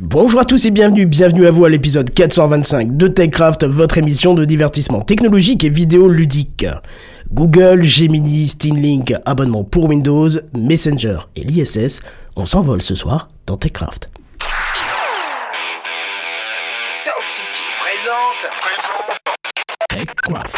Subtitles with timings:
[0.00, 4.34] Bonjour à tous et bienvenue, bienvenue à vous à l'épisode 425 de TechCraft, votre émission
[4.34, 6.64] de divertissement technologique et vidéo ludique.
[7.32, 12.00] Google, Gemini, Steamlink, abonnement pour Windows, Messenger et l'ISS,
[12.36, 14.08] on s'envole ce soir dans TechCraft.
[16.88, 18.48] Sound City présente.
[19.88, 20.57] TechCraft.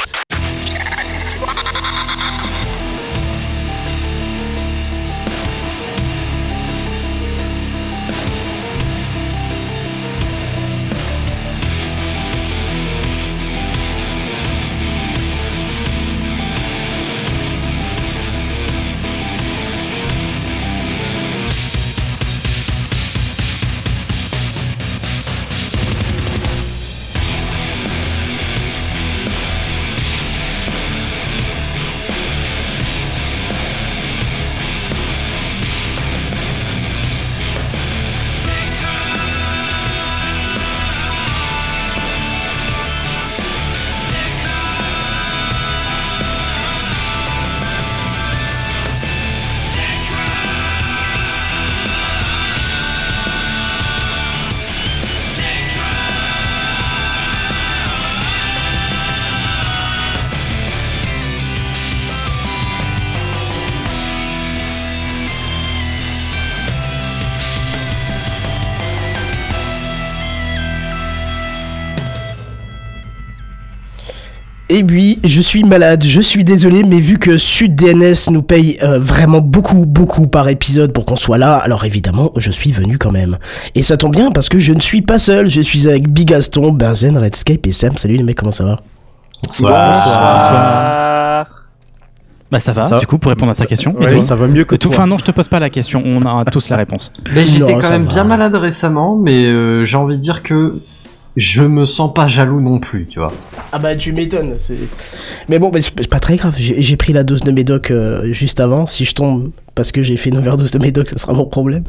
[74.73, 79.01] Et oui, je suis malade, je suis désolé, mais vu que SudDNS nous paye euh,
[79.01, 83.11] vraiment beaucoup, beaucoup par épisode pour qu'on soit là, alors évidemment, je suis venu quand
[83.11, 83.37] même.
[83.75, 86.71] Et ça tombe bien parce que je ne suis pas seul, je suis avec Bigaston,
[86.71, 87.97] Benzen, Redscape et Sam.
[87.97, 88.77] Salut les mecs, comment ça va?
[89.43, 91.47] Bonsoir.
[92.53, 93.95] Bah ça va, Ça- du coup, pour répondre à ta question.
[94.01, 94.97] Et toi ça va mieux que Et tout, toi.
[94.99, 97.13] enfin non, je te pose pas la question, on a tous la réponse.
[97.35, 98.09] Mais j'étais quand même va.
[98.09, 100.75] bien malade récemment, mais euh, j'ai envie de dire que
[101.37, 103.33] je me sens pas jaloux non plus, tu vois.
[103.73, 104.57] Ah bah tu m'étonnes.
[105.49, 108.33] Mais bon, bah, c'est pas très grave, j'ai j'ai pris la dose de médoc euh,
[108.33, 108.87] juste avant.
[108.87, 111.85] Si je tombe parce que j'ai fait une overdose de médoc, ça sera mon problème.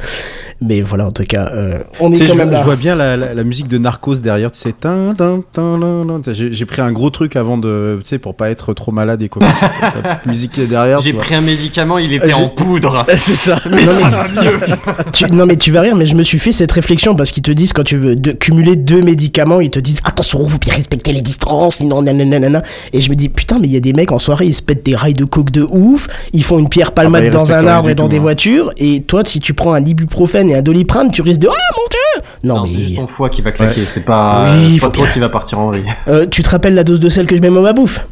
[0.62, 2.60] Mais voilà, en tout cas, euh, on est Tu sais, quand je, même vois- là.
[2.62, 4.74] je vois bien la, la- la musique de Narcos derrière, tu sais.
[4.74, 6.18] tin, tin, tin, tin, tin.
[6.20, 8.74] Tu sais, J'ai j'ai pris un gros truc avant de, tu sais, pour pas être
[8.74, 9.42] trop malade et quoi.
[9.82, 11.00] La petite musique qui est derrière.
[11.00, 13.06] J'ai pris un médicament, il était Euh, en poudre.
[13.16, 13.60] C'est ça.
[13.70, 14.60] Mais Non, ça mais- va mieux.
[15.14, 17.44] tu, non mais tu vas rire, mais je me suis fait cette réflexion parce qu'ils
[17.44, 20.74] te disent quand tu veux de- cumuler deux médicaments, ils te disent attention, vous bien
[20.74, 22.62] respecter les distances, non, nanana.
[22.94, 24.62] Et je me dis putain, mais il y a des mecs en soirée, ils se
[24.62, 27.38] pètent des rails de coke de ouf, ils font une pierre palmade Ah bah, ils
[27.38, 28.22] dans un arbre et dans tout, des hein.
[28.22, 28.72] voitures.
[28.78, 31.84] Et toi, si tu prends un ibuprofène et un doliprane, tu risques de ah mon
[31.90, 32.24] dieu.
[32.44, 35.04] Non, Non, mais c'est juste ton foie qui va claquer, c'est pas, Oui, faut toi
[35.06, 35.14] bien.
[35.14, 35.86] qui va partir en vrille.
[36.08, 38.06] Euh, tu te rappelles la dose de sel que je mets dans ma bouffe?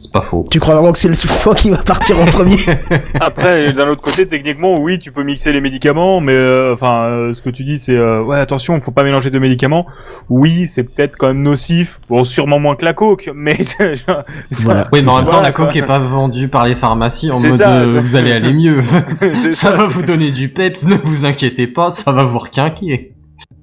[0.00, 0.44] C'est pas faux.
[0.50, 2.56] Tu crois vraiment que c'est le foie qui va partir en premier
[3.20, 7.34] Après, d'un autre côté, techniquement, oui, tu peux mixer les médicaments, mais euh, enfin, euh,
[7.34, 9.86] ce que tu dis, c'est euh, ouais, attention, faut pas mélanger deux médicaments.
[10.28, 12.00] Oui, c'est peut-être quand même nocif.
[12.08, 13.56] Bon, sûrement moins que la coke, mais
[14.50, 14.84] Voilà.
[14.92, 17.40] Oui, mais en c'est même temps, la coke est pas vendue par les pharmacies en
[17.40, 18.82] mode ça, euh, ça- vous allez aller mieux.
[19.50, 23.14] ça va vous donner du peps, ne vous inquiétez pas, ça va vous requinquer.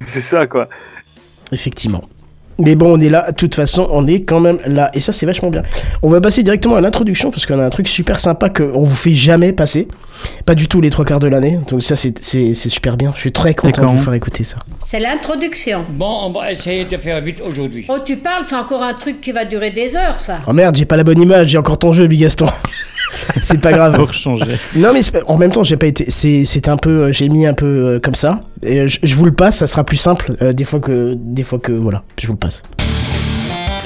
[0.06, 0.68] c'est ça quoi.
[1.51, 2.03] Effectivement.
[2.57, 4.89] Mais bon, on est là, de toute façon, on est quand même là.
[4.93, 5.63] Et ça, c'est vachement bien.
[6.01, 8.95] On va passer directement à l'introduction, parce qu'on a un truc super sympa qu'on vous
[8.95, 9.88] fait jamais passer.
[10.45, 11.59] Pas du tout les trois quarts de l'année.
[11.69, 13.11] Donc ça, c'est- super bien.
[13.13, 14.57] Je suis très content de vous faire écouter ça.
[14.79, 15.83] C'est l'introduction.
[15.89, 17.85] Bon, on va essayer de faire vite aujourd'hui.
[17.89, 20.39] Oh, tu parles, c'est encore un truc qui va durer des heures, ça.
[20.47, 22.45] Oh merde, j'ai pas la bonne image, j'ai encore ton jeu, Bigaston.
[23.41, 23.95] c'est pas grave.
[23.95, 24.45] Pour changer.
[24.75, 27.11] Non mais c'est pas- en même temps j'ai pas été c'est c'est un peu euh,
[27.11, 29.67] j'ai mis un peu euh, comme ça et euh, je, je vous le passe ça
[29.67, 32.61] sera plus simple euh, des fois que des fois que voilà je vous le passe.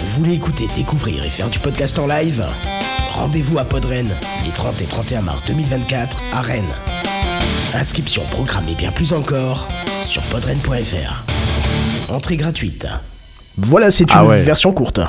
[0.02, 2.46] Vous voulez écouter, découvrir et faire du podcast en live?
[3.12, 4.08] Rendez-vous à Podren
[4.46, 6.64] les 30 et 31 mars 2024 à Rennes.
[7.74, 9.68] Inscription programmée bien plus encore
[10.04, 11.24] sur podren.fr.
[12.12, 12.88] Entrée gratuite.
[13.58, 14.42] Voilà, c'est une Ah ouais.
[14.42, 15.00] version courte.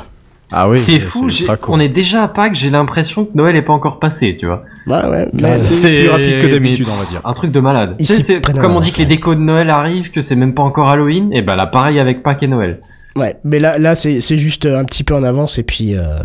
[0.53, 0.77] Ah oui.
[0.79, 1.29] c'est fou,
[1.69, 4.65] on est déjà à Pâques, j'ai l'impression que Noël est pas encore passé, tu vois.
[4.87, 5.29] Ouais ouais.
[5.33, 7.21] mais- C'est plus rapide que d'habitude, on va dire.
[7.25, 7.95] Un truc de malade.
[7.99, 10.63] Tu sais, comme on dit que les décos de Noël arrivent, que c'est même pas
[10.63, 12.81] encore Halloween, et ben là pareil avec Pâques et Noël.
[13.17, 16.19] Ouais, mais là, là c'est c'est juste un petit peu en avance et puis, euh,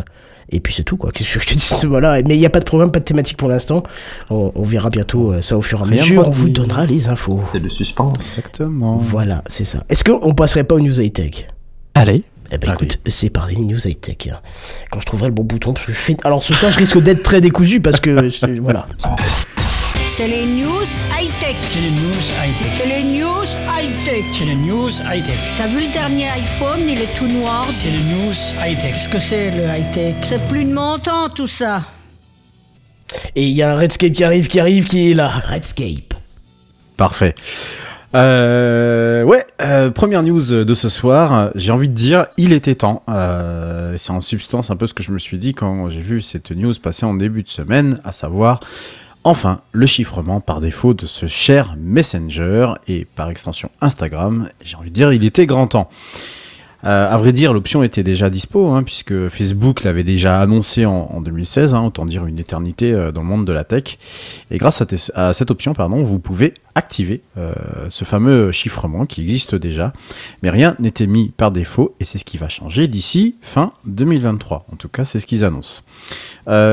[0.51, 1.12] et puis c'est tout quoi.
[1.12, 1.74] Qu'est-ce que je te dis?
[1.88, 2.19] Voilà.
[2.27, 3.81] Mais il n'y a pas de programme, pas de thématique pour l'instant.
[4.30, 6.27] On, on verra bientôt euh, ça au fur et à mesure.
[6.27, 7.39] On vous donnera les infos.
[7.42, 8.18] C'est le suspense.
[8.18, 8.98] Exactement.
[8.98, 9.83] Voilà, c'est ça.
[9.89, 11.48] Est-ce qu'on passerait pas aux news high tech?
[11.95, 12.24] Allez.
[12.56, 12.75] Eh ben Allez.
[12.86, 14.16] écoute, c'est parti les news high tech.
[14.90, 16.16] Quand je trouverai le bon bouton, parce que je fais.
[16.24, 18.88] Alors ce soir, je risque d'être très décousu parce que c'est- voilà.
[20.16, 20.84] C'est les news
[21.19, 21.57] high-tech.
[21.63, 22.72] C'est les news high-tech.
[22.78, 23.44] C'est les news
[23.78, 24.24] high-tech.
[24.31, 25.36] C'est les news high-tech.
[25.57, 27.66] T'as vu le dernier iPhone, il est tout noir.
[27.69, 28.31] C'est les news
[28.66, 28.94] high-tech.
[28.94, 31.81] Qu'est-ce que c'est le high-tech C'est plus de mon temps, tout ça.
[33.36, 35.28] Et il y a un Redscape qui arrive, qui arrive, qui est là.
[35.50, 36.13] Redscape.
[36.96, 37.36] Parfait.
[38.15, 43.03] Euh, ouais, euh, première news de ce soir, j'ai envie de dire, il était temps.
[43.09, 46.21] Euh, c'est en substance un peu ce que je me suis dit quand j'ai vu
[46.21, 48.62] cette news passer en début de semaine, à savoir,
[49.25, 54.47] enfin, le chiffrement par défaut de ce cher Messenger et par extension Instagram.
[54.63, 55.89] J'ai envie de dire, il était grand temps.
[56.86, 61.10] Euh, à vrai dire, l'option était déjà dispo, hein, puisque Facebook l'avait déjà annoncé en,
[61.12, 63.98] en 2016, hein, autant dire une éternité euh, dans le monde de la tech.
[64.52, 64.84] Et grâce
[65.16, 67.54] à, cette option, vous pouvez activer euh,
[67.90, 69.94] ce fameux chiffrement qui existe déjà,
[70.44, 74.68] mais rien n'était mis par défaut, et c'est ce qui va changer d'ici fin 2023.
[74.72, 75.84] En tout cas, c'est ce qu'ils annoncent.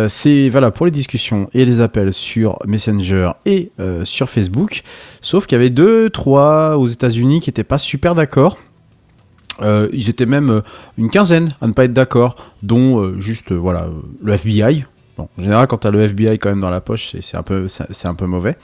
[0.08, 3.70] C'est voilà pour les discussions et les appels sur Messenger et
[4.04, 4.82] sur Facebook.
[5.22, 8.58] Sauf qu'il y avait deux, trois aux États-Unis qui n'étaient pas super d'accord.
[9.60, 10.60] Euh, ils étaient même euh,
[10.96, 13.86] une quinzaine à ne pas être d'accord, dont euh, juste voilà
[14.22, 14.84] le FBI.
[15.18, 17.42] Bon, en général, quand tu as le FBI quand même dans la poche, c'est- un
[17.42, 18.56] peu, c'est un peu mauvais.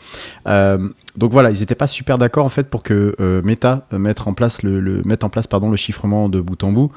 [0.47, 3.15] Donc voilà, ils n'étaient pas super d'accord en fait pour que
[3.45, 6.91] Meta mette en place le, en place pardon le chiffrement de bout en bout.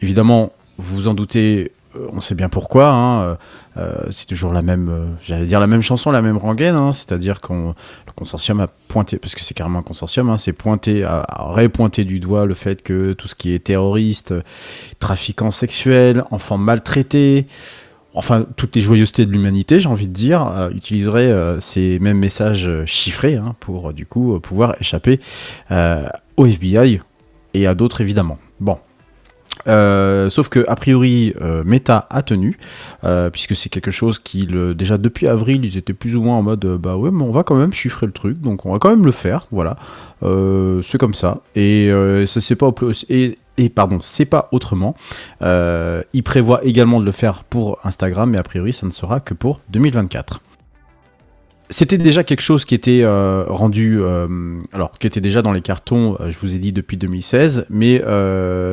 [0.00, 1.70] Évidemment, vous vous en doutez,
[2.12, 2.90] on sait bien pourquoi.
[2.90, 3.34] hein, euh,
[3.78, 6.74] euh, c'est toujours la même, euh, j'allais dire la même chanson, la même rengaine.
[6.74, 7.74] hein, C'est-à-dire qu'on
[8.06, 11.24] le consortium a pointé, parce que c'est carrément un consortium, hein, c'est pointé, a,
[11.54, 14.42] répointé du doigt le fait que tout ce qui est terroriste, euh,
[14.98, 17.46] trafiquants sexuels, enfants maltraités,
[18.14, 22.18] enfin toutes les joyeusetés de l'humanité, j'ai envie de dire, euh, utiliserait euh, ces mêmes
[22.18, 25.18] messages euh, chiffrés pour euh, du coup euh, pouvoir échapper
[25.70, 26.06] euh,
[26.36, 27.00] au FBI
[27.54, 28.38] et à d'autres évidemment.
[28.60, 28.78] Bon.
[29.68, 32.58] Euh, sauf que a priori euh, Meta a tenu
[33.04, 36.36] euh, puisque c'est quelque chose qui le- déjà depuis avril ils étaient plus ou moins
[36.36, 38.78] en mode bah ouais mais on va quand même chiffrer le truc donc on va
[38.80, 39.76] quand même le faire voilà.
[40.22, 41.40] C'est comme ça.
[41.56, 41.90] Et
[42.26, 42.70] ça c'est pas
[43.08, 44.94] et, et pardon c'est pas autrement.
[45.42, 49.20] Euh, il prévoit également de le faire pour Instagram mais a priori ça ne sera
[49.20, 50.40] que pour 2024
[51.70, 54.26] c'était déjà quelque chose qui était euh, rendu, euh,
[54.72, 58.02] alors qui était déjà dans les cartons, euh, je vous ai dit depuis 2016, mais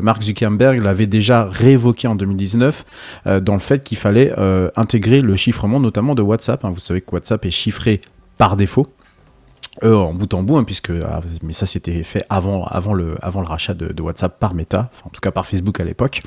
[0.02, 2.86] Mark Zuckerberg l'avait déjà réévoqué en 2019
[3.28, 4.34] euh, dans le fait qu'il fallait
[4.76, 6.66] intégrer le chiffrement notamment de WhatsApp.
[6.66, 6.72] hein.
[6.74, 8.02] Vous savez que WhatsApp est chiffré
[8.38, 8.88] par défaut.
[9.84, 13.16] Euh, en bout en bout, hein, puisque ah, mais ça c'était fait avant, avant, le,
[13.22, 16.22] avant le rachat de, WhatsApp par Meta, en tout cas par Facebook à l'époque,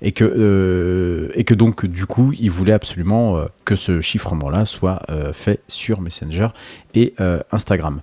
[0.00, 4.64] et que, euh, et que donc du coup il voulait absolument euh, que ce chiffrement-là
[4.64, 5.02] soit
[5.32, 6.48] fait sur Messenger
[6.94, 7.14] et
[7.52, 8.00] Instagram,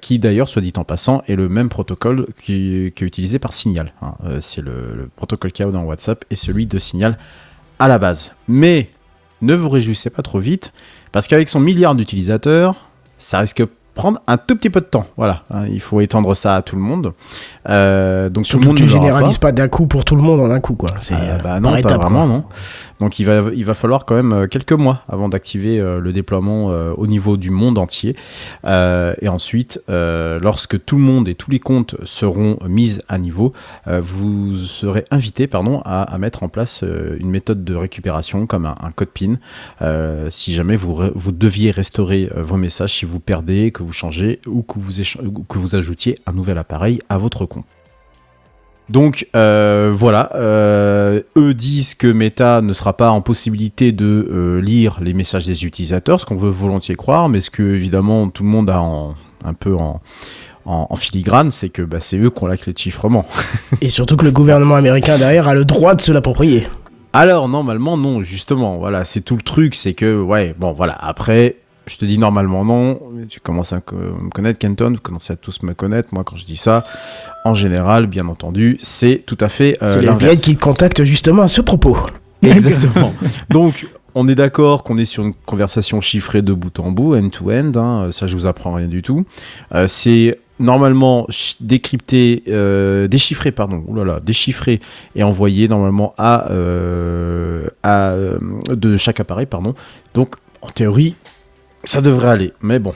[0.00, 3.54] qui d'ailleurs, soit dit en passant, est le même protocole qui, qui est utilisé par
[3.54, 3.92] Signal.
[4.02, 4.14] hein.
[4.40, 7.18] C'est le, le protocole qu'il y a dans WhatsApp et celui de Signal
[7.78, 8.32] à la base.
[8.48, 8.90] Mais
[9.42, 10.72] ne vous réjouissez pas trop vite,
[11.12, 12.88] parce qu'avec son milliard d'utilisateurs,
[13.18, 13.62] ça risque
[13.98, 15.06] prendre un tout petit peu de temps.
[15.16, 17.12] Voilà, hein, il faut étendre ça à tout le monde.
[17.68, 18.90] Euh, donc tout le Surtout monde tu pas.
[18.90, 20.88] généralises pas d'un coup pour tout le monde en un coup, quoi.
[21.00, 22.44] C'est Euh, euh, bah non, par pas étapes, vraiment, non.
[23.00, 26.12] Donc il va, il va falloir quand même euh, quelques mois avant d'activer euh, le
[26.12, 28.14] déploiement euh, au niveau du monde entier.
[28.64, 33.18] Euh, et ensuite, euh, lorsque tout le monde et tous les comptes seront mis à
[33.18, 33.52] niveau,
[33.88, 38.46] euh, vous serez invité pardon, à, à mettre en place euh, une méthode de récupération
[38.46, 39.34] comme un, un code PIN.
[39.82, 43.87] euh, si jamais vous, vous deviez restaurer euh, vos messages, si vous perdez, que vous
[43.92, 45.02] changez ou que vous,
[45.48, 47.64] que vous ajoutiez un nouvel appareil à votre compte.
[48.88, 54.60] Donc euh, voilà, euh, eux disent que Meta ne sera pas en possibilité de euh,
[54.62, 58.44] lire les messages des utilisateurs, ce qu'on veut volontiers croire, mais ce que évidemment tout
[58.44, 59.14] le monde a en,
[59.44, 60.00] un peu en,
[60.64, 63.26] en, en filigrane, c'est que bah, c'est eux qui ont la clé de chiffrement.
[63.82, 66.66] Et surtout que le gouvernement américain derrière a le droit de se l'approprier.
[67.12, 71.56] Alors normalement non, justement, voilà, c'est tout le truc, c'est que ouais, bon voilà, après
[71.88, 75.62] je te dis normalement non, tu commences à me connaître Kenton, vous commencez à tous
[75.62, 76.84] me connaître, moi quand je dis ça,
[77.44, 81.42] en général, bien entendu, c'est tout à fait euh, C'est les qui te contactent justement
[81.42, 81.96] à ce propos.
[82.42, 83.12] Exactement.
[83.50, 87.72] Donc, on est d'accord qu'on est sur une conversation chiffrée de bout en bout, end-to-end.
[87.76, 89.24] hein, ça, je vous apprends rien du tout.
[89.74, 91.26] Euh, c'est normalement
[91.60, 94.80] décrypté, euh, déchiffré, pardon, oulala, déchiffré
[95.14, 98.38] et envoyé normalement à, euh, à euh,
[98.70, 99.74] de chaque appareil, pardon.
[100.14, 101.14] Donc, en théorie,
[101.84, 102.52] ça devrait aller.
[102.60, 102.94] Mais bon.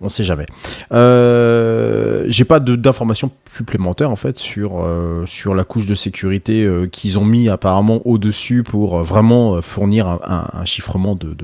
[0.00, 0.44] On sait jamais.
[0.92, 6.86] Euh, J'ai pas d'informations supplémentaires en fait sur euh, sur la couche de sécurité euh,
[6.86, 11.34] qu'ils ont mis apparemment au dessus pour euh, vraiment fournir un, chiffrement de,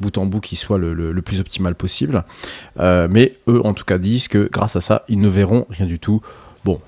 [0.00, 2.24] bout en bout qui soit le, plus optimal possible.
[2.78, 5.98] Mais eux en tout cas disent que grâce à ça ils ne verront rien du
[5.98, 6.20] tout.
[6.64, 6.80] Bon,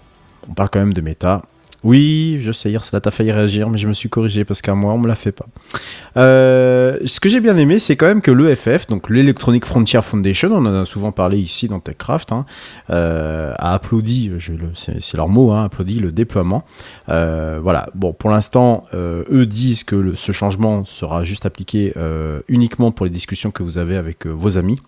[0.50, 1.42] on parle quand même de méta.
[1.86, 4.92] Oui, je sais, cela t'a failli réagir, mais je me suis corrigé parce qu'à moi,
[4.92, 5.46] on me l'a fait pas.
[6.16, 10.50] Euh, ce que j'ai bien aimé, c'est quand même que l'EFF, donc l'Electronic Frontier Foundation,
[10.50, 12.44] on en a souvent parlé ici dans TechCraft, hein,
[12.90, 14.32] euh, a applaudi,
[14.74, 16.64] c'est leur mot, hein, applaudi le déploiement.
[17.08, 21.94] Euh, voilà, bon, pour l'instant, eux disent que ce changement sera juste appliqué
[22.48, 24.80] uniquement pour les discussions que vous avez avec vos amis.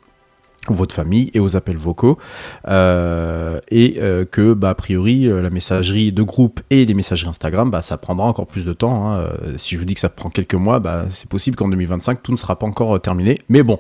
[0.75, 2.19] Votre famille et aux appels vocaux
[2.67, 7.31] euh, et euh, que bah, a priori euh, la messagerie de groupe et les messageries
[7.31, 9.29] Instagram bah, ça prendra encore plus de temps hein.
[9.57, 12.33] Si je vous dis que ça prend quelques mois bah, c'est possible qu'en 2025 tout
[12.33, 13.79] ne sera pas encore terminé mais bon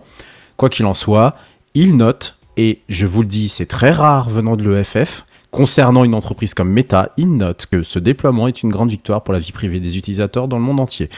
[0.56, 1.34] quoi qu'il en soit
[1.74, 6.14] il note et je vous le dis c'est très rare venant de l'EFF Concernant une
[6.14, 9.52] entreprise comme Meta, il note que ce déploiement est une grande victoire pour la vie
[9.52, 11.08] privée des utilisateurs dans le monde entier.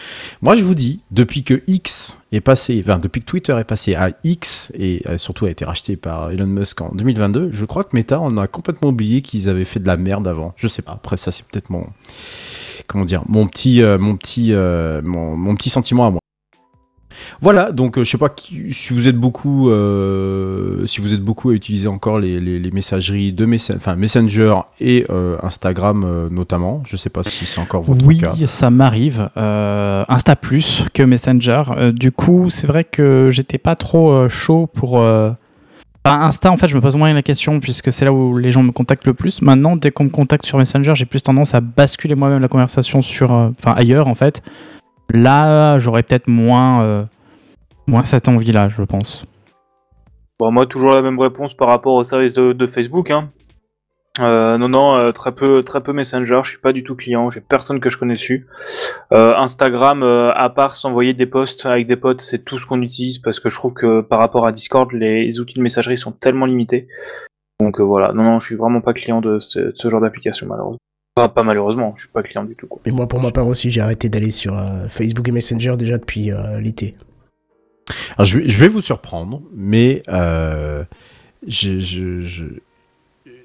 [0.41, 3.95] Moi, je vous dis, depuis que X est passé, enfin, depuis que Twitter est passé
[3.95, 7.85] à X et euh, surtout a été racheté par Elon Musk en 2022, je crois
[7.85, 10.55] que Meta en a complètement oublié qu'ils avaient fait de la merde avant.
[10.57, 10.93] Je sais pas.
[10.93, 11.87] Après, ça, c'est peut-être mon,
[12.87, 16.20] comment dire, mon petit, euh, euh, mon petit sentiment à moi.
[17.42, 21.23] Voilà, donc euh, je sais pas qui- si vous êtes beaucoup, euh, si vous êtes
[21.23, 26.82] beaucoup à utiliser encore les, les- les messageries de Messenger et euh, Instagram euh, notamment.
[26.87, 28.35] Je sais pas si c'est encore votre Oui, cas.
[28.44, 29.30] ça m'arrive.
[29.37, 31.62] Insta plus que Messenger.
[31.94, 34.94] Du coup, c'est vrai que j'étais pas trop chaud pour.
[34.97, 35.37] enfin,
[36.04, 38.62] Insta, en fait, je me pose moins la question puisque c'est là où les gens
[38.62, 39.40] me contactent le plus.
[39.40, 43.00] Maintenant, dès qu'on me contacte sur Messenger, j'ai plus tendance à basculer moi-même la conversation
[43.00, 44.42] sur, enfin, ailleurs en fait.
[45.12, 47.06] Là, j'aurais peut-être moins,
[47.90, 49.25] moins cette envie-là, je pense.
[50.38, 53.11] Bon, moi, toujours la même réponse par rapport au service de, de Facebook.
[53.11, 53.30] Hein.
[54.18, 56.40] Euh, non, non, euh, très peu, très peu Messenger.
[56.44, 57.30] Je suis pas du tout client.
[57.30, 58.47] J'ai personne que je connais dessus.
[59.12, 62.80] Euh, Instagram, euh, à part s'envoyer des posts avec des potes, c'est tout ce qu'on
[62.82, 66.12] utilise parce que je trouve que par rapport à Discord, les outils de messagerie sont
[66.12, 66.88] tellement limités.
[67.61, 68.12] Donc euh, voilà.
[68.12, 70.78] Non, non, je suis vraiment pas client de ce, ce genre d'application malheureusement.
[71.16, 72.66] Enfin, pas malheureusement, je suis pas client du tout.
[72.66, 72.80] Quoi.
[72.87, 75.99] Et moi, pour ma part aussi, j'ai arrêté d'aller sur euh, Facebook et Messenger déjà
[75.99, 76.94] depuis euh, l'été.
[78.16, 80.85] Alors, je, vais, je vais vous surprendre, mais euh,
[81.47, 82.44] je, je- je-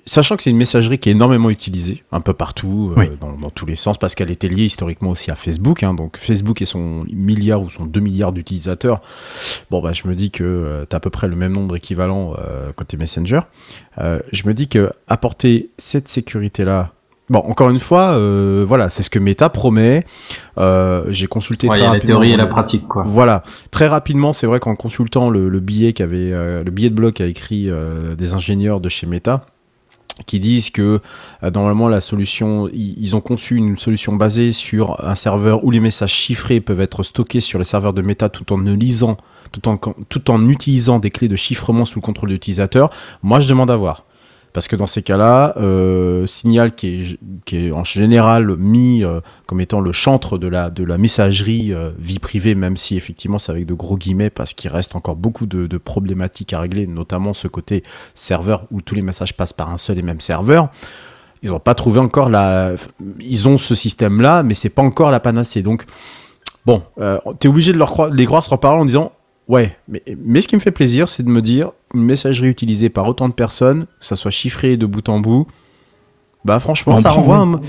[0.07, 3.49] sachant que c'est une messagerie qui est énormément utilisée un peu partout, euh, dans, dans
[3.49, 5.81] tous les sens, parce qu'elle était liée historiquement aussi à Facebook.
[5.81, 9.01] hein, donc Facebook et son milliard ou son 2 milliards d'utilisateurs,
[9.71, 12.35] bon bah je me dis que tu as à peu près le même nombre équivalent
[12.37, 13.39] euh, côté Messenger.
[13.97, 16.93] Euh, je me dis que apporter cette sécurité-là,
[17.29, 20.05] bon encore une fois, euh, voilà, c'est ce que Meta promet.
[20.57, 23.03] Euh, J'ai consulté Ouais, très a la rapidement théorie et la pratique, quoi.
[23.05, 26.95] voilà, très rapidement, c'est vrai qu'en consultant le, le billet qu'avait euh, le billet de
[26.95, 29.41] bloc a écrit euh, des ingénieurs de chez Meta
[30.27, 31.01] qui disent que
[31.43, 35.71] euh, normalement la solution ils, ils ont conçu une solution basée sur un serveur où
[35.71, 39.17] les messages chiffrés peuvent être stockés sur les serveurs de Meta tout en ne lisant
[39.51, 42.89] tout en tout en utilisant des clés de chiffrement sous le contrôle de l'utilisateur.
[43.23, 44.03] Moi, je demande à voir.
[44.55, 49.19] Parce que dans ces cas-là, euh, Signal, qui est, qui est en général mis euh,
[49.47, 53.37] comme étant le chantre de la, de la messagerie euh, vie privée, même si effectivement
[53.37, 57.33] c'est avec de gros guillemets, parce qu'il reste encore beaucoup de, problématiques à régler, notamment
[57.33, 57.83] ce côté
[58.13, 60.69] serveur où tous les messages passent par un seul et même serveur.
[61.43, 62.75] Ils n'ont pas trouvé encore la.
[63.19, 65.63] Ils ont ce système-là, mais c'est pas encore la panacée.
[65.63, 65.83] Donc,
[66.65, 69.11] bon, euh, t'es obligé de leur croire, les croire sur parole en disant
[69.47, 72.89] Ouais, mais, mais ce qui me fait plaisir, c'est de me dire une messagerie utilisée
[72.89, 75.45] par autant de personnes, que ça soit chiffré de bout en bout,
[76.43, 77.59] bah franchement, On ça renvoie un.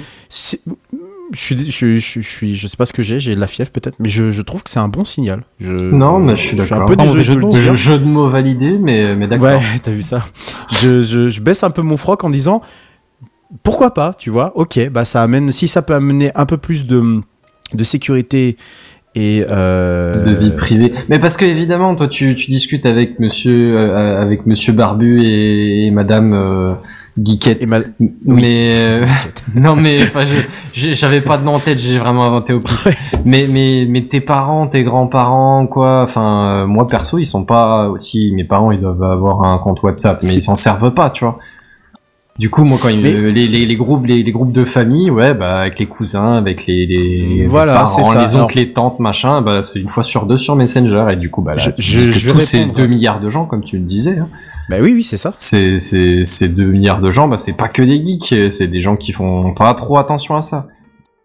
[1.33, 3.49] Je suis, je, je, je suis, je sais pas ce que j'ai, j'ai de la
[3.49, 5.43] fièvre peut-être, mais je, je trouve que c'est un bon signal.
[5.59, 6.87] Je, Non, mais je suis un d'accord.
[6.87, 7.61] peu Ah, désolé de le dire.
[7.61, 9.49] Jeu, jeu de mots validé, mais, mais d'accord.
[9.61, 10.25] Ouais, t'as vu ça?
[10.81, 12.63] je, je, je baisse un peu mon froc en disant
[13.65, 14.53] pourquoi pas, tu vois?
[14.57, 17.21] Ok, bah ça amène, si ça peut amener un peu plus de,
[17.73, 18.57] de sécurité
[19.17, 20.93] et euh, de vie privée.
[21.09, 25.87] Mais parce que évidemment, toi, tu, tu discutes avec Monsieur, euh, avec Monsieur Barbu et,
[25.87, 26.75] et Madame euh,
[27.63, 27.79] et ma-
[28.27, 29.07] Mais euh,
[29.55, 30.01] non, mais
[30.75, 31.79] j'avais pas de nom en tête.
[31.79, 32.87] J'ai vraiment inventé au pif.
[33.25, 36.03] Mais mais mais tes parents, tes grands-parents, quoi.
[36.03, 38.33] Enfin, moi perso, ils sont pas aussi.
[38.37, 41.39] Mes parents, ils doivent avoir un compte WhatsApp, mais ils s'en servent pas, tu vois.
[42.39, 44.65] Du coup, moi, quand ils, Mais- euh, les, les, les groupes, les, les groupes de
[44.67, 48.23] famille, ouais, bah, avec les cousins, avec les, Voilà, parents, ça.
[48.25, 51.17] les Alors- oncles, les tantes, machin, bah, c'est une fois sur deux sur Messenger, et
[51.17, 52.77] du coup, bah, là, Je- je- tous ces répondre.
[52.77, 54.29] 2 milliards de gens, comme tu le disais, hein,
[54.69, 55.33] Bah oui, oui, c'est ça.
[55.37, 58.81] ces, ces, ces 2 milliards de gens, bah, c'est pas que des geeks, c'est des
[58.81, 60.67] gens qui font pas trop attention à ça.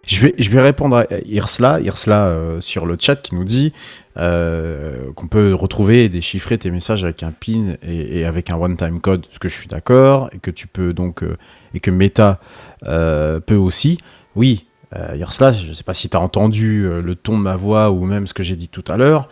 [0.08, 3.72] Je vais, je vais répondre à Irsla, Irsla euh, sur le chat qui nous dit
[4.18, 9.00] euh, qu'on peut retrouver et déchiffrer tes messages avec un PIN et, avec un one-time
[9.00, 11.38] code, ce que je suis d'accord, et que tu peux donc euh,
[11.74, 12.40] et que Meta
[12.88, 14.00] euh, peut aussi.
[14.36, 14.66] Oui,
[14.96, 18.06] euh, Irsla, je sais pas si tu as entendu le ton de ma voix ou
[18.06, 19.30] même ce que j'ai dit tout à l'heure.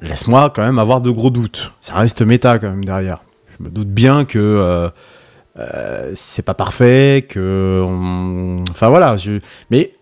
[0.00, 1.72] Laisse-moi quand même avoir de gros doutes.
[1.80, 3.22] Ça reste Meta quand même derrière.
[3.58, 4.90] Je me doute bien que
[6.14, 9.16] c'est pas parfait, que on- enfin voilà.
[9.70, 9.95] Mais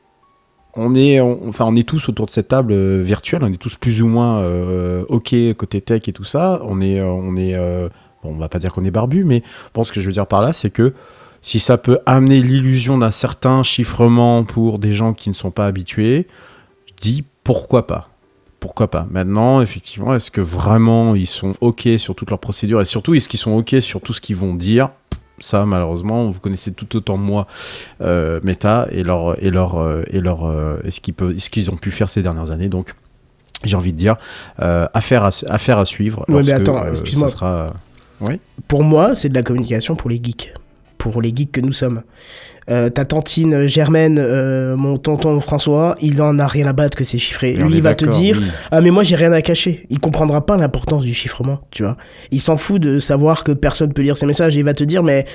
[0.76, 3.76] on est, enfin, on est tous autour de cette table euh, virtuelle, on est tous
[3.76, 6.60] plus ou moins euh, ok côté tech et tout ça.
[6.64, 7.56] On est, euh, on est,
[8.22, 9.42] on va pas dire qu'on est barbu, mais
[9.74, 10.94] bon, ce que je veux dire par là, c'est que
[11.42, 15.66] si ça peut amener l'illusion d'un certain chiffrement pour des gens qui ne sont pas
[15.66, 16.26] habitués,
[16.86, 18.08] je dis pourquoi pas.
[18.60, 19.06] pourquoi pas.
[19.10, 23.28] Maintenant, effectivement, est-ce que vraiment ils sont OK sur toutes leurs procédures et surtout, est-ce
[23.28, 24.88] qu'ils sont OK sur tout ce qu'ils vont dire?
[25.40, 27.46] Ça, malheureusement, vous connaissez tout autant moi
[28.00, 31.50] euh, Meta et leur et leur euh, et leur euh, et ce qu'ils peuvent, ce
[31.50, 32.68] qu'ils ont pu faire ces dernières années.
[32.68, 32.94] Donc,
[33.64, 34.16] j'ai envie de dire
[34.58, 36.24] affaire à affaire à suivre.
[36.28, 37.28] Ouais, mais attends, excuse-moi.
[37.28, 37.74] ça sera.
[38.20, 38.40] Oui.
[38.68, 40.54] Pour moi, c'est de la communication pour les geeks.
[41.10, 42.02] Pour les geeks que nous sommes.
[42.70, 47.04] Euh, ta tantine Germaine, euh, mon tonton François, il en a rien à battre que
[47.04, 47.52] c'est chiffré.
[47.52, 48.46] Lui, il va te dire oui.
[48.70, 49.86] Ah, mais moi, j'ai rien à cacher.
[49.90, 51.98] Il comprendra pas l'importance du chiffrement, tu vois.
[52.30, 54.56] Il s'en fout de savoir que personne peut lire ses messages.
[54.56, 55.26] Il va te dire Mais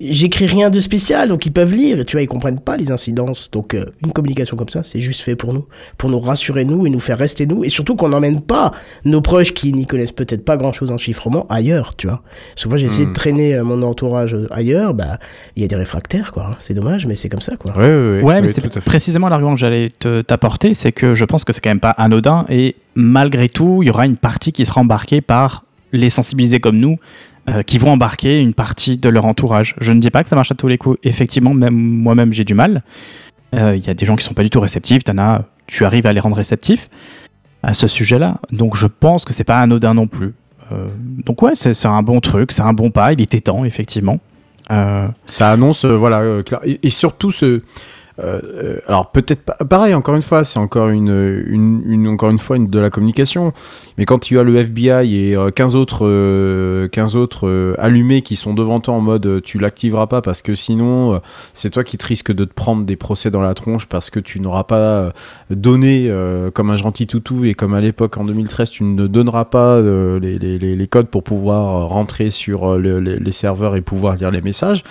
[0.00, 2.04] j'écris rien de spécial, donc ils peuvent lire.
[2.06, 3.50] Tu vois, ils comprennent pas les incidences.
[3.50, 5.66] Donc, euh, une communication comme ça, c'est juste fait pour nous.
[5.96, 7.64] Pour nous rassurer, nous, et nous faire rester nous.
[7.64, 8.72] Et surtout qu'on n'emmène pas
[9.04, 12.22] nos proches qui n'y connaissent peut-être pas grand chose en chiffrement ailleurs, tu vois.
[12.54, 13.08] Parce que moi, j'ai essayé Hmm.
[13.10, 14.94] de traîner euh, mon entourage euh, ailleurs.
[14.94, 15.18] Bah,
[15.56, 16.50] il y a des réfractaires, quoi.
[16.52, 16.56] hein.
[16.58, 17.72] C'est dommage, mais c'est comme ça, quoi.
[17.76, 21.24] Ouais, ouais, ouais, Ouais, mais c'est précisément l'argument que j'allais te- t'apporter, c'est que je
[21.24, 24.52] pense que c'est quand même pas anodin et malgré tout, il y aura une partie
[24.52, 26.98] qui sera embarquée par les sensibilisés comme nous,
[27.48, 29.74] euh, qui vont embarquer une partie de leur entourage.
[29.80, 30.98] Je ne dis pas que ça marche à tous les coups.
[31.02, 32.82] Effectivement, même moi-même, j'ai du mal.
[33.54, 35.02] Euh, Il y a des gens qui sont pas du tout réceptifs.
[35.08, 36.90] As, tu arrives à les rendre réceptifs
[37.62, 38.38] à ce sujet-là.
[38.52, 40.34] Donc, je pense que c'est pas anodin non plus.
[40.72, 40.86] Euh,
[41.24, 43.14] donc ouais, c'est un bon truc, c'est un bon pas.
[43.14, 44.18] Il était temps, effectivement.
[44.68, 47.62] Ça annonce, voilà, et surtout ce.
[48.20, 52.30] Euh, euh, alors peut-être pas, pareil, encore une fois, c'est encore une, une, une- encore
[52.30, 53.52] une fois une, de la communication.
[53.96, 58.22] Mais quand tu as le FBI et euh, 15 autres, euh, 15 autres euh, allumés
[58.22, 61.20] qui sont devant toi en mode tu l'activeras pas parce que sinon
[61.52, 64.20] c'est toi qui te risques de te prendre des procès dans la tronche parce que
[64.20, 65.12] tu n'auras pas
[65.50, 66.10] donné
[66.54, 70.38] comme un gentil toutou et comme à l'époque en 2013 tu ne donneras pas les,
[70.38, 74.40] les- les- codes pour pouvoir rentrer sur le- les, les serveurs et pouvoir lire les
[74.40, 74.82] messages.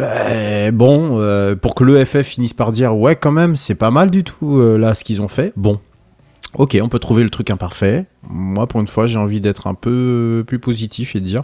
[0.00, 4.10] Euh, bon, euh, pour que l'EFF finisse par dire ouais quand même c'est pas mal
[4.10, 5.52] du tout euh, là ce qu'ils ont fait.
[5.56, 5.80] Bon,
[6.54, 8.06] ok on peut trouver le truc imparfait.
[8.28, 11.42] Moi pour une fois j'ai envie d'être un peu plus positif et de dire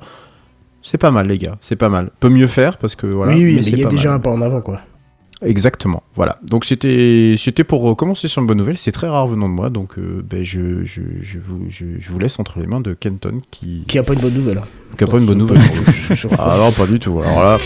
[0.83, 2.11] c'est pas mal les gars, c'est pas mal.
[2.21, 3.33] Peut mieux faire parce que voilà.
[3.33, 4.19] oui, oui, mais il y a pas déjà mal.
[4.19, 4.81] un pas en avant, quoi.
[5.43, 6.39] Exactement, voilà.
[6.43, 8.79] Donc c'était c'était pour commencer sur une bonne nouvelle.
[8.79, 12.19] C'est très rare venant de moi, donc euh, ben, je, je, je, vous, je, vous
[12.19, 14.59] laisse entre les mains de Kenton qui Qui a pas une bonne nouvelle.
[14.59, 14.65] hein.
[14.97, 15.61] qui a pas une bonne nouvelle.
[16.39, 17.21] ah non, pas du tout.
[17.21, 17.59] Alors là,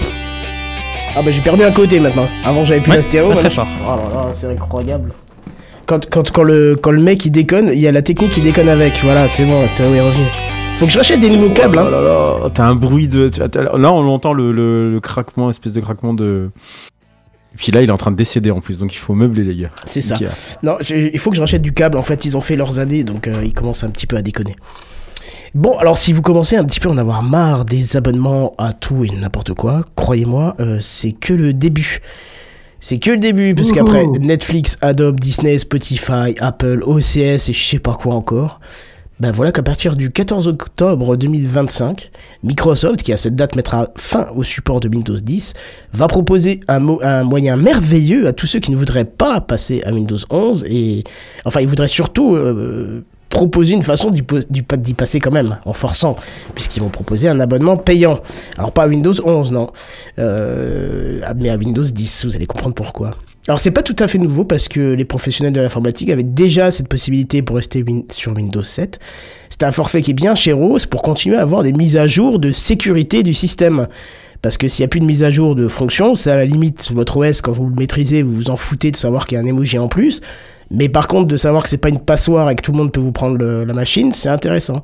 [1.16, 2.26] Ah bah j'ai perdu un côté maintenant.
[2.44, 5.12] Avant j'avais plus Ouais, maintenant, je- Oh là là, c'est incroyable.
[5.86, 8.40] Quand, quand, quand, le, quand le mec il déconne, il y a la technique qui
[8.42, 8.98] déconne avec.
[9.02, 10.26] Voilà, c'est bon, la stéréo est revenue.
[10.76, 11.78] Faut que je rachète des nouveaux câbles.
[11.80, 11.90] Oh Hein.
[11.90, 13.30] là là, t'as un bruit de.
[13.76, 16.50] Là, on entend le, le, le craquement, espèce de craquement de.
[17.54, 19.42] Et puis là, il est en train de décéder en plus, donc il faut meubler
[19.42, 19.70] les gars.
[19.86, 20.14] C'est ça.
[20.14, 20.28] Ikea.
[20.62, 21.96] Non, il faut que je rachète du câble.
[21.98, 24.22] En fait, ils ont fait leurs années, donc euh, ils commencent un petit peu à
[24.22, 24.54] déconner.
[25.54, 28.72] Bon, alors si vous commencez un petit peu à en avoir marre des abonnements à
[28.72, 32.00] tout et n'importe quoi, croyez-moi, euh, c'est que le début.
[32.80, 37.80] C'est que le début, parce qu'après Netflix, Adobe, Disney, Spotify, Apple, OCS et je sais
[37.80, 38.60] pas quoi encore,
[39.18, 42.12] ben voilà qu'à partir du 14 octobre 2025,
[42.44, 45.54] Microsoft, qui à cette date mettra fin au support de Windows 10,
[45.92, 49.82] va proposer un, mo- un moyen merveilleux à tous ceux qui ne voudraient pas passer
[49.84, 51.02] à Windows 11 et
[51.44, 56.16] enfin ils voudraient surtout euh, proposer une façon d'y passer quand même en forçant
[56.54, 58.20] puisqu'ils vont proposer un abonnement payant.
[58.56, 59.70] Alors pas à Windows 11 non,
[60.18, 63.16] euh, mais à Windows 10, vous allez comprendre pourquoi.
[63.48, 66.70] Alors c'est pas tout à fait nouveau parce que les professionnels de l'informatique avaient déjà
[66.70, 68.98] cette possibilité pour rester sur Windows 7.
[69.48, 72.06] C'est un forfait qui est bien chez Rose pour continuer à avoir des mises à
[72.06, 73.88] jour de sécurité du système.
[74.42, 76.44] Parce que s'il n'y a plus de mise à jour de fonction, c'est à la
[76.44, 79.40] limite votre OS quand vous le maîtrisez, vous vous en foutez de savoir qu'il y
[79.40, 80.20] a un emoji en plus.
[80.70, 82.92] Mais par contre, de savoir que c'est pas une passoire et que tout le monde
[82.92, 84.82] peut vous prendre la machine, c'est intéressant.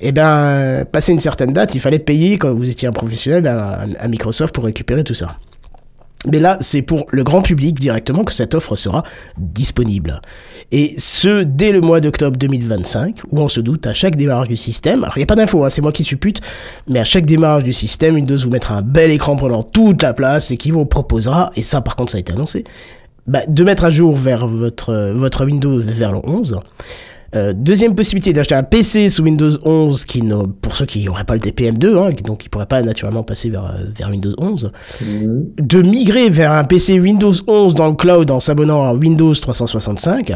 [0.00, 4.08] Et ben, passé une certaine date, il fallait payer quand vous étiez un professionnel à,
[4.08, 5.36] Microsoft pour récupérer tout ça.
[6.30, 9.02] Mais là, c'est pour le grand public directement que cette offre sera
[9.36, 10.22] disponible.
[10.72, 14.56] Et ce, dès le mois d'octobre 2025, où on se doute à chaque démarrage du
[14.56, 16.40] système, alors il n'y a pas d'infos, hein, c'est moi qui suppute,
[16.88, 20.14] mais à chaque démarrage du système, Windows vous mettra un bel écran prenant toute la
[20.14, 22.64] place et qui vous proposera, et ça par contre ça a été annoncé,
[23.26, 26.58] bah, de mettre à jour vers votre, euh, votre Windows vers le 11.
[27.34, 31.24] Euh, deuxième possibilité d'acheter un PC sous Windows 11, qui ne, pour ceux qui n'auraient
[31.24, 34.08] pas le TPM2, hein, qui- donc qui ne pourraient pas naturellement passer vers, euh, vers
[34.10, 34.70] Windows 11.
[35.58, 40.32] De migrer vers un PC Windows 11 dans le cloud en s'abonnant à Windows 365.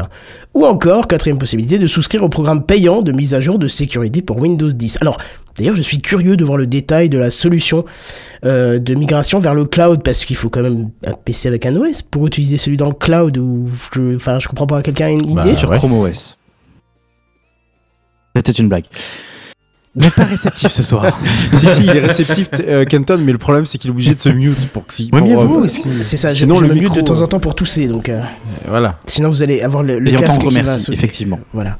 [0.53, 4.21] Ou encore, quatrième possibilité, de souscrire au programme payant de mise à jour de sécurité
[4.21, 4.97] pour Windows 10.
[5.01, 5.17] Alors,
[5.57, 7.85] d'ailleurs, je suis curieux de voir le détail de la solution
[8.45, 11.75] euh, de migration vers le cloud, parce qu'il faut quand même un PC avec un
[11.75, 13.69] OS pour utiliser celui dans le cloud, ou...
[13.93, 15.55] je- Enfin, je comprends pas, quelqu'un a une Bah, idée?
[15.55, 15.77] sur ouais.
[15.77, 16.37] Chrome OS.
[18.45, 18.85] C'était une blague.
[19.95, 21.19] Mais pas réceptif ce soir.
[21.53, 24.19] si, si, il est réceptif, euh, Kenton, mais le problème, c'est qu'il est obligé de
[24.19, 25.09] se mute pour que si.
[25.11, 27.01] Ouais, pour, mais euh, vous, C'est ça, je, Sinon, je le me mute micro, de
[27.01, 28.21] temps en euh, temps pour tousser, donc euh,
[28.67, 28.99] Voilà.
[29.05, 30.97] sinon vous allez avoir le, le Et on casque qui va sauter.
[30.97, 31.39] effectivement.
[31.53, 31.75] Voilà.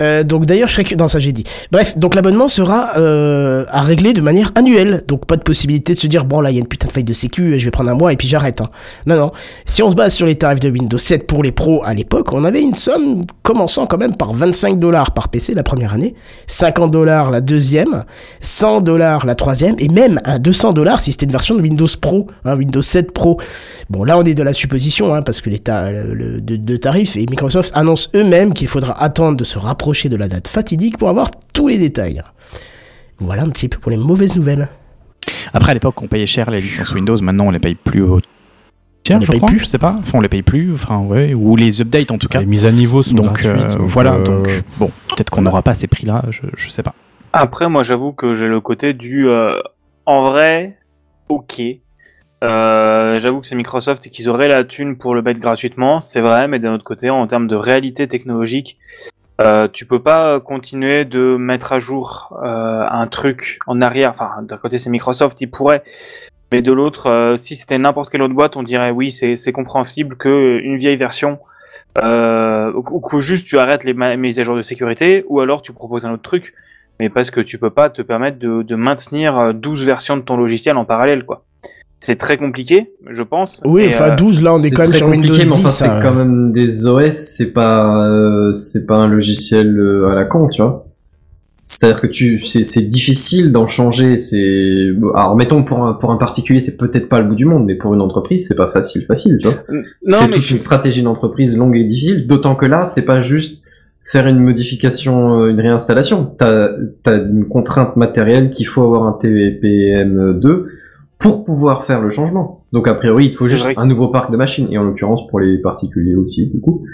[0.00, 1.44] Euh, donc d'ailleurs, je serais non ça j'ai dit.
[1.72, 5.98] Bref, donc l'abonnement sera euh, à régler de manière annuelle, donc pas de possibilité de
[5.98, 7.70] se dire bon là il y a une putain de faille de sécu, je vais
[7.70, 8.60] prendre un mois et puis j'arrête.
[8.60, 8.68] hein.
[9.06, 9.32] Non non,
[9.66, 12.32] si on se base sur les tarifs de Windows 7 pour les pros à l'époque,
[12.32, 16.14] on avait une somme commençant quand même par 25 dollars par PC la première année,
[16.46, 18.04] 50 dollars la deuxième,
[18.40, 21.86] 100 dollars la troisième et même à 200 dollars si c'était une version de Windows
[22.00, 23.40] Pro, hein, Windows 7 Pro.
[23.90, 27.16] Bon là on est de la supposition hein, parce que les ta- de, de tarifs
[27.16, 31.08] et Microsoft annonce eux-mêmes qu'il faudra attendre de se rapprocher de la date fatidique pour
[31.08, 32.22] avoir tous les détails.
[33.18, 34.68] Voilà un petit peu pour les mauvaises nouvelles.
[35.52, 37.16] Après, à l'époque, on payait cher les licences Windows.
[37.20, 38.20] Maintenant, on les paye plus au
[39.06, 39.48] cher, On les je paye crois.
[39.50, 39.96] plus Je sais pas.
[39.98, 40.72] Enfin, on les paye plus.
[40.74, 41.34] Enfin, ouais.
[41.34, 42.40] Ou les updates, en tout cas.
[42.40, 43.46] Les mises à niveau sont Donc, gratuites.
[43.74, 44.14] euh, donc, voilà.
[44.14, 44.48] euh, Donc,
[44.78, 46.24] bon, peut-être qu'on n'aura pas ces prix-là.
[46.30, 46.94] Je, je sais pas.
[47.32, 49.26] Après, moi, j'avoue que j'ai le côté du.
[49.28, 49.60] euh,
[50.06, 50.78] en vrai,
[51.28, 51.60] ok.
[52.44, 56.20] Euh, j'avoue que c'est Microsoft et qu'ils auraient la thune pour le mettre gratuitement, c'est
[56.20, 58.78] vrai, mais d'un autre côté, en termes de réalité technologique,
[59.40, 64.10] euh, tu peux pas continuer de mettre à jour euh, un truc en arrière.
[64.10, 65.82] Enfin, d'un côté, c'est Microsoft, ils pourraient.
[66.52, 70.16] Mais de l'autre, euh, si c'était n'importe quelle autre boîte, on dirait oui, c'est compréhensible
[70.16, 71.38] que une vieille version,
[71.98, 75.72] euh, ou que juste tu arrêtes les mises à jour de sécurité, ou alors tu
[75.72, 76.54] proposes un autre truc
[77.00, 80.22] mais parce que tu peux pas te permettre de, de maintenir euh, 12 versions de
[80.22, 81.44] ton logiciel en parallèle, quoi.
[82.00, 83.60] C'est très compliqué, je pense.
[83.64, 85.50] Oui, Et, enfin euh, 12 là on est quand même très sur Windows compliqué, 10.
[85.50, 86.00] mais enfin, c'est hein.
[86.02, 90.48] quand même des OS, c'est pas, euh, c'est pas un logiciel euh, à la con,
[90.48, 90.84] tu vois.
[91.64, 94.16] C'est-à-dire que tu, c'est, c'est difficile d'en changer.
[94.16, 97.44] C'est, bon, alors mettons pour un, pour un particulier, c'est peut-être pas le bout du
[97.44, 99.58] monde, mais pour une entreprise, c'est pas facile, facile, tu vois.
[99.70, 99.82] non,
[100.12, 102.26] c'est toute je- une stratégie d'entreprise longue et difficile.
[102.26, 103.64] D'autant que là, c'est pas juste
[104.02, 106.32] faire une modification, euh, une réinstallation.
[106.38, 106.70] T'as,
[107.02, 110.64] t'as une contrainte matérielle qu'il faut avoir un TPM2
[111.18, 112.64] pour pouvoir faire le changement.
[112.72, 115.26] Donc a priori, il faut juste que- un nouveau parc de machines, et en l'occurrence
[115.28, 116.84] pour les particuliers aussi, du coup.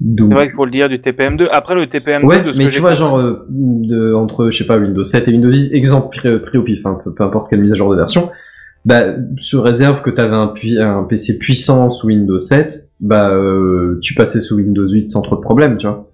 [0.00, 1.48] Donc, C'est vrai qu'il faut le dire du TPM2.
[1.50, 4.50] Après, le TPM2, ouais, de ce mais que tu vois, compris- genre euh, de, entre,
[4.50, 7.12] je sais pas, Windows 7 et Windows 10, exemple pris, pris au pif, hein, peu,
[7.12, 8.28] peu importe quelle mise à jour de version,
[8.84, 14.14] bah, sous réserve que tu avais un, PC puissant sous Windows 7, bah, euh, tu
[14.14, 16.10] passais sous Windows 8 sans trop de problèmes, tu vois.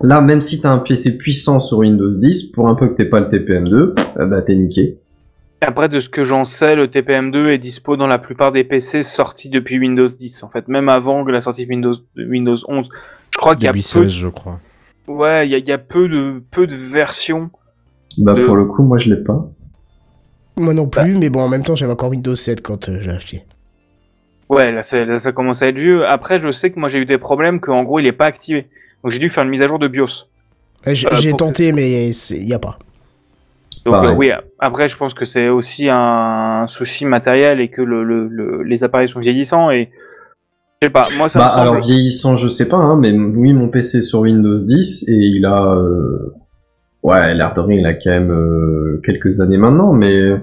[0.00, 3.04] Là, même si t'as un PC puissant sur Windows 10, pour un peu que t'aies
[3.08, 4.98] pas le TPM2, euh, bah, t'es niqué.
[5.62, 9.02] Après, de ce que j'en sais, le TPM2 est dispo dans la plupart des PC
[9.02, 10.42] sortis depuis Windows 10.
[10.42, 12.88] En fait, même avant que la sortie de Windows, de Windows 11.
[13.32, 14.58] Je crois qu'il y a peu, 16, je crois.
[15.06, 17.50] ouais, il y a, il y a peu de, peu de versions.
[18.18, 19.48] Bah, pour le coup, moi, je l'ai pas.
[20.56, 23.10] Moi non plus, mais bon en même temps j'avais encore Windows 7 quand euh, j'ai
[23.10, 23.44] acheté.
[24.50, 26.06] Ouais, là, ça commence à être vieux.
[26.06, 28.68] Après, je sais que moi, j'ai eu des problèmes qu'en gros, il est pas activé.
[29.02, 30.26] Donc, j'ai dû faire une mise à jour de BIOS.
[30.86, 32.78] J'ai Euh, tenté mais il y a pas.
[33.84, 38.04] Donc euh, oui, après je pense que c'est aussi un souci matériel et que le,
[38.04, 39.90] le, le- les appareils sont vieillissants et
[40.80, 41.60] je sais pas, moi ça Bah, me semble...
[41.60, 45.12] alors vieillissant, je sais pas, hein, mais oui, mon PC est sur Windows 10 et
[45.14, 46.34] il a, euh,
[47.02, 50.36] ouais, l'air de rien, il a quand même euh, quelques années maintenant, mais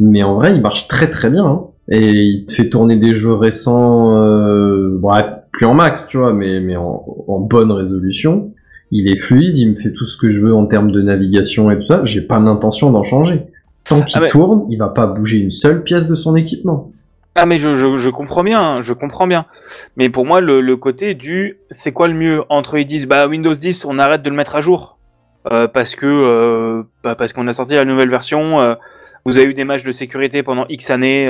[0.00, 1.44] mais en vrai, il marche très très bien.
[1.46, 1.66] hein.
[1.88, 5.12] Et il te fait tourner des jeux récents, euh, bon,
[5.52, 8.52] plus en max, tu vois, mais mais en, en bonne résolution.
[8.92, 11.70] Il est fluide, il me fait tout ce que je veux en termes de navigation
[11.70, 12.04] et tout ça.
[12.04, 13.42] J'ai pas l'intention d'en changer.
[13.84, 16.92] Tant qu'il Ah, tourne, il va pas bouger une seule pièce de son équipement.
[17.34, 19.46] Ah mais je, je, je comprends bien, hein, je comprends bien.
[19.96, 22.42] Mais pour moi le, le côté du c'est quoi le mieux?
[22.50, 24.98] Entre ils disent bah Windows 10 on arrête de le mettre à jour
[25.50, 28.74] euh, parce que euh, bah, parce qu'on a sorti la nouvelle version, euh,
[29.24, 31.26] vous avez eu des matchs de sécurité pendant X années.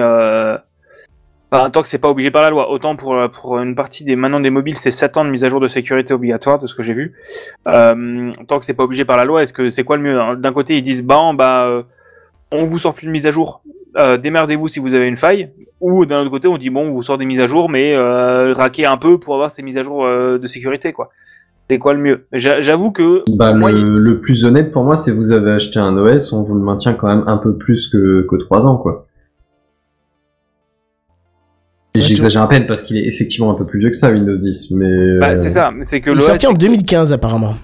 [1.55, 2.71] Enfin, tant que c'est pas obligé par la loi.
[2.71, 5.45] Autant pour euh, pour une partie des maintenant des mobiles c'est 7 ans de mise
[5.45, 7.13] à jour de sécurité obligatoire de ce que j'ai vu.
[7.69, 10.19] Euh, tant que c'est pas obligé par la loi, est-ce que c'est quoi le mieux?
[10.21, 11.83] Hein D'un côté ils disent bah bah euh,
[12.53, 13.63] on vous sort plus de mise à jour.
[13.99, 15.51] Euh, démerdez-vous si vous avez une faille.
[15.81, 17.93] Ou d'un autre côté, on dit bon, on vous sort des mises à jour, mais
[17.95, 21.11] euh, raquez un peu pour avoir ces mises à jour de sécurité, quoi.
[21.69, 22.27] C'est quoi le mieux?
[22.33, 25.51] J'a- J'avoue que Bah, moi, le, il- le plus honnête pour moi, c'est vous avez
[25.51, 28.67] acheté un OS, on vous le maintient quand même un peu plus que, que 3
[28.67, 29.07] ans, quoi.
[31.95, 34.71] J'exagère à peine parce qu'il est effectivement un peu plus vieux que ça, Windows 10,
[34.73, 35.19] mais...
[35.21, 37.55] bah, euh, c'est ça, c'est que Il est sorti en c'est- 2015 apparemment.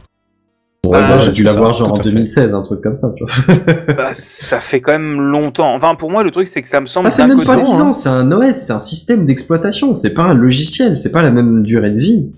[0.85, 2.11] ouais, bah, moi, j'ai dû l'avoir ça, genre en à fait.
[2.11, 3.75] 2016, un truc comme ça, tu vois.
[3.97, 5.75] bah, ça fait quand même longtemps.
[5.75, 7.81] Enfin, pour moi, le truc, c'est que ça me semble ça fait même pas 10
[7.81, 11.31] ans, c'est un OS, c'est un système d'exploitation, c'est pas un logiciel, c'est pas la
[11.31, 12.31] même durée de vie.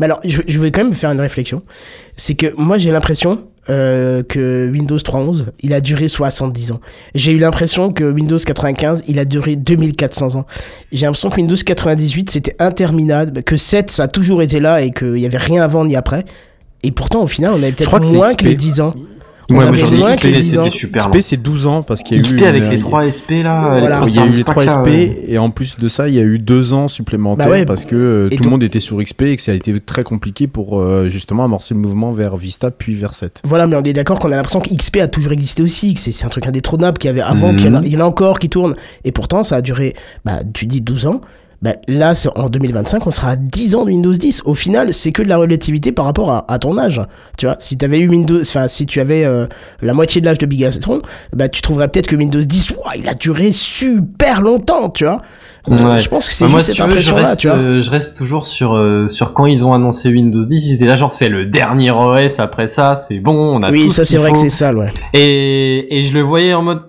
[0.00, 1.62] Mais alors, je, je vais quand même faire une réflexion.
[2.16, 6.80] C'est que moi, j'ai l'impression euh, que Windows 3.11, il a duré 70 ans.
[7.14, 10.46] J'ai eu l'impression que Windows 95, il a duré 2400 ans.
[10.92, 14.90] J'ai l'impression que Windows 98, c'était interminable, que 7, ça a toujours été là et
[14.90, 16.24] qu'il n'y avait rien avant ni après.
[16.82, 18.38] Et pourtant, au final, on avait peut-être que moins XP.
[18.38, 18.92] que les 10 ans.
[19.50, 20.62] Ouais, moi j'en ai XP, que les 10 ans.
[20.64, 22.78] c'était super XP c'est 12 ans parce qu'il y a XP eu avec une- les
[22.78, 23.80] 3 SP là, Voilà.
[23.86, 25.24] les trois il y a eu les service 3 pack, là, SP ouais.
[25.28, 27.64] et en plus de ça, il y a eu 2 ans supplémentaires Bah ouais.
[27.64, 30.02] parce que euh, tout le monde était sur XP et que ça a été très
[30.04, 33.42] compliqué pour euh, justement amorcer le mouvement vers Vista puis vers 7.
[33.44, 36.00] Voilà, mais on est d'accord qu'on a l'impression que XP a toujours existé aussi, que
[36.00, 37.56] c'est c'est un truc indétrônable qu'il y avait avant, Mhm.
[37.58, 38.74] qu'il y, en a- il y en a encore qui tournent.
[39.04, 41.20] Et pourtant, ça a duré, bah, tu dis 12 ans.
[41.62, 44.40] Bah, là, c'est- en 2025, on sera à 10 ans de Windows 10.
[44.46, 47.02] Au final, c'est que de la relativité par rapport à, à ton âge.
[47.36, 49.46] Tu vois, si tu avais eu Windows, enfin, si tu avais euh,
[49.82, 51.02] la moitié de l'âge de Bigatron,
[51.34, 55.20] bah, tu trouverais peut-être que Windows 10, ouah, il a duré super longtemps, tu vois.
[55.68, 56.00] Euh, Ouais.
[56.00, 57.56] Je pense que c'est Bah, juste si cette tu veux, je impression-là, reste, tu vois.
[57.58, 60.70] euh, je reste toujours sur euh, sur quand ils ont annoncé Windows 10.
[60.70, 62.40] Ils étaient là, genre c'est le dernier OS.
[62.40, 64.94] Après ça, c'est bon, on a tout Oui, ça, c'est vrai que c'est ça, ouais.
[65.12, 66.84] Et, et je le voyais en mode.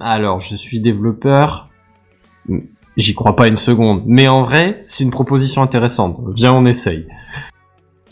[0.00, 1.68] Alors, je suis développeur.
[2.96, 4.02] J'y crois pas une seconde.
[4.06, 6.18] Mais en vrai, c'est une proposition intéressante.
[6.34, 7.06] Viens, on essaye.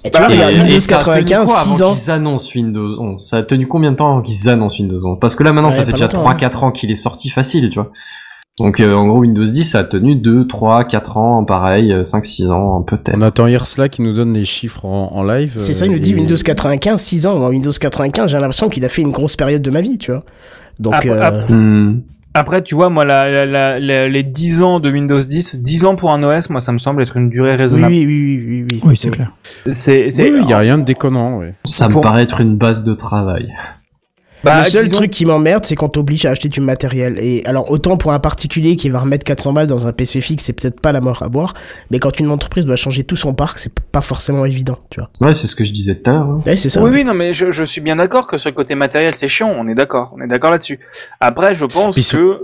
[0.05, 1.95] Et tu vois, Et, regarde, et Windows ça a tenu 95, quoi 6 avant ans.
[1.95, 5.19] qu'ils annoncent Windows 11 Ça a tenu combien de temps avant qu'ils annoncent Windows 11
[5.21, 7.71] Parce que là, maintenant, Ouais, ça fait déjà longtemps, 3-4 ans qu'il est sorti facile,
[7.71, 7.91] tu vois.
[8.59, 12.05] Donc, euh, en gros, Windows 10, ça a tenu 2, 3, 4 ans, pareil, euh,
[12.05, 13.17] 5, 6 ans, peut-être.
[13.17, 15.55] On attend Irsla qui nous donne les chiffres en, en live.
[15.57, 17.49] C'est ça, euh, il nous dit et- Windows 95, 6 ans.
[17.49, 20.23] Windows 95, j'ai l'impression qu'il a fait une grosse période de ma vie, tu vois.
[20.79, 22.03] Donc, Après- euh, après- Hmm.
[22.37, 25.85] Après, tu vois, moi, la, la- la- la- les 10 ans de Windows 10, 10
[25.85, 27.93] ans pour un OS, moi, ça me semble être une durée raisonnable.
[27.93, 28.81] oui, oui, oui, oui, oui.
[28.85, 29.33] Oui, c'est clair.
[29.71, 31.55] C'est, c'est, Oui, il y a rien de déconnant, ouais.
[31.65, 33.53] Ça me Pour- paraît être une base de travail.
[34.45, 37.17] Bah, le seul disons- truc qui m'emmerde, c'est qu'on t'oblige à acheter du matériel.
[37.19, 40.45] Et alors, autant pour un particulier qui va remettre 400 balles dans un PC fixe,
[40.45, 41.55] c'est peut-être pas la mort à boire.
[41.91, 45.11] Mais quand une entreprise doit changer tout son parc, c'est pas forcément évident, tu vois.
[45.21, 46.23] Ouais, c'est ce que je disais tout à l'heure.
[46.29, 46.41] hein.
[46.47, 46.83] Ouais, c'est ça.
[46.83, 49.29] Oui, oui, non, mais je, je suis bien d'accord que sur le côté matériel, c'est
[49.29, 50.79] chiant, on est d'accord, on est d'accord là-dessus.
[51.21, 52.41] Après, je pense Puis ce- que,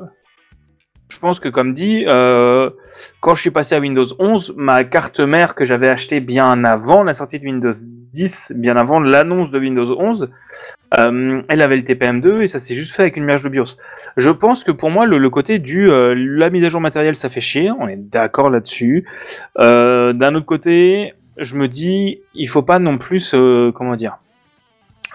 [1.09, 2.71] je pense que comme dit, euh,
[3.21, 7.03] quand je suis passé à Windows 11, ma carte mère que j'avais achetée bien avant
[7.03, 7.73] la sortie de Windows
[8.13, 10.31] 10, bien avant l'annonce de Windows 11,
[10.99, 13.77] euh, elle avait le TPM2 et ça s'est juste fait avec une merge de BIOS.
[14.17, 17.29] Je pense que pour moi, le, côté du euh, la mise à jour matérielle, ça
[17.29, 19.07] fait chier, on est d'accord là-dessus.
[19.59, 23.35] Euh, D'un autre côté, je me dis, il faut pas non plus,
[23.75, 24.19] comment dire,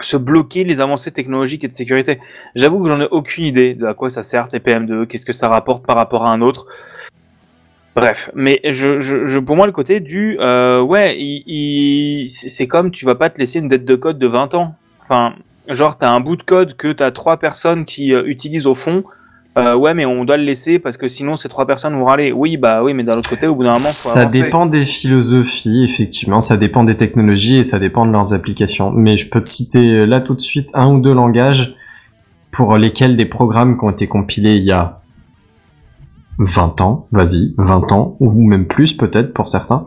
[0.01, 2.19] se bloquer les avancées technologiques et de sécurité.
[2.55, 5.49] J'avoue que j'en ai aucune idée de à quoi ça sert TPM2, qu'est-ce que ça
[5.49, 6.67] rapporte par rapport à un autre.
[7.95, 12.67] Bref, mais je, je, je- pour moi le côté du euh, ouais, il, il- c'est
[12.67, 14.75] comme tu vas pas te laisser une dette de code de 20 ans.
[15.03, 15.33] Enfin,
[15.69, 19.03] genre t'as un bout de code que t'as trois personnes qui euh, utilisent au fond.
[19.57, 22.33] Euh, ouais, mais on doit le laisser parce que sinon ces trois personnes vont râler.
[22.33, 24.41] Oui, bah oui, mais d'un autre côté, au bout d'un moment, faut Ça avancer.
[24.41, 28.91] dépend des philosophies, effectivement, ça dépend des technologies et ça dépend de leurs applications.
[28.91, 31.75] Mais je peux te citer là tout de suite un ou deux langages
[32.51, 34.99] pour lesquels des programmes qui ont été compilés il y a
[36.39, 39.85] 20 ans, vas-y, 20 ans, ou même plus peut-être pour certains,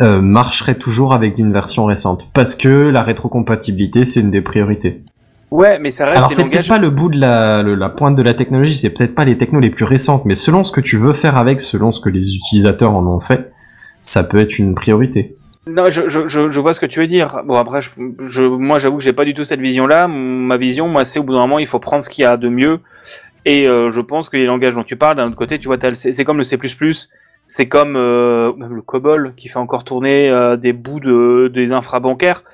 [0.00, 2.28] euh, marcheraient toujours avec une version récente.
[2.34, 5.02] Parce que la rétrocompatibilité, c'est une des priorités.
[5.50, 8.14] Ouais, mais ça reste Alors c'est peut-être pas le bout de la, le- la pointe
[8.14, 10.80] de la technologie, c'est peut-être pas les technos les plus récentes, mais selon ce que
[10.80, 13.50] tu veux faire avec, selon ce que les utilisateurs en ont fait,
[14.00, 15.36] ça peut être une priorité.
[15.66, 17.42] Non, je, je, je, je vois ce que tu veux dire.
[17.46, 17.90] Bon, après, je,
[18.20, 20.08] je, moi, j'avoue que j'ai pas du tout cette vision-là.
[20.08, 22.36] Ma vision, moi, c'est au bout d'un moment, il faut prendre ce qu'il y a
[22.38, 22.78] de mieux.
[23.44, 25.76] Et euh, je pense que les langages dont tu parles, d'un autre côté, tu vois,
[25.94, 26.58] c'est comme le C++,
[27.46, 31.72] c'est comme euh, même le COBOL qui fait encore tourner euh, des bouts de des
[31.72, 32.44] infrabancaires.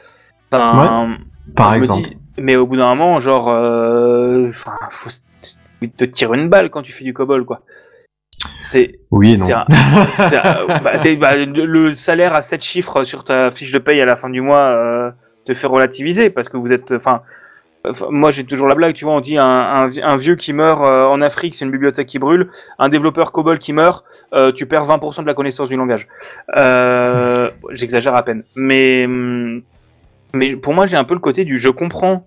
[0.52, 1.16] Enfin,
[1.54, 2.08] Par je me exemple.
[2.08, 5.10] dis- mais au bout d'un moment, genre, euh, enfin, faut
[5.98, 7.60] te tirer une balle quand tu fais du COBOL, quoi.
[8.60, 9.46] C'est Oui non.
[9.50, 9.64] un-
[10.36, 14.16] un- bah, bah, le salaire à 7 chiffres sur ta fiche de paye à la
[14.16, 15.10] fin du mois euh,
[15.46, 16.92] te fait relativiser parce que vous êtes.
[16.92, 17.22] Enfin,
[18.10, 20.52] moi j'ai toujours la blague, tu vois, on dit un, un, vi- un vieux qui
[20.52, 22.50] meurt euh, en Afrique, c'est une bibliothèque qui brûle.
[22.78, 26.08] Un développeur COBOL qui meurt, euh, tu perds 20% de la connaissance du langage.
[26.56, 29.62] Euh, J'exagère à peine, mais hum,
[30.32, 32.26] mais pour moi j'ai un peu le côté du je comprends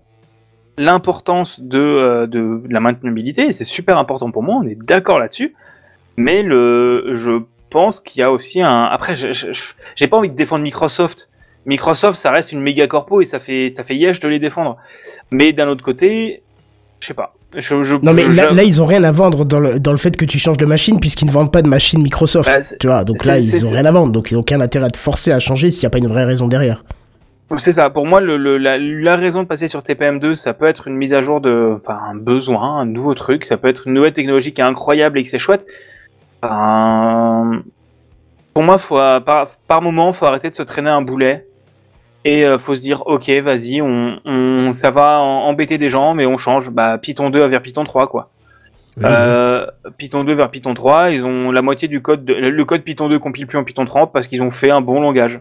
[0.78, 5.54] l'importance de, de, de la maintenabilité, c'est super important pour moi, on est d'accord là-dessus.
[6.16, 8.84] Mais le, je pense qu'il y a aussi un.
[8.84, 11.29] Après, j'ai pas envie de défendre Microsoft.
[11.66, 14.76] Microsoft, ça reste une méga corpo et ça fait, ça fait yesh de les défendre.
[15.30, 16.42] Mais d'un autre côté,
[17.00, 17.34] je sais pas.
[17.56, 19.90] Je, je, Non, mais je- là, là, ils ont rien à vendre dans le, dans
[19.90, 22.48] le fait que tu changes de machine, puisqu'ils ne vendent pas de machine Microsoft.
[22.50, 24.12] Bah, tu vois, donc là, ils ont rien à vendre.
[24.12, 26.06] Donc, ils n'ont aucun intérêt à te forcer à changer s'il n'y a pas une
[26.06, 26.84] vraie raison derrière.
[27.58, 27.90] C'est ça.
[27.90, 30.94] Pour moi, le, le- la, la raison de passer sur TPM2, ça peut être une
[30.94, 33.44] mise à jour de, enfin, un besoin, un nouveau truc.
[33.44, 35.66] Ça peut être une nouvelle technologie qui est incroyable et que c'est chouette.
[36.42, 37.62] Enfin,
[38.54, 41.46] pour moi, faut, par, par moment, faut arrêter de se traîner un boulet
[42.24, 46.26] et euh, faut se dire, ok, vas-y, on, on, ça va embêter des gens, mais
[46.26, 46.70] on change.
[46.70, 48.30] Bah, Python 2 vers Python 3, quoi.
[49.02, 52.82] Euh, Python 2 vers Python 3, ils ont la moitié du code, de- le code
[52.82, 55.40] Python 2 compile plus en Python 3 parce qu'ils ont fait un bon langage.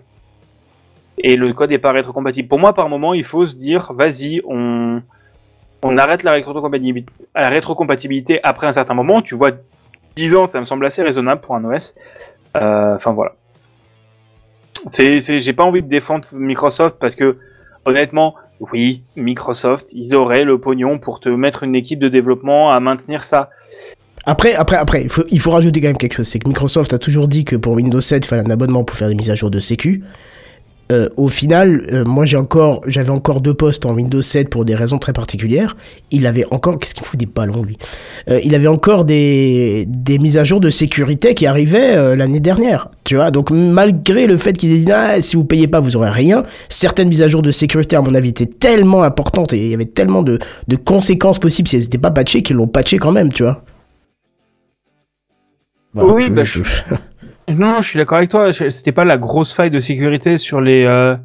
[1.21, 2.47] et le code n'est pas rétrocompatible.
[2.47, 5.01] Pour moi, par moment, il faut se dire, vas-y, on,
[5.83, 9.21] on arrête la rétrocompatibilité, la rétrocompatibilité après un certain moment.
[9.21, 9.51] Tu vois,
[10.15, 11.93] 10 ans, ça me semble assez raisonnable pour un OS.
[12.55, 13.33] Euh, Enfin voilà.
[14.87, 17.37] C'est, c'est, j'ai pas envie de défendre Microsoft parce que
[17.85, 22.79] honnêtement, oui, Microsoft, ils auraient le pognon pour te mettre une équipe de développement à
[22.79, 23.49] maintenir ça.
[24.25, 26.27] Après, après, après, il faut, il faut rajouter quand même quelque chose.
[26.27, 28.95] C'est que Microsoft a toujours dit que pour Windows 7, il fallait un abonnement pour
[28.97, 30.03] faire des mises à jour de sécu.
[30.91, 34.65] Euh, au final, euh, moi j'ai encore, j'avais encore deux postes en Windows 7 pour
[34.65, 35.77] des raisons très particulières.
[36.09, 37.77] Il avait encore, qu'est-ce qu'il fout des ballons lui
[38.27, 42.39] Euh, Il avait encore des, des mises à jour de sécurité qui arrivaient euh, l'année
[42.39, 42.89] dernière.
[43.03, 45.95] Tu vois, donc malgré le fait qu'ils aient dit ah, si vous payez pas vous
[45.95, 49.57] aurez rien, certaines mises à jour de sécurité à mon avis étaient tellement importantes et
[49.63, 52.67] il y avait tellement de, de conséquences possibles si elles n'étaient pas patchées qu'ils l'ont
[52.67, 53.61] patché quand même, tu vois.
[55.93, 56.59] Voilà, Oui, je- bah, je-
[57.49, 58.51] Non, non, je suis d'accord avec toi.
[58.53, 61.15] C'était pas la grosse faille de sécurité sur les euh,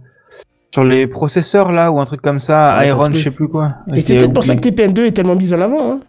[0.72, 3.14] sur les processeurs là ou un truc comme ça, Ouais, ça Iron, peut.
[3.14, 3.68] je sais plus quoi.
[3.94, 5.92] Et c'est peut-être pour ça que TPM2 est tellement mise en avant.
[5.92, 6.00] Hein.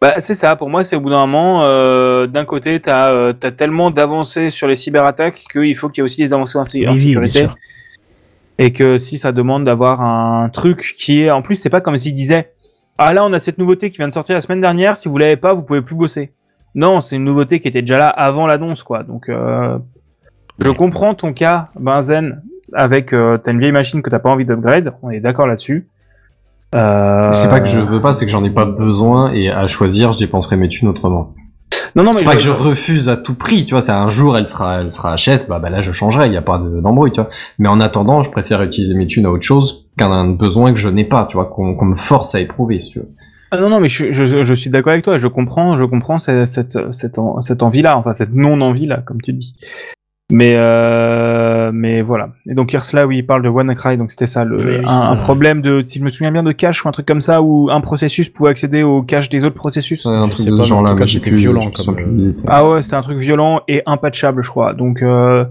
[0.00, 3.32] Bah, c'est ça, pour moi, c'est au bout d'un moment, euh, d'un côté, t'as euh,
[3.32, 6.62] t'as tellement d'avancées sur les cyberattaques qu'il faut qu'il y ait aussi des avancées en,
[6.62, 7.48] oui, sécurité.
[8.58, 11.98] Et que si ça demande d'avoir un truc qui est, en plus, c'est pas comme
[11.98, 12.52] s'il disait,
[12.96, 15.18] ah là, on a cette nouveauté qui vient de sortir la semaine dernière, si vous
[15.18, 16.32] l'avez pas, vous pouvez plus bosser.
[16.74, 19.02] Non, c'est une nouveauté qui était déjà là avant l'annonce, quoi.
[19.02, 19.76] Donc, euh,
[20.58, 24.44] je comprends ton cas, Benzen, avec, euh, t'as une vieille machine que t'as pas envie
[24.44, 25.88] d'upgrade, on est d'accord là-dessus.
[26.74, 29.66] Euh, C'est pas que je veux pas, c'est que j'en ai pas besoin et à
[29.66, 31.34] choisir, je dépenserai mes thunes autrement.
[31.96, 34.06] Non, non, mais C'est pas que je refuse à tout prix, tu vois, c'est un
[34.06, 36.58] jour elle sera elle sera HS, bah, bah là je changerai, il y a pas
[36.58, 37.28] de- d'embrouille, tu vois.
[37.58, 40.88] Mais en attendant, je préfère utiliser mes thunes à autre chose qu'un besoin que je
[40.88, 43.08] n'ai pas, tu vois, qu'on me force à éprouver, si tu veux.
[43.50, 45.16] Ah non, non, mais je, je, je suis d'accord avec toi.
[45.16, 49.32] Je comprends, je comprends cette, cette, cette, en- cette envie-là, enfin cette non-envie-là, comme tu
[49.32, 49.54] dis.
[50.32, 52.28] Mais, euh, mais voilà.
[52.48, 55.00] Et donc Ursula, oui, il parle de WannaCry, donc c'était ça, le, Oui, oui, un,
[55.00, 55.12] c'est ça.
[55.12, 57.42] un problème de, si je me souviens bien, de cache ou un truc comme ça,
[57.42, 60.04] où un processus pouvait accéder au cache des autres processus.
[60.04, 62.32] C'est un Je truc de j'ai c'était violent, comme, euh.
[62.46, 64.72] Ah ouais, c'était un truc violent et impatchable, je crois.
[64.72, 65.44] Donc, euh,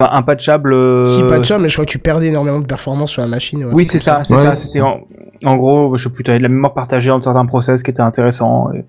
[0.00, 0.72] enfin, impatchable.
[0.72, 3.22] euh, Si pas de ça, mais je crois que tu perdais énormément de performance sur
[3.22, 3.64] la machine.
[3.64, 4.52] ou un Oui, c'est ça, c'est ça.
[4.52, 5.00] c'est en,
[5.44, 8.00] en gros, je sais plus, t'avais de la mémoire partagée entre certains process qui était
[8.02, 8.70] intéressant.
[8.72, 8.84] et-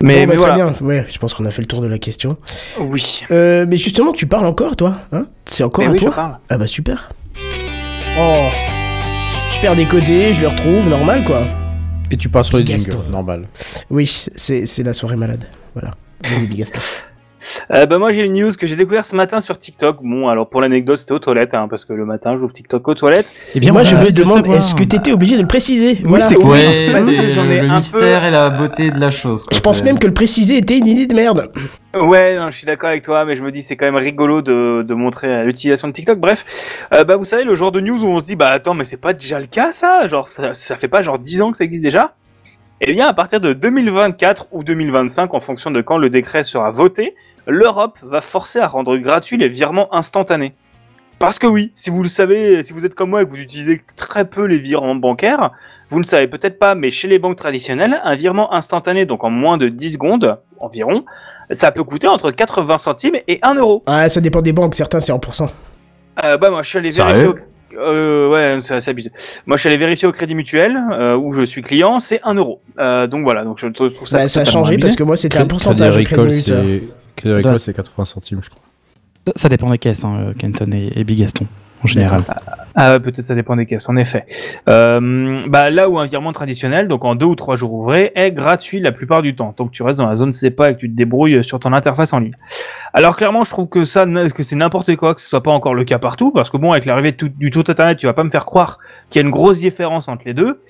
[0.00, 0.54] Mais, Bon, bah, mais très voilà.
[0.54, 0.72] bien.
[0.86, 2.36] Ouais, je pense qu'on a fait le tour de la question.
[2.80, 3.22] Oui.
[3.32, 5.26] Euh, mais justement, tu parles encore, toi hein?
[5.50, 6.14] C'est encore Mais à oui, je toi?
[6.14, 6.38] parle.
[6.48, 7.08] Ah bah super.
[8.18, 8.46] Oh.
[9.50, 11.42] Je perds des côtés, je le retrouve, normal quoi.
[12.10, 13.48] Et tu passes sur les jingles, normal.
[13.90, 15.44] Oui, c'est c'est la soirée malade.
[15.74, 15.90] Voilà.
[16.22, 16.64] Vas-y.
[17.70, 19.98] Euh, bah, moi, j'ai une news que j'ai découvert ce matin sur TikTok.
[20.02, 22.94] Bon, alors pour l'anecdote, c'était aux toilettes, hein, parce que le matin, j'ouvre TikTok aux
[22.94, 23.32] toilettes.
[23.54, 25.98] Eh bien, Moi, je me demande, est-ce que t'étais obligé de le préciser?
[26.04, 26.26] Voilà.
[26.26, 26.88] c'est ai
[27.60, 29.44] le un mystère et la beauté de la chose.
[29.44, 29.56] quoi.
[29.56, 31.50] Je pense C'est- même que le préciser était une idée de merde.
[31.94, 34.42] Ouais, non, je suis d'accord avec toi, mais je me dis c'est quand même rigolo
[34.42, 36.18] de, de montrer l'utilisation de TikTok.
[36.20, 36.44] Bref,
[36.92, 38.84] euh, bah vous savez le genre de news où on se dit bah attends mais
[38.84, 41.56] c'est pas déjà le cas ça, genre ça, ça fait pas genre 10 ans que
[41.56, 42.12] ça existe déjà?
[42.80, 46.70] Eh bien à partir de 2024 ou 2025 en fonction de quand le décret sera
[46.70, 47.16] voté,
[47.48, 50.54] l'Europe va forcer à rendre gratuits les virements instantanés.
[51.18, 53.40] Parce que oui, si vous le savez, si vous êtes comme moi et que vous
[53.40, 55.50] utilisez très peu les virements bancaires,
[55.90, 59.24] vous ne le savez peut-être pas, mais chez les banques traditionnelles, un virement instantané, donc
[59.24, 61.04] en moins de 10 secondes environ,
[61.50, 63.82] ça peut coûter entre 80 centimes et 1 euro.
[63.86, 65.50] Ah, ça dépend des banques, certains c'est en pourcent.
[66.22, 67.34] Euh, bah moi je suis allé vérifier au...
[67.74, 69.10] euh, ouais, c'est assez abusé.
[69.46, 72.34] Moi je suis allé vérifier au Crédit Mutuel euh, où je suis client, c'est 1
[72.34, 72.60] euro.
[72.78, 75.38] Euh, donc voilà, donc je trouve ça Bah, ça a changé parce que moi c'était
[75.38, 76.42] un pourcentage au Crédit Mutuel.
[76.44, 76.82] c'est
[77.16, 78.62] Crédit Agricole, c'est 80 centimes, je crois.
[79.26, 81.46] Ça, ça dépend des caisses, hein, Kenton et, et Big Gaston,
[81.82, 82.24] en général.
[82.74, 84.26] Ah ouais, peut-être ça dépend des caisses, en effet.
[84.68, 88.30] Euh, bah là où un virement traditionnel, donc en deux ou trois jours ouvrés, est
[88.30, 90.80] gratuit la plupart du temps, tant que tu restes dans la zone CEPA et que
[90.80, 92.36] tu te débrouilles sur ton interface en ligne.
[92.92, 95.74] Alors clairement, je trouve que ça, que c'est n'importe quoi, que ce soit pas encore
[95.74, 98.30] le cas partout, parce que bon, avec l'arrivée du tout internet, tu vas pas me
[98.30, 98.78] faire croire
[99.10, 100.60] qu'il y a une grosse différence entre les deux.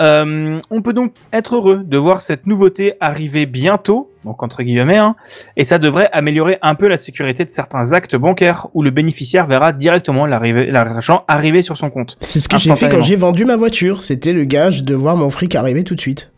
[0.00, 4.98] Euh, on peut donc être heureux de voir cette nouveauté arriver bientôt, donc entre guillemets,
[4.98, 5.16] hein,
[5.56, 9.46] et ça devrait améliorer un peu la sécurité de certains actes bancaires où le bénéficiaire
[9.46, 12.16] verra directement l'argent arriver sur son compte.
[12.20, 14.02] C'est ce que j'ai fait quand j'ai vendu ma voiture.
[14.02, 16.32] C'était le gage de voir mon fric arriver tout de suite.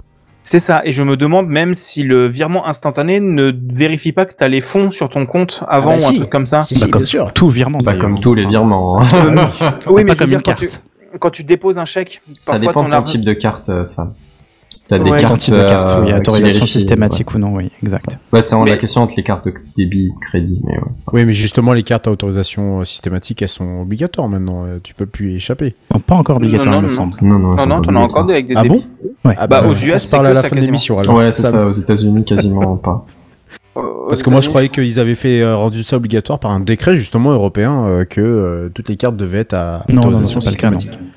[0.44, 4.34] C'est ça, et je me demande même si le virement instantané ne vérifie pas que
[4.36, 6.62] tu as les fonds sur ton compte avant Ah bah ou un truc comme ça.
[6.62, 7.32] Si, si, bien sûr.
[7.32, 7.78] Tout virement.
[7.78, 8.00] Pas d'ailleurs.
[8.00, 9.00] comme tous les virements.
[9.00, 9.48] hein.
[9.86, 10.82] oui, mais pas comme une quand tu, carte.
[11.20, 13.84] quand tu déposes un chèque, Ça dépend ton de ton argent- type de carte, euh,
[13.84, 14.12] ça.
[14.88, 15.48] T'as des Ouais, cartes.
[15.50, 18.18] De carte, euh, autorisation systématique ou non, oui, exact.
[18.32, 18.42] ouais.
[18.42, 20.82] C'est Mais- la question entre les cartes de débit, crédit, mais ouais.
[21.12, 24.64] Oui, mais justement, les cartes à autorisation euh, systématique, elles sont obligatoires maintenant.
[24.66, 25.74] euh, Tu peux plus y échapper.
[25.94, 27.14] Non, pas encore obligatoire, Non, il me semble.
[27.22, 28.84] Non, non, Non, non, t'en as encore des avec des Ah débits.
[29.22, 29.34] bon Ouais.
[29.38, 30.96] Ah Bah, aux US, c'est parle que à la ça fin de l'émission.
[30.96, 33.06] Ouais, c'est ça, aux États-Unis quasiment pas.
[34.08, 36.96] Parce que moi, je croyais qu'ils avaient fait euh, rendu ça obligatoire par un décret
[36.98, 40.50] justement européen euh, que euh, toutes les cartes devaient être à Non, non, autorisation c'est
[40.50, 40.78] pas le cas, non.
[40.78, 41.08] systématique.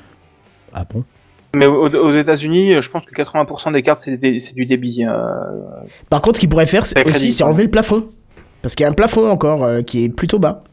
[0.74, 1.04] Ah bon?
[1.56, 5.06] Mais aux, aux États-Unis, je pense que 80% des cartes c'est des- c'est du débit.
[5.08, 5.12] euh,
[6.10, 8.06] Par contre, ce qu'ils pourraient faire c'est aussi, c'est enlever le plafond.
[8.62, 10.64] Parce qu'il y a un plafond encore euh, qui est plutôt bas.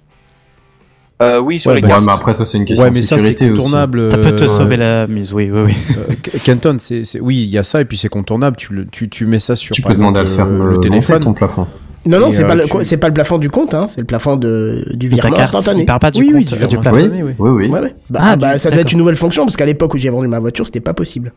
[1.21, 2.05] euh, oui, sur Ouais, les bah, Ouais, cartes.
[2.07, 3.55] mais après, ça, c'est une question Ouais, de ça sécurité aussi.
[3.61, 4.11] contournable.
[4.11, 5.75] Ça peut te euh, sauver la mise, oui, oui, oui.
[5.99, 8.57] euh, Kenton, c'est oui, il y a ça et puis c'est contournable.
[8.57, 10.59] Tu, le- tu, tu mets ça sur Tu par peux demander à le faire le
[10.71, 11.21] monter, téléphone.
[11.21, 11.67] ton plafond.
[12.05, 14.01] Non, non, c'est euh, pas, le- tu- c'est pas le plafond du compte, hein, c'est
[14.01, 15.85] le plafond de, du virement instantané.
[15.85, 16.97] parle pas du Oui, oui, compte, du euh, virement du plafond.
[16.97, 17.33] Oui, instantané, oui.
[17.39, 17.69] oui, oui.
[17.69, 17.95] Ouais, ouais.
[18.11, 19.99] Bah, Ah, ah, bah, du- ça doit être une nouvelle fonction parce qu'à l'époque où
[19.99, 21.33] j'ai vendu ma voiture, c'était pas possible.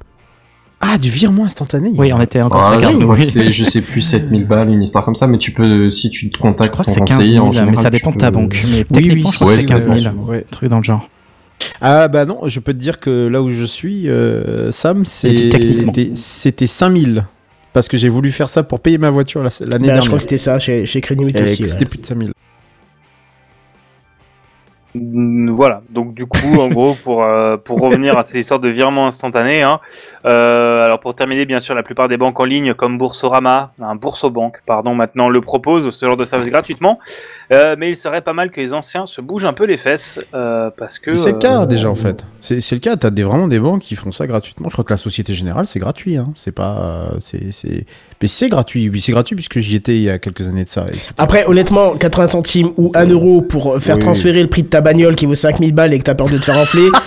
[0.81, 1.91] Ah, du virement instantané.
[1.97, 3.03] Oui, on était encore sur Ah, la je carte.
[3.07, 3.25] oui.
[3.25, 6.29] c'est, je sais plus, 7000 balles, une histoire comme ça, mais tu peux, si tu
[6.29, 7.69] te Je contactes crois que ton c'est 15 conseiller 000, en général.
[7.69, 8.55] mais ça dépend de ta banque.
[8.71, 9.95] Mais oui, techniquement, c'est ça 15 000.
[9.99, 10.45] dépend, ouais.
[10.51, 11.07] Truc dans le genre.
[11.79, 16.11] Ah bah non, je peux te dire que là où je suis, euh, Sam, c'était
[16.15, 17.25] 5000.
[17.75, 20.01] Parce que j'ai voulu faire ça pour payer ma voiture la- l'année Bah, dernière.
[20.01, 21.61] je crois que c'était ça chez, chez Crédit Mutuel aussi.
[21.63, 21.67] ouais.
[21.67, 22.31] c'était plus de 5000.
[24.93, 28.69] Mm, Voilà, donc du coup, en gros, pour, euh, pour revenir à ces histoires de
[28.69, 29.81] virement instantané, hein,
[30.25, 33.95] euh, alors pour terminer, bien sûr, la plupart des banques en ligne, comme Boursorama, un
[33.95, 36.97] Boursobank, pardon, maintenant le propose, ce genre de service gratuitement,
[37.51, 40.19] euh, mais il serait pas mal que les anciens se bougent un peu les fesses,
[40.33, 41.15] euh, parce que...
[41.15, 42.25] C'est le cas euh, déjà en fait.
[42.39, 42.95] C'est c'est le cas.
[42.95, 44.69] T'as des vraiment des banques qui font ça gratuitement.
[44.69, 46.17] Je crois que la Société Générale c'est gratuit.
[46.17, 46.31] Hein.
[46.35, 47.85] C'est pas, euh, c'est c'est,
[48.21, 48.89] mais c'est gratuit.
[48.89, 50.85] Oui, c'est gratuit puisque j'y étais il y a quelques années de ça.
[50.93, 54.01] et Après, honnêtement, 80 centimes ou 1 euro pour faire Oui.
[54.01, 56.37] transférer le prix de ta bagnole qui vaut 5000 balles et que t'as peur de
[56.37, 56.87] te faire enfler.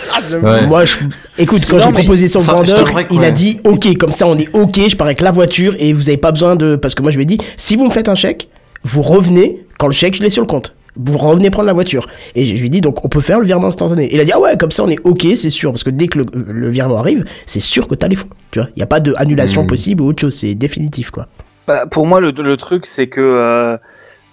[0.43, 0.67] Ouais.
[0.67, 0.97] Moi, je...
[1.39, 4.55] écoute, quand j'ai proposé ça au vendeur, il a dit Ok, comme ça on est
[4.55, 6.77] ok, je pars avec la voiture et vous avez pas besoin de.
[6.77, 8.49] Parce que moi je lui ai dit Si vous me faites un chèque,
[8.83, 10.75] vous revenez quand le chèque je l'ai sur le compte.
[11.01, 12.09] Vous revenez prendre la voiture.
[12.35, 14.09] Et je lui dit Donc on peut faire le virement instantané.
[14.13, 15.71] Il a dit Ah ouais, comme ça on est ok, c'est sûr.
[15.71, 18.29] Parce que dès que le, le virement arrive, c'est sûr que t'as les fonds.
[18.51, 19.67] Tu vois, il n'y a pas d'annulation Mm.
[19.69, 21.29] possible ou autre chose, c'est définitif quoi.
[21.69, 23.77] Bah, pour moi, le, le truc, c'est que euh,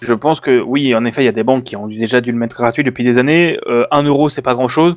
[0.01, 2.31] je pense que oui, en effet, il y a des banques qui ont déjà dû
[2.31, 3.59] le mettre gratuit depuis des années.
[3.67, 4.95] Euh, 1 euro, c'est pas grand-chose.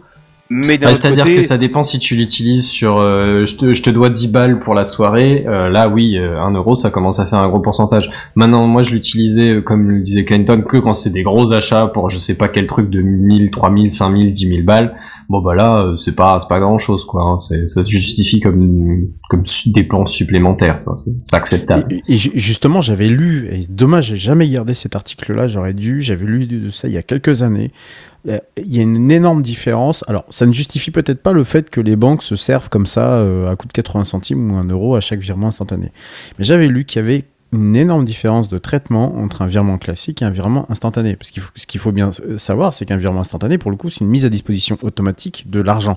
[0.50, 3.82] Mais autre C'est-à-dire côté, que ça dépend si tu l'utilises sur euh, je, te, je
[3.82, 7.18] te dois 10 balles pour la soirée, euh, là oui, euh, 1 euro ça commence
[7.20, 8.10] à faire un gros pourcentage.
[8.34, 11.86] Maintenant moi je l'utilisais euh, comme le disait Clinton que quand c'est des gros achats
[11.88, 14.94] pour je sais pas quel truc de 1000, 3000, 5000, 10 000 balles,
[15.28, 17.38] bon bah là euh, c'est pas c'est pas grand chose quoi, hein.
[17.38, 20.82] Ça se justifie comme comme dépenses supplémentaires.
[20.96, 21.92] C'est- acceptable.
[21.92, 26.00] Et, et ju- justement, j'avais lu, et dommage, j'ai jamais gardé cet article-là, j'aurais dû,
[26.02, 27.70] j'avais lu de ça il y a quelques années.
[28.28, 30.04] Euh, Il y a une énorme différence.
[30.08, 33.14] Alors, ça ne justifie peut-être pas le fait que les banques se servent comme ça
[33.18, 35.92] euh, à coût de 80 centimes ou 1 euro à chaque virement instantané.
[36.38, 40.22] Mais j'avais lu qu'il y avait une énorme différence de traitement entre un virement classique
[40.22, 41.16] et un virement instantané.
[41.16, 43.88] Parce qu'il faut, ce qu'il faut bien savoir, c'est qu'un virement instantané, pour le coup,
[43.88, 45.96] c'est une mise à disposition automatique de l'argent.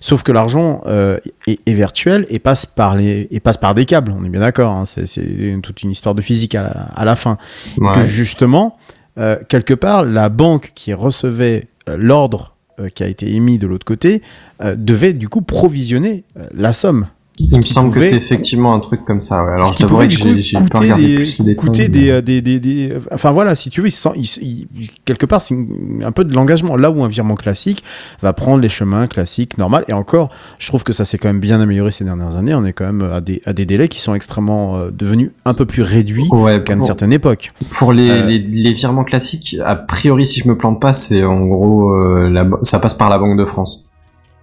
[0.00, 3.84] Sauf que l'argent euh, est, est virtuel et passe par les et passe par des
[3.84, 4.14] câbles.
[4.16, 4.72] On est bien d'accord.
[4.72, 7.36] hein, c'est, c'est toute une histoire de physique à la, à la fin.
[7.76, 8.78] Et que justement,
[9.18, 12.54] euh, quelque part, la banque qui recevait euh, l'ordre
[12.94, 14.22] qui a été émis de l'autre côté
[14.62, 16.22] devait du coup provisionner
[16.54, 17.08] la somme.
[17.40, 19.44] Il me semble que c'est effectivement un truc comme ça.
[19.44, 19.52] Ouais.
[19.52, 21.56] Alors je pouvait, que j'ai pas regardé des, plus les détails.
[21.56, 24.66] coûter mais- des, euh, des, des, des- enfin voilà, si tu veux, il sent- il-
[24.76, 25.56] il- quelque part, c'est
[26.04, 26.76] un peu de l'engagement.
[26.76, 27.84] Là où un virement classique
[28.22, 29.84] va prendre les chemins classiques, normal.
[29.88, 32.54] Et encore, je trouve que ça s'est quand même bien amélioré ces dernières années.
[32.54, 35.54] On est quand même à des, à des délais qui sont extrêmement euh, devenus un
[35.54, 37.52] peu plus réduits Ouais, qu'à une certaine époque.
[37.78, 41.22] Pour les, Euh, les, les virements classiques, a priori, si je me plante pas, c'est
[41.24, 43.87] en gros, euh, la ça passe par la Banque de France.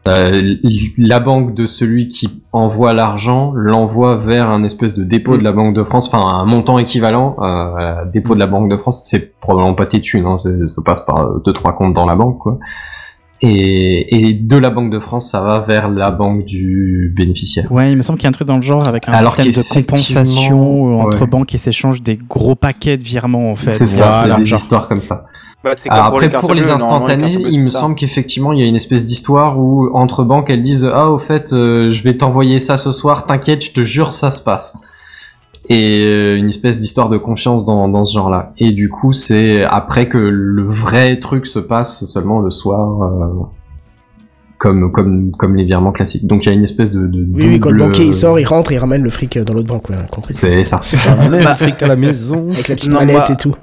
[0.07, 0.55] Euh,
[0.99, 5.51] la banque de celui qui envoie l'argent l'envoie vers un espèce de dépôt de la
[5.51, 7.43] Banque de France, enfin un montant équivalent euh,
[8.01, 9.01] à dépôt de la Banque de France.
[9.05, 12.15] C'est probablement pas tes thunes, hein, ça passe par euh, deux trois comptes dans la
[12.15, 12.59] banque, quoi.
[13.41, 17.69] Et, et de la Banque de France, ça va vers la banque du bénéficiaire.
[17.71, 19.35] Ouais, il me semble qu'il y a un truc dans le genre avec un Alors
[19.35, 21.27] système de compensation entre ouais.
[21.27, 23.71] banques qui s'échangent des gros paquets de virements en fait.
[23.71, 24.59] C'est ça, Voilà, c'est des genre.
[24.59, 25.25] histoires comme ça.
[25.65, 27.79] Bah, Alors pour après, les pour les instantanés, il me ça.
[27.79, 31.17] semble qu'effectivement, il y a une espèce d'histoire où entre banques, elles disent ah au
[31.17, 34.77] fait, euh, je vais t'envoyer ça ce soir, t'inquiète, je te jure, ça se passe.
[35.67, 38.53] Et euh, une espèce d'histoire de confiance dans, dans ce genre-là.
[38.59, 43.27] Et du coup, c'est après que le vrai truc se passe seulement le soir, euh,
[44.59, 46.27] comme comme comme les virements classiques.
[46.27, 48.39] Donc il y a une espèce de, de Oui, oui, quand le banquier il sort,
[48.39, 49.89] il rentre et il ramène le fric dans l'autre banque.
[49.89, 50.33] Ouais, compris.
[50.35, 50.79] C'est ça.
[51.29, 52.47] le fric à la maison.
[52.51, 53.55] Avec la petite Non, mallette bah, et tout.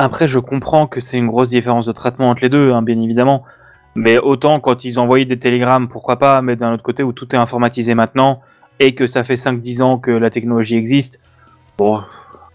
[0.00, 3.00] Après, je comprends que c'est une grosse différence de traitement entre les deux, hein, bien
[3.00, 3.42] évidemment.
[3.96, 7.34] Mais autant quand ils envoyaient des télégrammes, pourquoi pas, mais d'un autre côté où tout
[7.34, 8.40] est informatisé maintenant
[8.78, 11.20] et que ça fait 5-10 ans que la technologie existe,
[11.76, 12.00] bon,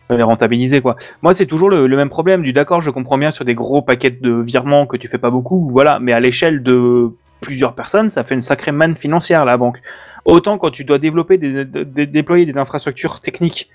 [0.10, 0.96] faut les rentabiliser quoi.
[1.22, 4.12] Moi, c'est toujours le, même problème du d'accord, je comprends bien sur des gros paquets
[4.12, 7.10] de virements que tu fais pas beaucoup, voilà, mais à l'échelle de
[7.42, 9.82] plusieurs personnes, ça fait une sacrée manne financière la banque.
[10.24, 13.70] Autant quand tu dois développer déployer des infrastructures techniques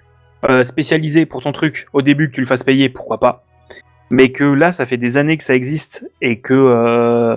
[0.48, 3.44] euh, spécialisé pour ton truc au début que tu le fasses payer, pourquoi pas.
[4.10, 7.36] Mais que là, ça fait des années que ça existe et que euh,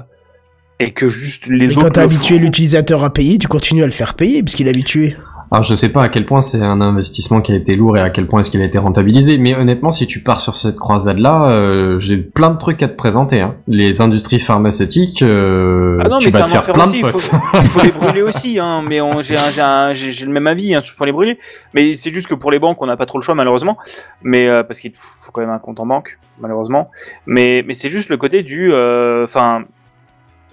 [0.80, 1.82] et que juste les Et autres.
[1.86, 2.42] quand t'as habitué font.
[2.44, 5.16] l'utilisateur à payer, tu continues à le faire payer puisqu'il est habitué.
[5.54, 8.00] Alors je sais pas à quel point c'est un investissement qui a été lourd et
[8.00, 10.78] à quel point est-ce qu'il a été rentabilisé, mais honnêtement si tu pars sur cette
[10.78, 13.42] croisade-là, euh, j'ai plein de trucs à te présenter.
[13.42, 13.56] Hein.
[13.68, 17.02] Les industries pharmaceutiques, euh, Ah non, tu mais vas te faire plein aussi.
[17.02, 17.20] de Il potes.
[17.20, 18.82] faut, il faut les brûler aussi, hein.
[18.88, 20.74] Mais on- j'ai le même avis.
[20.74, 20.82] Hein.
[20.86, 21.38] Il faut les brûler.
[21.74, 23.78] Mais c'est juste que pour les banques, on n'a pas trop le choix malheureusement.
[24.24, 26.92] Mais euh, parce qu'il faut quand même un compte en banque, malheureusement.
[27.26, 29.66] Mais mais c'est juste le côté du, euh, enfin,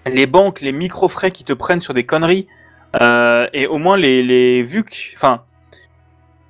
[0.07, 2.47] les banques, les micro frais qui te prennent sur des conneries.
[3.03, 4.65] euh, et au moins les les
[5.15, 5.43] enfin.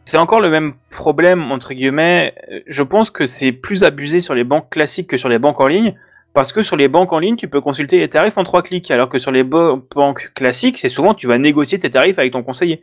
[0.05, 2.35] C'est encore le même problème, entre guillemets.
[2.67, 5.67] Je pense que c'est plus abusé sur les banques classiques que sur les banques en
[5.67, 5.95] ligne.
[6.39, 8.89] Parce que sur les banques en ligne, tu peux consulter les tarifs en trois clics,
[8.93, 12.45] alors que sur les banques classiques, c'est souvent tu vas négocier tes tarifs avec ton
[12.45, 12.81] conseiller.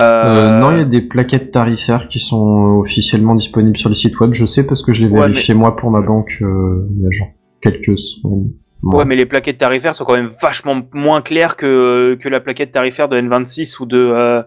[0.00, 4.20] Euh, non, il y a des plaquettes tarifaires qui sont officiellement disponibles sur les sites
[4.20, 4.32] web.
[4.32, 7.06] Je sais parce que je l'ai Ouais, vérifié moi pour ma banque euh, il y
[7.08, 7.26] a genre
[7.60, 8.52] quelques semaines.
[8.84, 12.70] Ouais, mais les plaquettes tarifaires sont quand même vachement moins claires que, que la plaquette
[12.70, 14.44] tarifaire de N26 ou de, euh,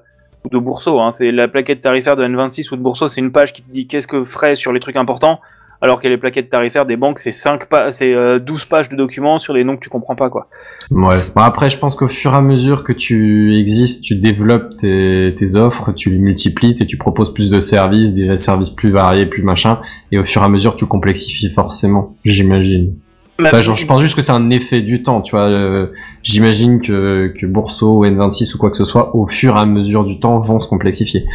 [0.50, 1.02] de Bourseau.
[1.02, 1.12] Hein.
[1.12, 3.86] C'est la plaquette tarifaire de N26 ou de Bourseau, c'est une page qui te dit
[3.86, 5.42] qu'est-ce que ferait sur les trucs importants,
[5.86, 8.96] alors que les plaquettes tarifaires des banques, c'est 5 pa c'est euh, 12 pages de
[8.96, 10.48] documents sur des noms que tu comprends pas, quoi.
[10.90, 11.16] Ouais.
[11.36, 15.32] Bon, après, je pense qu'au fur et à mesure que tu existes, tu développes tes,
[15.38, 19.28] tes offres, tu les multiplies et tu proposes plus de services, des services plus variés,
[19.28, 19.80] plus machin,
[20.12, 22.96] et au fur et à mesure, tu complexifies forcément, j'imagine.
[23.38, 25.46] Genre, je pense juste que c'est un effet du temps, tu vois.
[25.50, 25.88] euh,
[26.24, 29.66] J'imagine que, que Bourseau ou N26 ou quoi que ce soit, au fur et à
[29.66, 31.26] mesure du temps, vont se complexifier.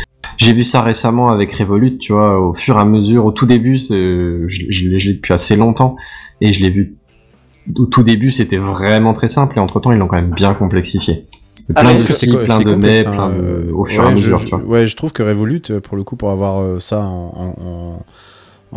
[0.41, 3.45] J'ai vu ça récemment avec Revolut, tu vois, au fur et à mesure, au tout
[3.47, 5.97] début, je, je l'ai depuis assez longtemps,
[6.41, 6.95] et je l'ai vu
[7.77, 10.55] au tout début, c'était vraiment très simple, et entre temps, ils l'ont quand même bien
[10.55, 11.27] complexifié.
[11.75, 14.07] Ah, Plein de sites, plein de complexe, mails, hein, plein de, euh, au fur et
[14.07, 14.65] ouais, à mesure, je- tu vois.
[14.65, 17.63] Ouais, je trouve que Revolut, euh, pour le coup, pour avoir euh, ça en, en-
[17.63, 18.03] en-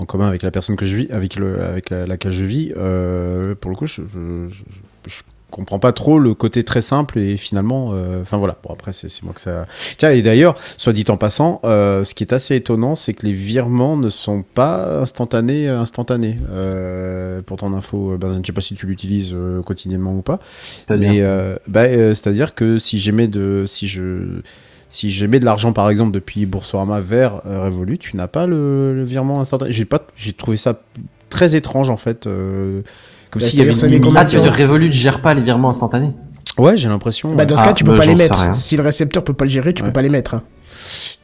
[0.01, 2.73] en commun avec la personne que je vis, avec, le, avec la, laquelle je vis,
[2.77, 4.63] euh, pour le coup, je, je, je-
[5.07, 5.21] je
[5.53, 8.57] comprends pas trop le côté très simple et finalement, euh, enfin voilà.
[8.63, 9.67] Bon après, c'est moi que ça.
[9.97, 13.25] Tiens et d'ailleurs, soit dit en passant, euh, ce qui est assez étonnant, c'est que
[13.25, 16.37] les virements ne sont pas instantanés, instantanés.
[16.49, 19.35] Euh, pour ton info, je sais pas si tu l'utilises
[19.65, 20.39] quotidiennement ou pas.
[20.77, 21.57] C'est-à-dire.
[21.67, 24.41] Bah, c'est-à-dire que si j'émets de si je
[24.89, 29.39] si de l'argent par exemple depuis Boursorama vers Revolut, tu n'as pas le, le virement
[29.39, 29.71] instantané.
[29.71, 30.81] J'ai pas j'ai trouvé ça
[31.29, 32.27] très étrange en fait
[33.33, 34.13] comme Bah, s'il y avait une limite.
[34.15, 36.11] Ah, tu veux dire Revolut gère pas les virements instantanés?
[36.57, 37.33] Ouais, j'ai l'impression.
[37.35, 38.55] Bah, dans ce Ah, cas, tu peux bah, pas j'en les mettre.
[38.55, 39.89] Si le récepteur peut pas le gérer, tu Ouais.
[39.89, 40.35] peux pas les mettre.
[40.35, 40.43] hein.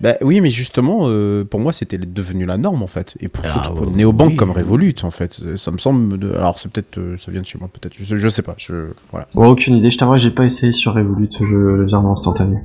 [0.02, 3.16] Bah oui, mais justement, euh, pour moi, c'était devenu la norme en fait.
[3.20, 4.36] Et pour Ah, pour ouais, néobanque oui.
[4.38, 6.18] comme Revolut, en fait, ça me semble.
[6.18, 7.94] de- Alors, c'est peut-être, euh, ça vient de chez moi, peut-être.
[8.00, 8.56] Je, sais- je sais pas.
[8.58, 9.28] Je voilà.
[9.36, 9.90] Ouais, aucune idée.
[9.90, 12.58] Je t'avoue, j'ai pas essayé sur Revolut je, le virement instantané.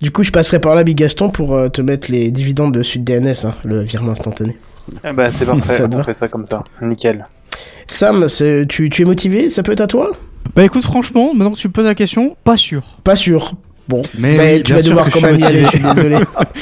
[0.00, 2.82] Du coup, je passerai par là, Big Gaston, pour euh, te mettre les dividendes de
[2.82, 4.56] Sud DNS, hein, le virement instantané.
[5.04, 6.64] Eh ben, c'est parfait, Ça te on fait ça comme ça.
[6.80, 7.26] Nickel.
[7.86, 8.26] Sam,
[8.68, 9.48] tu, tu es motivé?
[9.48, 10.10] Ça peut être à toi?
[10.54, 12.82] Bah écoute, franchement, maintenant que tu me poses la question, pas sûr.
[13.04, 13.52] Pas sûr.
[13.88, 16.16] Bon, Mais, mais oui, tu vas devoir quand même y aller, je suis désolé.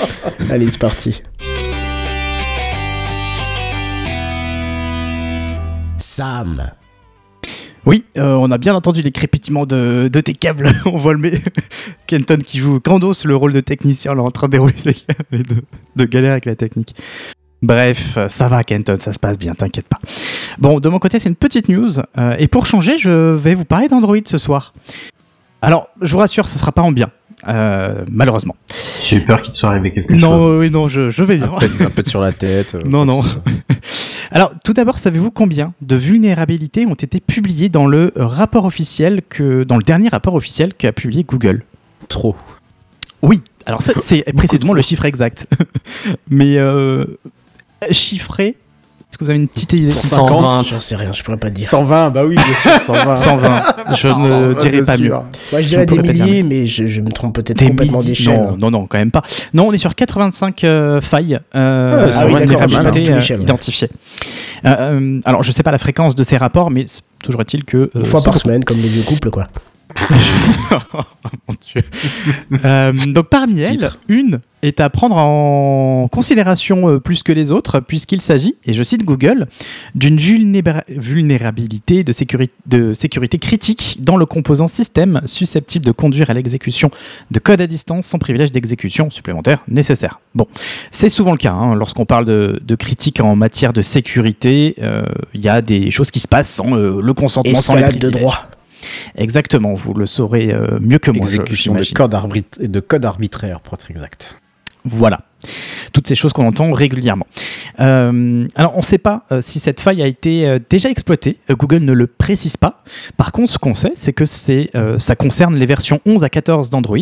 [0.50, 1.22] Allez, c'est parti.
[5.98, 6.70] Sam.
[7.84, 10.72] Oui, euh, on a bien entendu les crépitements de, de tes câbles.
[10.86, 11.40] on voit le mé-
[12.06, 15.24] Kenton qui joue Candos, le rôle de technicien, là, en train de dérouler ses câbles
[15.32, 15.54] et de,
[15.94, 16.94] de galérer avec la technique.
[17.62, 19.98] Bref, ça va Kenton, ça se passe bien, t'inquiète pas.
[20.58, 21.90] Bon, de mon côté, c'est une petite news.
[22.18, 24.72] euh, et pour changer, je vais vous parler d'Android ce soir.
[25.62, 27.10] Alors, je vous rassure, ce sera pas en bien.
[27.48, 28.56] euh, malheureusement.
[29.02, 30.58] J'ai eu peur qu'il te soit arrivé quelque Non, chose.
[30.60, 31.50] oui, non, je, je vais bien.
[31.80, 32.74] Un pet sur la tête.
[32.74, 33.22] euh, Non, non.
[34.30, 39.64] Alors, tout d'abord, savez-vous combien de vulnérabilités ont été publiées dans le rapport officiel que,
[39.64, 41.62] dans le dernier rapport officiel qu'a publié Google?
[42.08, 42.36] Trop.
[43.22, 43.40] Oui.
[43.66, 45.46] Alors ça, c'est précisément le chiffre exact.
[46.30, 47.04] Mais euh,
[47.90, 48.56] chiffré,
[49.08, 50.62] est-ce que vous avez une petite idée 120.
[50.62, 51.66] J'en sais rien, je pourrais pas te dire.
[51.66, 53.14] 120, bah oui, bien sûr, 120.
[53.16, 53.62] 120.
[53.94, 55.10] Je ne 120, dirai bien pas mieux.
[55.10, 58.36] Moi, je dirais Je des milliers, mais je, je me trompe peut-être Des complètement d'échelle.
[58.42, 59.22] Non, non, non, quand même pas.
[59.54, 63.42] Non, on est sur 85 euh, failles euh, Ah, ah oui, euh, ouais.
[63.42, 63.88] identifiées.
[64.64, 66.86] Euh, euh, alors, je sais pas la fréquence de ces rapports, mais
[67.22, 67.76] toujours est-il que...
[67.76, 69.46] euh, Une fois par semaine, comme les vieux couples, quoi.
[71.48, 71.82] Mon Dieu.
[72.64, 73.98] Euh, donc parmi elles, Titre.
[74.08, 78.82] une est à prendre en considération euh, plus que les autres, puisqu'il s'agit, et je
[78.82, 79.46] cite Google,
[79.94, 86.30] d'une vulnéra- vulnérabilité de, sécuri- de sécurité critique dans le composant système susceptible de conduire
[86.30, 86.90] à l'exécution
[87.30, 90.20] de code à distance sans privilège d'exécution supplémentaire nécessaire.
[90.34, 90.46] Bon,
[90.90, 94.74] c'est souvent le cas hein, lorsqu'on parle de, de critiques en matière de sécurité.
[94.82, 97.94] euh, Il y a des choses qui se passent sans le consentement, sans les Escalade
[98.00, 98.22] de privilèges.
[98.22, 98.48] droit.
[99.16, 101.26] Exactement, vous le saurez euh, mieux que moi.
[101.26, 102.14] je- Exécution de code,
[102.60, 104.36] de code arbitraire, pour être exact.
[104.84, 105.20] Voilà.
[105.92, 107.26] Toutes ces choses qu'on entend régulièrement.
[107.80, 111.38] Euh, alors, on ne sait pas euh, si cette faille a été euh, déjà exploitée.
[111.50, 112.82] Google ne le précise pas.
[113.16, 116.98] Par contre, ce qu'on sait, c'est que ça concerne les versions 11 à 14 d'Android.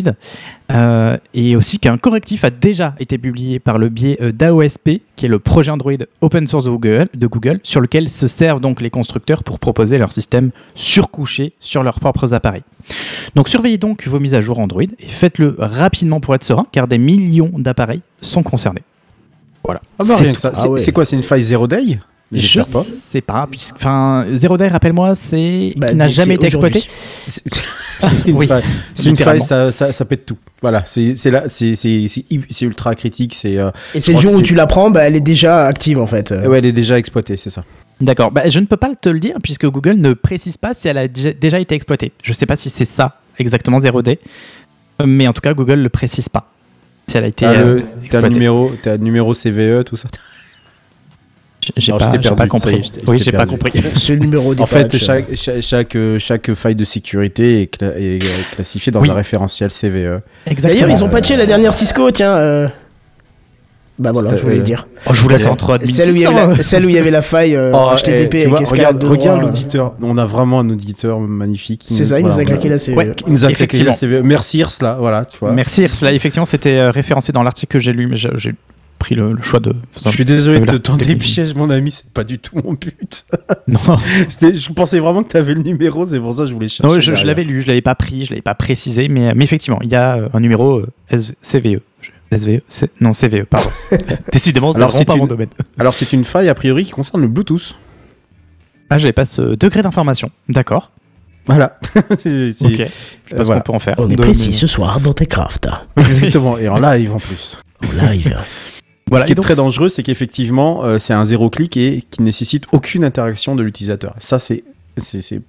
[1.33, 5.39] Et aussi qu'un correctif a déjà été publié par le biais d'AOSP, qui est le
[5.39, 9.43] projet Android open source de Google, de Google, sur lequel se servent donc les constructeurs
[9.43, 12.63] pour proposer leur système surcouché sur leurs propres appareils.
[13.35, 16.87] Donc surveillez donc vos mises à jour Android et faites-le rapidement pour être serein, car
[16.87, 18.83] des millions d'appareils sont concernés.
[19.63, 19.81] Voilà.
[19.99, 20.51] Ah bah, C'est rien que ça.
[20.53, 20.79] Ah C'est ouais.
[20.79, 21.99] c'est quoi C'est une faille zero day?
[22.31, 22.83] Je pas.
[22.83, 26.83] sais pas, puisque, enfin, Zero Day, rappelle-moi, c'est Bah, qui n'a jamais été exploité.
[27.27, 28.63] C'est une Oui, faille,
[29.05, 30.37] une ça, ça, ça pète tout.
[30.61, 31.15] Voilà, c'est
[32.61, 33.33] ultra critique.
[33.35, 35.99] C'est euh, Et c'est le jour où tu la prends, bah, elle est déjà active
[35.99, 36.31] en fait.
[36.31, 37.63] ouais, elle est déjà exploitée, c'est ça.
[38.01, 40.87] D'accord, bah, je ne peux pas te le dire puisque Google ne précise pas si
[40.89, 42.11] elle a déjà- été exploitée.
[42.23, 44.19] Je ne sais pas si c'est ça exactement 0D,
[45.01, 46.49] euh, mais en tout cas Google le précise pas.
[47.07, 48.29] Si elle a été T'as euh, le, t'as le exploitée.
[48.29, 50.07] numéro, t'as numéro CVE, tout ça.
[51.77, 52.91] J'ai pas, compris.
[53.07, 53.71] oui, j'ai pas compris.
[53.95, 57.95] Ce numéro des En fait, chaque, chaque, chaque, euh, chaque faille de sécurité est, cla-
[57.97, 59.09] est, euh, classifiée dans Oui.
[59.09, 60.21] un référentiel CVE.
[60.61, 62.35] D'ailleurs, ils ont patché la dernière Cisco, tiens.
[62.35, 62.67] euh.
[63.97, 64.87] Bah voilà, je voulais euh, le dire.
[65.09, 65.85] Oh, je vous laisse entre admin.
[65.87, 67.91] Celle où, il y avait la, celle où il y avait la faille euh, Oh,
[67.95, 69.49] HTTP eh, tu avec vois, escalade regarde, de regarde droit.
[69.49, 69.93] l'auditeur.
[70.01, 71.85] On a vraiment un auditeur magnifique.
[71.87, 72.97] C'est nous- ça, il nous a claqué la CV.
[72.97, 73.11] Ouais.
[73.25, 74.21] Il nous a claqué la CVE.
[74.23, 75.53] Merci Irsla, voilà, tu vois.
[75.53, 75.87] Merci.
[75.87, 78.53] Cela, effectivement, c'était euh, référencé dans l'article que j'ai lu, mais j'ai
[78.99, 79.73] pris le, le choix de.
[80.03, 80.79] Je suis désolé de Voilà.
[80.79, 83.25] te tendre des pièges, mon ami, c'est pas du tout mon but.
[83.67, 83.97] Non,
[84.41, 86.87] je pensais vraiment que tu avais le numéro, c'est pour ça que je voulais chercher.
[86.87, 89.79] non je, l'avais lu, je l'avais pas pris, je l'avais pas précisé, mais, mais effectivement,
[89.81, 90.79] il y a euh, un numéro
[91.11, 91.79] euh, CVE.
[92.37, 93.69] SVE c'est- Non, CVE, pardon.
[94.31, 95.49] Décidément, c'est Alors, vraiment c'est pas mon une- domaine.
[95.79, 97.75] Alors, c'est une faille a priori qui concerne le Bluetooth.
[98.89, 100.29] Ah, j'avais pas ce degré d'information.
[100.49, 100.91] D'accord.
[101.47, 101.77] Voilà.
[102.17, 102.71] C'est- c'est- Ok.
[102.71, 102.85] Je sais
[103.29, 103.61] pas euh, ce voilà.
[103.61, 103.95] qu'on peut en faire.
[103.99, 105.67] On est précis mais- ce soir dans Techcraft.
[105.97, 106.57] Exactement.
[106.57, 107.59] Et en live en plus.
[107.83, 108.37] En live.
[109.07, 112.03] Voilà, Ce qui est donc, très dangereux, c'est qu'effectivement, euh, c'est un zéro clic et
[112.09, 114.15] qui nécessite aucune interaction de l'utilisateur.
[114.17, 114.63] Ça, c'est
[114.97, 115.41] c'est-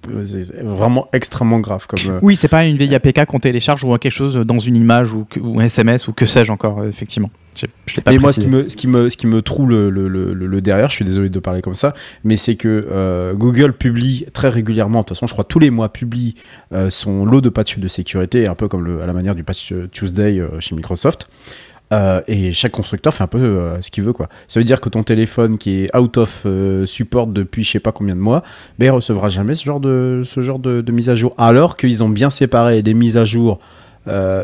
[0.63, 2.13] vraiment extrêmement grave comme.
[2.15, 5.13] euh, Oui, c'est pas une vieille APK qu'on télécharge ou quelque chose dans une image
[5.13, 7.29] ou, que- ou un SMS ou que sais-je encore, euh, effectivement.
[7.87, 9.89] Je, pas Mais moi, ce qui, me, ce, qui me, ce qui me trouve le,
[9.89, 12.87] le, le, le- le derrière, je suis désolé de parler comme ça, mais c'est que
[12.91, 16.35] euh, Google publie très régulièrement, de toute façon, je crois tous les mois, publie
[16.73, 19.73] euh, son lot de patchs de sécurité, un peu comme à la manière du patch
[19.91, 21.29] Tuesday euh, chez Microsoft.
[21.93, 24.27] Euh, et chaque constructeur fait un peu euh, ce qu'il veut quoi.
[24.49, 27.79] Ça veut dire que ton téléphone qui est out of euh, support depuis je sais
[27.79, 28.43] pas combien de mois,
[28.77, 31.33] ben il recevra jamais ce genre de ce genre de, de mise à jour.
[31.37, 33.59] Alors qu'ils ont bien séparé les mises à jour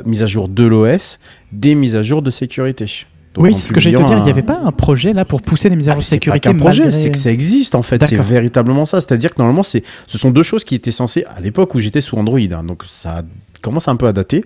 [0.05, 1.19] mises à jour de l'OS
[1.53, 2.85] des mises à jour de sécurité.
[3.33, 4.17] Donc, oui, c'est ce que j'allais te dire.
[4.17, 6.01] Il n'y un- avait pas un projet là pour pousser les mises à ah, jour
[6.01, 8.03] de c'est pas sécurité qu'un projet, malgré- c'est que ça existe en fait.
[8.05, 9.01] C'est véritablement ça.
[9.01, 12.15] C'est-à-dire que normalement, ce sont deux choses qui étaient censées à l'époque où j'étais sous
[12.17, 12.39] Android.
[12.39, 13.23] hein, donc ça
[13.61, 14.45] commence un peu à dater.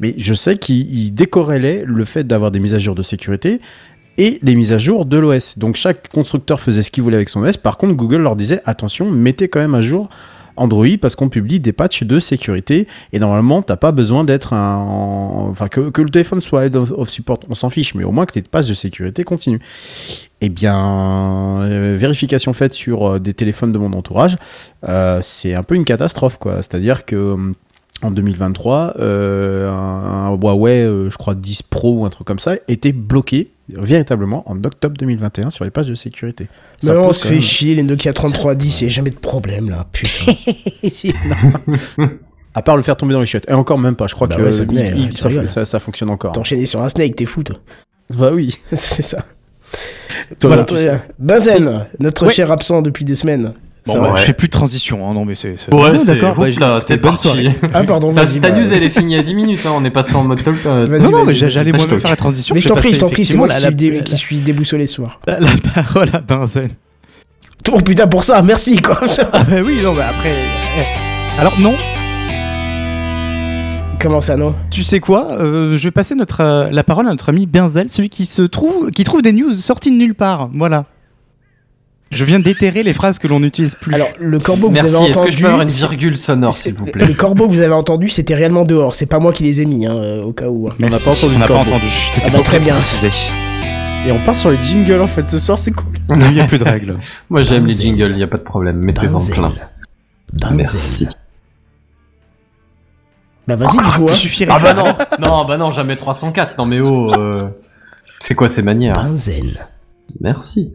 [0.00, 3.60] Mais je sais qu'ils ils décorrélaient le fait d'avoir des mises à jour de sécurité
[4.18, 5.58] et les mises à jour de l'OS.
[5.58, 7.56] Donc chaque constructeur faisait ce qu'il voulait avec son OS.
[7.56, 10.08] Par contre, Google leur disait attention, mettez quand même à jour
[10.58, 14.76] Android parce qu'on publie des patchs de sécurité et normalement t'as pas besoin d'être un
[14.78, 18.10] en- enfin que, le téléphone soit head of, of support on s'en fiche mais au
[18.10, 19.58] moins que les patchs de sécurité continuent
[20.40, 24.38] eh bien euh, vérification faite sur euh, des téléphones de mon entourage
[24.88, 27.52] euh, c'est un peu une catastrophe quoi c'est à dire que hum,
[28.02, 32.38] en 2023 euh, un, un Huawei euh, je crois 10 Pro ou un truc comme
[32.38, 36.48] ça était bloqué véritablement en octobre 2021 sur les pages de sécurité
[36.82, 39.16] Ça Mais on se fait même- chier, les Nokia 3310, il n'y a jamais de
[39.16, 40.32] problème là, putain.
[42.54, 43.44] À part le faire tomber dans les chiottes.
[43.50, 45.16] Et encore même pas, je crois Bah que ouais, ça il- venait, il- hein, tu
[45.20, 45.48] ça, rigoles.
[45.48, 46.32] ça- ça fonctionne encore.
[46.32, 47.56] T'enchaîner sur un snake, t'es fou toi.
[48.16, 48.56] Bah oui.
[48.72, 49.24] C'est ça.
[50.38, 51.02] Toi, Voilà, bien.
[51.18, 52.32] Benzen, notre Ouais.
[52.32, 53.52] cher absent depuis des semaines.
[53.86, 55.54] Bon, bah, je fais plus de transition, hein, non mais c'est.
[55.56, 56.34] c'est- Ouais, Ah, d'accord.
[56.58, 57.28] bah, c'est bonne parti.
[57.28, 57.54] soirée.
[57.72, 58.40] Ah pardon, Ta, vas-y.
[58.40, 60.42] ta bah, news elle est finie a 10 minutes, hein, on est passé en mode
[60.42, 60.56] talk.
[60.66, 61.50] euh, Vas-y, Non, non, vas-y, mais vas-y.
[61.50, 62.00] j'allais moi-même talk.
[62.00, 62.54] faire la transition.
[62.54, 64.36] Mais je t'en prie, je t'en prie, c'est moi qui suis, la- dé- qui suis
[64.40, 65.20] déboussolé ce soir.
[65.26, 66.68] La, la parole à Benzen.
[67.72, 69.00] Oh putain, pour ça, merci quoi.
[69.32, 70.32] Ah bah oui, non, mais après.
[70.78, 71.40] eh.
[71.40, 71.74] Alors non,
[73.98, 74.54] Comment ça, non?
[74.70, 77.88] Tu sais quoi euh, Je vais passer notre, euh, la parole à notre ami Benzel,
[77.88, 80.50] celui qui se trouve, qui trouve des news sorties de nulle part.
[80.54, 80.84] Voilà.
[82.12, 83.92] Je viens d'éterrer les phrases que l'on n'utilise plus.
[83.94, 85.30] Alors, le corbeau que Merci, vous avez est-ce entendu.
[85.30, 87.60] que je peux avoir une c'est- virgule sonore s'il vous plaît Les corbeaux que vous
[87.60, 88.94] avez entendus, c'était réellement dehors.
[88.94, 90.68] C'est pas moi qui les ai mis, hein, euh, au cas où.
[90.68, 90.74] hein.
[90.80, 91.70] On n'a pas entendu On n'a le pas corbeau.
[91.74, 91.90] entendu.
[92.24, 92.78] Ah bah, très bien.
[94.06, 95.94] Et on part sur les jingles en fait ce soir, c'est cool.
[96.10, 96.96] Il n'y a plus de règles.
[97.28, 99.52] Moi j'aime les jingles, il y a pas de problème, mettez-en plein.
[100.52, 101.08] Merci.
[103.48, 103.90] Bah vas-y, du coup.
[103.98, 104.06] Il Hein.
[104.06, 104.52] suffirait.
[104.54, 104.84] Ah bah non,
[105.20, 106.56] non, bah non, jamais 304.
[106.58, 107.48] Non mais oh, euh,
[108.20, 109.52] c'est quoi ces manières Benzen.
[110.20, 110.72] Merci.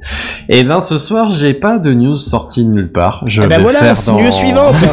[0.49, 3.23] Et ben ce soir, j'ai pas de news sortie de nulle part.
[3.27, 4.21] Je Ah bah vais voilà, faire c'est dans...
[4.21, 4.75] news suivante.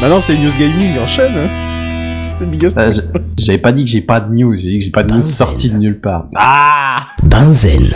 [0.00, 1.32] Maintenant c'est News Gaming, enchaîne.
[1.36, 2.44] hein.
[2.46, 2.76] Biggest.
[2.76, 2.90] Ah,
[3.38, 5.22] J'avais pas dit que j'ai pas de news, j'ai dit que j'ai pas de news
[5.22, 6.26] sortie de nulle part.
[6.34, 7.88] Ah Benzen.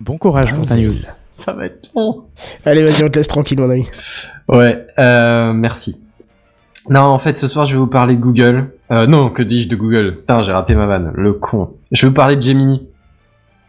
[0.00, 0.88] Bon courage pour ta news.
[0.92, 1.06] Benzen.
[1.32, 2.24] Ça va être long.
[2.66, 3.86] Allez, vas-y, on te laisse tranquille, mon ami.
[4.48, 5.98] Ouais, euh, merci.
[6.90, 8.70] Non, en fait, ce soir, je vais vous parler de Google.
[8.90, 10.16] Euh, non, que dis-je de Google?
[10.18, 11.74] Putain, j'ai raté ma vanne, le con.
[11.92, 12.86] Je vais vous parler de Gemini.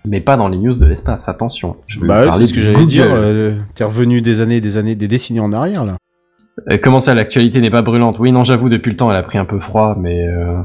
[0.06, 1.78] Mais pas dans les news de l'espace, attention.
[1.88, 3.06] Je Bah c'est ce que j'allais dire.
[3.10, 5.96] euh, T'es revenu des années, des années, des décennies en arrière là.
[6.70, 8.20] Euh, comment ça, l'actualité n'est pas brûlante?
[8.20, 10.28] Oui, non, j'avoue, depuis le temps, elle a pris un peu froid, mais...
[10.28, 10.62] Euh...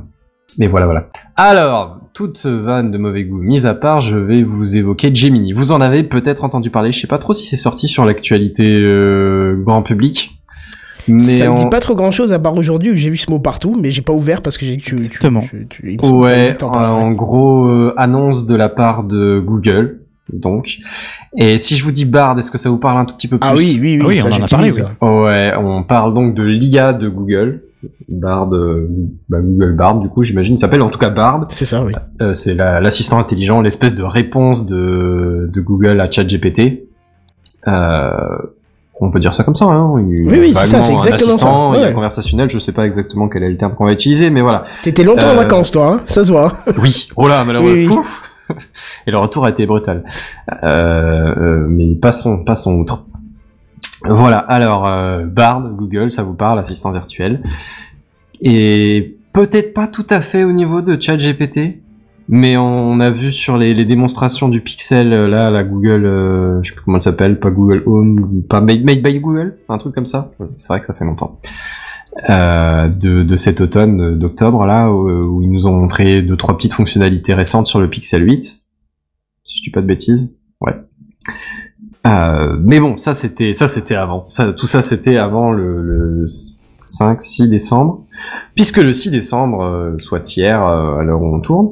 [0.58, 1.08] Mais voilà, voilà.
[1.36, 5.52] Alors, toute vanne de mauvais goût mise à part, je vais vous évoquer Gemini.
[5.52, 8.66] Vous en avez peut-être entendu parler, je sais pas trop si c'est sorti sur l'actualité
[8.66, 10.37] euh, grand public.
[11.08, 13.30] Mais ça me dit pas trop grand chose à part aujourd'hui où j'ai vu ce
[13.30, 15.40] mot partout, mais j'ai pas ouvert parce que j'ai tu, tu, Exactement.
[15.40, 20.00] tu- tu- Ouais, en gros, euh, annonce de la part de Google,
[20.32, 20.78] donc.
[21.36, 23.38] Et si je vous dis Bard, est-ce que ça vous parle un tout petit peu
[23.38, 24.82] plus Ah oui, oui, oui, Ah oui, ça on en a parlé, oui.
[25.02, 27.62] Ouais, on parle donc de l'IA de Google.
[28.08, 28.88] Bard, euh,
[29.28, 31.46] bah, Google Bard, du coup, j'imagine, il s'appelle en tout cas Bard.
[31.50, 31.92] C'est ça, oui.
[32.20, 36.88] Euh, c'est la- l'assistant intelligent, l'espèce de réponse de, de Google à ChatGPT.
[37.68, 38.10] Euh,
[39.00, 39.90] on peut dire ça comme ça, hein.
[39.92, 41.92] Oui, oui, c'est ça, c'est exactement ça, Il est ouais.
[41.92, 44.64] conversationnel, je sais pas exactement quel est le terme qu'on va utiliser, mais voilà.
[44.82, 46.52] T'étais longtemps en Euh, vacances, toi, hein ça se voit.
[46.78, 47.74] Oui, oh là, malheureusement.
[47.74, 47.94] Oui, oui.
[47.96, 48.22] Pouf
[49.06, 50.04] Et le retour a été brutal.
[50.62, 53.04] Euh, euh, mais passons, passons outre.
[54.04, 57.42] Voilà, alors, euh, Bard, Google, ça vous parle, assistant virtuel.
[58.40, 61.80] Et peut-être pas tout à fait au niveau de ChatGPT,
[62.28, 66.62] mais on a vu sur les, les démonstrations du Pixel, euh, là, la Google, euh,
[66.62, 69.78] je sais plus comment elle s'appelle, pas Google Home, pas Made, Made by Google, un
[69.78, 70.30] truc comme ça.
[70.56, 71.40] C'est vrai que ça fait longtemps.
[72.28, 76.36] Euh, de, de cet automne, euh, d'octobre, là, où, où ils nous ont montré deux,
[76.36, 78.44] trois petites fonctionnalités récentes sur le Pixel 8.
[79.44, 80.36] Si je dis pas de bêtises.
[80.60, 80.74] Ouais.
[82.06, 84.26] Euh, mais bon, ça c'était, ça c'était avant.
[84.26, 86.26] Ça, tout ça c'était avant le, le
[86.82, 88.04] 5, 6 décembre.
[88.54, 91.70] Puisque le 6 décembre, euh, soit hier, euh, à l'heure où on tourne,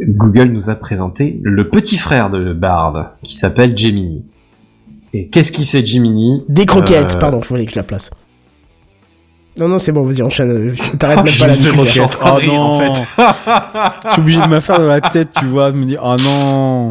[0.00, 4.24] Google nous a présenté le petit frère de Bard, qui s'appelle Gemini.
[5.12, 8.10] Et qu'est-ce qu'il fait Gemini Des croquettes, Euh, pardon, fallait que je la place.
[9.60, 10.74] Non, non, c'est bon, vas-y, enchaîne.
[10.74, 11.58] je- T'arrêtes Ah, même je pas la de
[12.24, 12.60] Oh rire, non.
[12.60, 13.02] en fait.
[14.06, 16.16] Je suis obligé de me faire dans la tête, tu vois, de me dire, oh
[16.24, 16.90] non.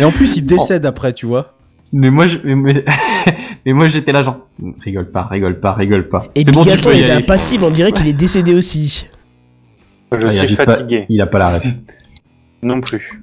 [0.00, 1.52] Et en plus, il décède après, tu vois.
[1.92, 2.38] Mais moi, je,
[3.66, 4.46] mais, moi, j'étais là, genre,
[4.84, 6.24] rigole pas, rigole pas, rigole pas.
[6.34, 7.10] Et C'est bon, tu peux aller.
[7.10, 9.08] impassible, on dirait qu'il est décédé aussi.
[10.12, 11.06] Je Ah, il suis pas- fatigué.
[11.08, 11.66] il a pas la ref.
[12.62, 13.20] Non plus.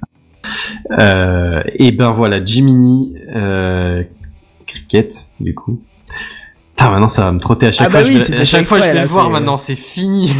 [0.98, 4.02] Euh, et ben voilà, Jiminy, euh,
[4.66, 5.80] Cricket, du coup.
[6.70, 8.00] Putain, maintenant ça va me trotter à chaque Ah fois.
[8.00, 10.32] bah je oui, vais- c'était à chaque fois, je vais le voir maintenant, c'est fini.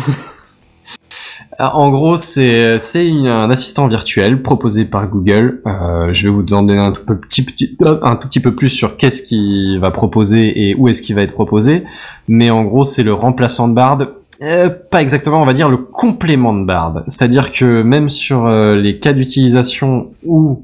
[1.61, 5.61] Ah, en gros, c'est un assistant virtuel proposé par Google.
[5.67, 9.91] Euh, je vais vous en donner un tout, petit, peu plus sur qu'est-ce qu'il va
[9.91, 11.83] proposer et où est-ce qu'il va être proposé.
[12.29, 13.99] Mais en gros, c'est le remplaçant de Bard.
[14.41, 17.03] Euh, pas exactement, on va dire le complément de Bard.
[17.09, 20.63] C'est-à-dire que même sur euh, les cas d'utilisation où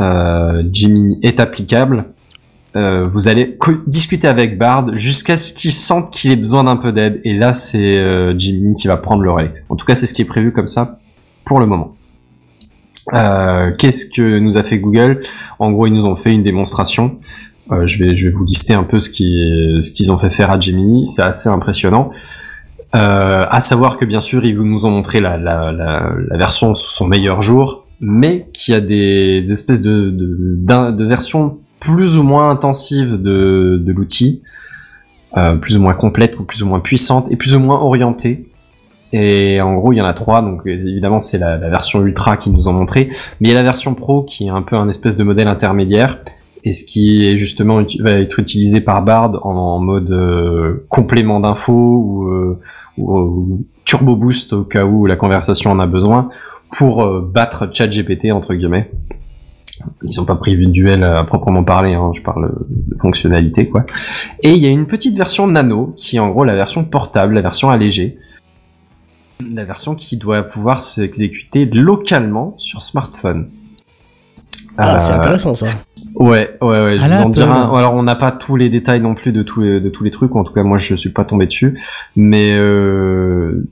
[0.00, 2.04] euh, Jimmy est applicable,
[2.76, 3.56] euh, vous allez
[3.86, 7.20] discuter avec Bard jusqu'à ce qu'il sente qu'il ait besoin d'un peu d'aide.
[7.24, 9.54] Et là, c'est euh, Jimmy qui va prendre le relais.
[9.70, 10.98] En tout cas, c'est ce qui est prévu comme ça
[11.44, 11.96] pour le moment.
[13.14, 15.20] Euh, Qu'est-ce que nous a fait Google?
[15.58, 17.18] En gros, ils nous ont fait une démonstration.
[17.70, 21.06] Je vais, vous lister un peu ce qui- ce qu'ils ont fait faire à Gemini.
[21.06, 22.10] C'est assez impressionnant.
[22.92, 27.86] À savoir que bien sûr, ils nous ont montré la, version sous son meilleur jour,
[28.00, 34.42] mais qu'il y a des espèces de versions plus ou moins intensives de, de l'outil,
[35.36, 38.48] euh, plus ou moins complètes ou plus ou moins puissantes et plus ou moins orientées.
[39.12, 40.42] Et en gros, il y en a trois.
[40.42, 43.08] Donc évidemment, c'est la, version ultra qu'ils nous ont montré,
[43.40, 45.46] mais il y a la version pro qui est un peu un espèce de modèle
[45.46, 46.18] intermédiaire
[46.64, 51.72] et ce qui est justement va être utilisé par Bard en, mode euh, complément d'infos
[51.72, 52.58] ou, euh,
[52.98, 56.30] ou, turbo boost au cas où la conversation en a besoin
[56.76, 58.90] pour battre ChatGPT entre guillemets.
[60.02, 63.84] Ils ont pas prévu de duel à proprement parler, hein, je parle de fonctionnalité quoi.
[64.42, 67.34] Et il y a une petite version nano qui est en gros la version portable,
[67.34, 68.18] la version allégée,
[69.54, 73.48] la version qui doit pouvoir s'exécuter localement sur smartphone.
[74.78, 75.68] Ah, c'est Euh, intéressant ça.
[76.16, 76.98] Ouais, ouais, ouais.
[76.98, 79.32] Je À vous en dirai un- Alors, on n'a pas tous les détails non plus
[79.32, 80.36] de tous les, de tous les trucs.
[80.36, 81.78] En tout cas, moi, je suis pas tombé dessus.
[82.14, 83.66] Mais euh,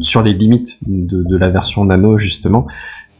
[0.00, 2.66] sur les limites de, de la version Nano, justement.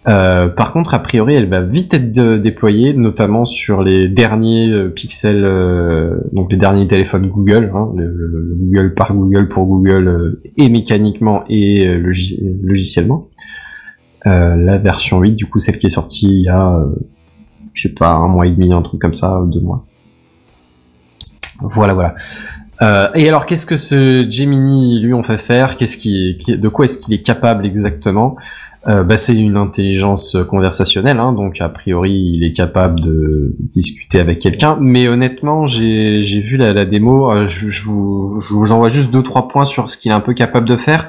[0.08, 4.88] Euh, par contre, a priori, elle va vite être déployée, notamment sur les derniers euh,
[4.88, 9.66] pixels, euh, donc les derniers téléphones Google, hein, le, le- le Google par Google pour
[9.66, 13.28] Google, et mécaniquement et logi- logiciellement.
[14.24, 16.80] La version 8, du coup, celle qui est sortie il y a
[17.74, 19.86] je sais pas, un mois et demi, un truc comme ça, deux mois.
[21.60, 22.14] Voilà, voilà.
[23.14, 25.76] Et alors, qu'est-ce que ce Gemini lui on fait faire?
[25.76, 28.36] Qu'est-ce de quoi est-ce qu'il est capable exactement?
[28.88, 34.18] Euh, bah, c'est une intelligence conversationnelle, hein, donc a priori il est capable de discuter
[34.18, 34.76] avec quelqu'un.
[34.80, 39.12] Mais honnêtement, j'ai vu la, la démo, euh, je, je vous, je vous envoie juste
[39.12, 41.08] deux trois points sur ce qu'il est un peu capable de faire.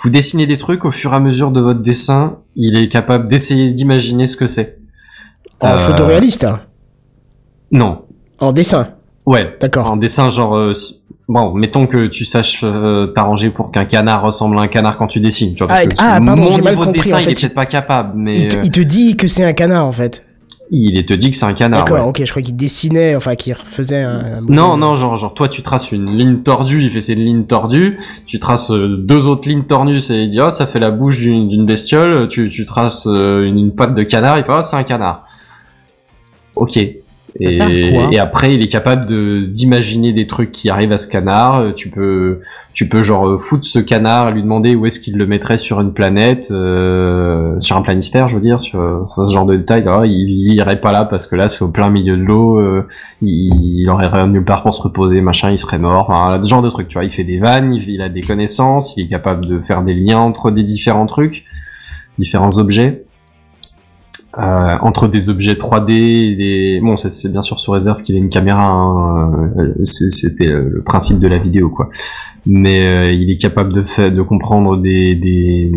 [0.00, 3.26] Vous dessinez des trucs au fur et à mesure de votre dessin, il est capable
[3.26, 4.78] d'essayer d'imaginer ce que c'est.
[5.60, 6.60] En Euh, photoréaliste, hein?
[7.72, 8.02] Non,
[8.38, 8.90] En dessin?
[9.26, 9.90] ouais, D'accord.
[9.90, 10.72] en dessin genre euh,
[11.28, 15.06] bon mettons que tu saches euh, t'arranger pour qu'un canard ressemble à un canard quand
[15.08, 17.28] tu dessines tu vois parce Ah, que ah, pardon, mon niveau de dessin en il
[17.30, 19.92] est peut-être pas capable mais Il te, il te dit que c'est un canard en
[19.92, 20.24] fait.
[20.70, 22.10] il te dit que c'est un canard D'accord, ouais.
[22.10, 24.40] ok, je crois qu'il dessinait, enfin qu'il refaisait un.
[24.48, 27.98] non non genre genre toi tu traces une ligne tordue il fait ses lignes tordues
[28.26, 31.20] tu traces euh, deux autres lignes tordues c'est il dit ah ça fait la bouche
[31.20, 34.76] d'une bestiole tu tu traces euh, une, une patte de canard il fait ah c'est
[34.76, 35.24] un canard
[36.56, 36.78] ok
[37.40, 41.60] et, après, il est capable de d'imaginer des trucs qui arrivent à ce canard.
[41.60, 42.40] Euh, Tu peux,
[42.72, 45.56] tu peux genre euh, foutre ce canard, et lui demander où est-ce qu'il le mettrait
[45.56, 49.56] sur une planète, euh, sur un planisphère, je veux dire, sur, sur ce genre de
[49.56, 49.84] détails.
[49.86, 52.58] Ah, il, il irait pas là parce que là, c'est au plein milieu de l'eau.
[52.58, 52.86] euh,
[53.22, 55.50] il, il aurait rien nulle part pour se reposer, machin.
[55.50, 56.10] Il serait mort.
[56.10, 56.88] Enfin, ce genre de trucs.
[56.88, 59.60] Tu vois, il fait des vannes, il, il a des connaissances, il est capable de
[59.60, 61.44] faire des liens entre des différents trucs,
[62.18, 63.04] différents objets.
[64.36, 68.18] Euh, entre des objets 3D et des bon c'est bien sûr sous réserve qu'il ait
[68.18, 71.88] une caméra hein, euh, c'était le principe de la vidéo quoi.
[72.44, 75.72] Mais euh, il est capable de faire de comprendre des des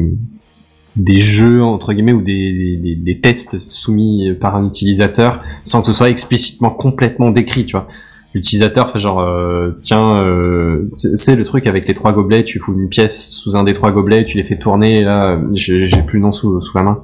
[0.97, 5.87] des jeux entre guillemets ou des, des, des tests soumis par un utilisateur sans que
[5.87, 7.87] ce soit explicitement complètement décrit tu vois.
[8.33, 12.73] L'utilisateur fait genre euh, tiens euh, c'est le truc avec les trois gobelets tu fous
[12.73, 16.19] une pièce sous un des trois gobelets tu les fais tourner là j'ai j'ai plus
[16.19, 17.03] le nom sous, sous la main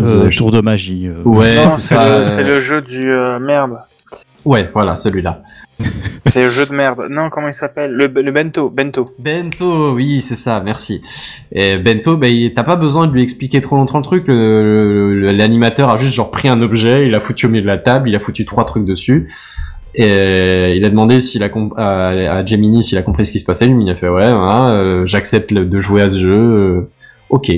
[0.00, 1.06] Euh, tour de magie.
[1.08, 1.22] euh.
[1.24, 3.78] Ouais, c'est le, euh, c'est le jeu du euh, merde.
[4.44, 5.42] Ouais, voilà, celui-là.
[6.26, 7.06] C'est le jeu de merde.
[7.10, 7.92] Non, comment il s'appelle?
[7.92, 9.10] Le, le bento, bento.
[9.18, 11.02] Bento, oui, c'est ça, merci.
[11.52, 14.24] Et Bento, bah, il- t'as pas besoin de lui expliquer trop longtemps le truc.
[14.28, 18.08] L'animateur a juste genre pris un objet, il a foutu au milieu de la table,
[18.08, 19.30] il a foutu trois trucs dessus.
[19.96, 23.38] Et il a demandé s'il a comp- à, à Gemini s'il a compris ce qui
[23.38, 23.66] se passait.
[23.68, 26.32] Gemini a fait ouais, voilà, euh, j'accepte de jouer à ce jeu.
[26.34, 26.90] euh,
[27.30, 27.52] ok.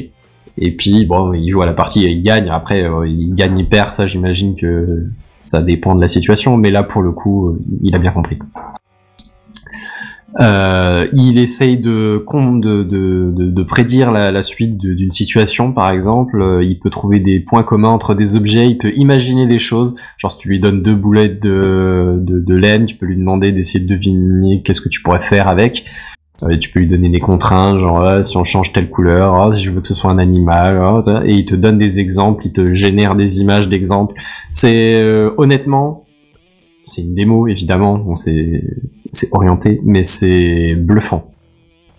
[0.59, 2.49] Et puis bon, il joue à la partie et il gagne.
[2.49, 3.91] Après, euh, il gagne, il perd.
[3.91, 5.07] Ça, j'imagine que
[5.43, 6.57] ça dépend de la situation.
[6.57, 8.39] Mais là, pour le coup, il a bien compris.
[10.39, 16.41] Euh, il essaye de, de, de, prédire la, suite d'une situation, par exemple.
[16.43, 18.69] Euh, il peut trouver des points communs entre des objets.
[18.69, 19.95] Il peut imaginer des choses.
[20.19, 23.95] Genre, si tu lui donnes deux boulettes de laine, tu peux lui demander d'essayer de
[23.95, 25.87] deviner qu'est-ce que tu pourrais faire avec.
[26.43, 29.53] Euh, tu peux lui donner des contraintes, genre ah, si on change telle couleur, ah,
[29.53, 31.23] si je veux que ce soit un animal, ça.
[31.25, 34.15] et il te donne des exemples, il te génère des images d'exemples.
[34.53, 36.05] C'est euh, honnêtement,
[36.85, 38.63] c'est une démo évidemment, bon, c'est
[39.33, 41.33] orienté, mais c'est bluffant.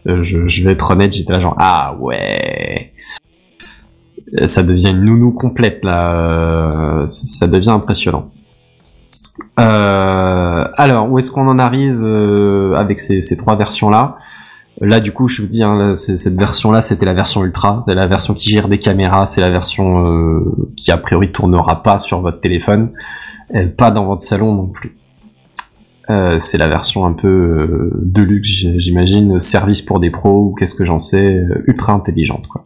[0.07, 2.93] Euh, je, je vais être honnête, j'étais là genre ah ouais,
[4.39, 8.29] Euh, ça devient une nounou complète là, euh, ça devient impressionnant.
[9.59, 14.17] Euh, alors, où est-ce qu'on en arrive euh, avec ces, trois versions-là?
[14.79, 18.05] Là, du coup, je vous dis, hein, cette version-là, c'était la version ultra, c'est la
[18.05, 20.43] version qui gère des caméras, c'est la version euh,
[20.75, 22.91] qui a priori tournera pas sur votre téléphone,
[23.53, 24.95] et pas dans votre salon non plus.
[26.11, 30.55] Euh, c'est la version un peu euh, deluxe, j- j'imagine, service pour des pros ou
[30.55, 32.65] qu'est-ce que j'en sais, euh, ultra intelligente quoi.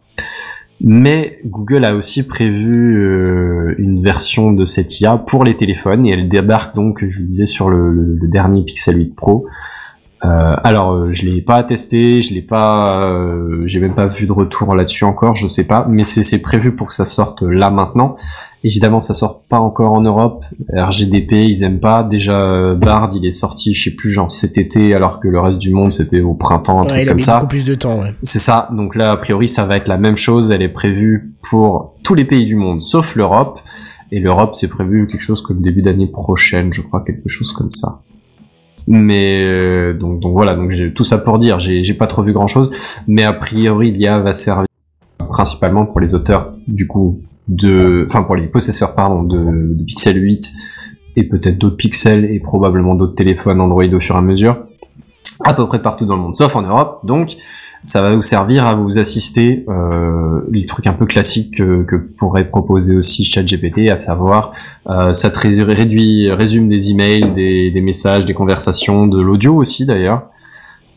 [0.84, 6.10] Mais Google a aussi prévu euh, une version de cette IA pour les téléphones et
[6.10, 9.46] elle débarque donc, je vous disais, sur le, le- le dernier Pixel 8 Pro.
[10.24, 14.26] Euh, alors, euh, je l'ai pas testé, je l'ai pas, euh, j'ai même pas vu
[14.26, 17.42] de retour là-dessus encore, je sais pas, mais c'est c'est prévu pour que ça sorte
[17.42, 18.14] là maintenant.
[18.62, 20.44] Évidemment, ça sort pas encore en Europe.
[20.72, 22.04] RGDP, ils aiment pas.
[22.04, 25.40] Déjà, euh, Bard, il est sorti, je sais plus, genre cet été, alors que le
[25.40, 27.34] reste du monde c'était au printemps, un Ouais, truc il a comme mis ça.
[27.38, 28.14] beaucoup plus de temps, ouais.
[28.22, 28.68] C'est ça.
[28.72, 30.52] Donc là, a priori, ça va être la même chose.
[30.52, 33.58] Elle est prévue pour tous les pays du monde, sauf l'Europe.
[34.12, 37.72] Et l'Europe, c'est prévu quelque chose comme début d'année prochaine, je crois, quelque chose comme
[37.72, 38.02] ça.
[38.88, 41.60] Mais euh, donc, voilà, donc j'ai tout ça pour dire.
[41.60, 42.72] J'ai j'ai pas trop vu grand chose,
[43.06, 44.66] mais a priori, l'IA va servir
[45.28, 50.16] principalement pour les auteurs, du coup, de, enfin pour les possesseurs, pardon, de, de Pixel
[50.22, 50.52] 8
[51.16, 54.58] et peut-être d'autres pixels et probablement d'autres téléphones Android au fur et à mesure,
[55.44, 57.00] à peu près partout dans le monde, sauf en Europe.
[57.04, 57.36] Donc
[57.82, 61.96] ça va vous servir à vous assister euh, les trucs un peu classiques que, que
[61.96, 64.52] pourrait proposer aussi ChatGPT, à savoir
[64.88, 69.56] euh, ça te ré- réduit, résume des emails, des, des messages, des conversations, de l'audio
[69.56, 70.28] aussi d'ailleurs.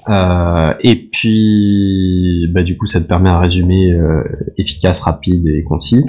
[0.08, 4.22] Euh, et puis, bah, du coup, ça te permet un résumé euh,
[4.58, 6.06] efficace, rapide et concis.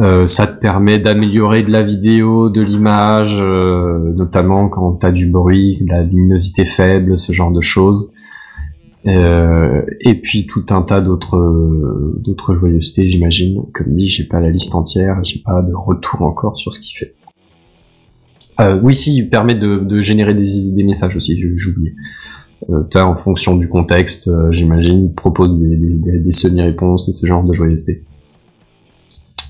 [0.00, 5.12] Euh, ça te permet d'améliorer de la vidéo, de l'image, euh, notamment quand tu as
[5.12, 8.12] du bruit, de la luminosité faible, ce genre de choses.
[9.06, 13.62] Euh, et puis tout un tas d'autres d'autres joyeusetés, j'imagine.
[13.72, 16.96] Comme dit, j'ai pas la liste entière, j'ai pas de retour encore sur ce qu'il
[16.96, 17.14] fait.
[18.60, 21.94] Euh, oui, si, il permet de, de générer des, des messages aussi, oublié.
[22.70, 27.08] Euh, t'as, en fonction du contexte, euh, j'imagine, il propose des, des, des, des semi-réponses
[27.08, 28.04] et ce genre de joyeuseté.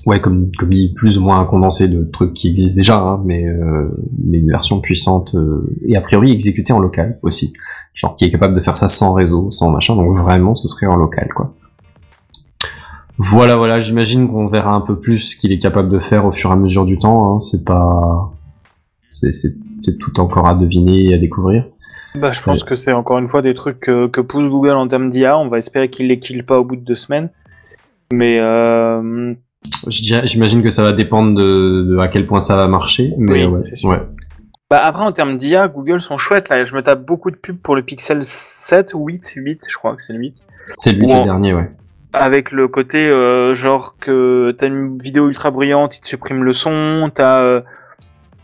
[0.05, 3.23] Ouais, comme, comme dit, plus ou moins un condensé de trucs qui existent déjà, hein,
[3.25, 3.89] mais, euh,
[4.23, 7.53] mais une version puissante euh, et a priori exécutée en local aussi.
[7.95, 10.85] Genre qui est capable de faire ça sans réseau, sans machin, donc vraiment ce serait
[10.85, 11.53] en local, quoi.
[13.17, 16.33] Voilà, voilà, j'imagine qu'on verra un peu plus ce qu'il est capable de faire au
[16.33, 18.31] fur et à mesure du temps, hein, c'est pas...
[19.07, 19.31] C'est,
[19.99, 21.65] tout encore à deviner et à découvrir.
[22.15, 24.87] Bah, je pense que c'est encore une fois des trucs que, que pousse Google en
[24.87, 25.37] termes d'IA.
[25.37, 27.29] On va espérer qu'il les kill pas au bout de deux semaines.
[28.11, 29.33] Mais euh,
[29.87, 33.63] J'imagine que ça va dépendre de, de à quel point ça va marcher, mais Oui,
[33.83, 34.01] ouais.
[34.69, 36.49] Bah, après, en termes d'IA, Google sont chouettes.
[36.49, 39.77] Là, je me tape beaucoup de pubs pour le Pixel 7 ou 8, 8, je
[39.77, 40.41] crois que c'est le 8.
[40.77, 41.69] C'est Ou en- le dernier, ouais.
[42.13, 46.53] Avec le côté euh, genre que t'as une vidéo ultra brillante, il te supprime le
[46.53, 47.61] son, t'as euh,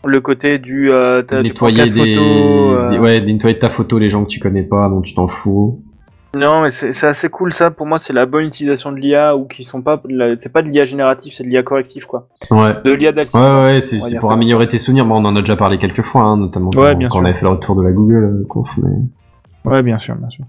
[0.04, 3.54] le côté du euh, t'as- tu prends Nettoyer quatre des, photos, euh, des- ouais, nettoyer
[3.54, 5.82] de ta photo les gens que tu connais pas, dont tu t'en fous.
[6.34, 7.70] Non, mais c'est assez cool ça.
[7.70, 10.00] Pour moi, c'est la bonne utilisation de l'IA ou qui sont pas.
[10.08, 12.26] la- C'est pas de l'IA générative, c'est de l'IA corrective quoi.
[12.50, 12.74] Ouais.
[12.84, 13.66] De l'IA Ouais, d'assistance.
[13.68, 14.34] ouais, on c'est pour ça.
[14.34, 15.04] améliorer tes souvenirs.
[15.04, 17.22] Bon, on en a déjà parlé quelques fois, hein, notamment Ouais, quand, bien quand sûr.
[17.22, 18.70] on avait fait le retour de la Google euh, Conf.
[18.82, 19.70] Mais...
[19.70, 20.44] Ouais, bien sûr, bien sûr.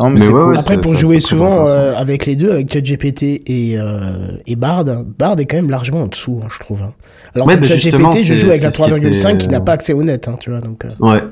[0.00, 0.52] Non, mais, ouais, cool.
[0.52, 4.86] ouais, Après, pour jouer souvent euh, avec les deux, avec ChatGPT et, euh, et Bard,
[4.86, 6.80] Bard est quand même largement en dessous, hein, je trouve.
[6.80, 6.92] hein.
[7.34, 9.72] Alors Ouais, que bah, ChatGPT, je joue avec la ce qui 3,5 qui n'a pas
[9.72, 10.60] accès au net, hein, tu vois.
[10.60, 11.22] Donc, euh, Ouais.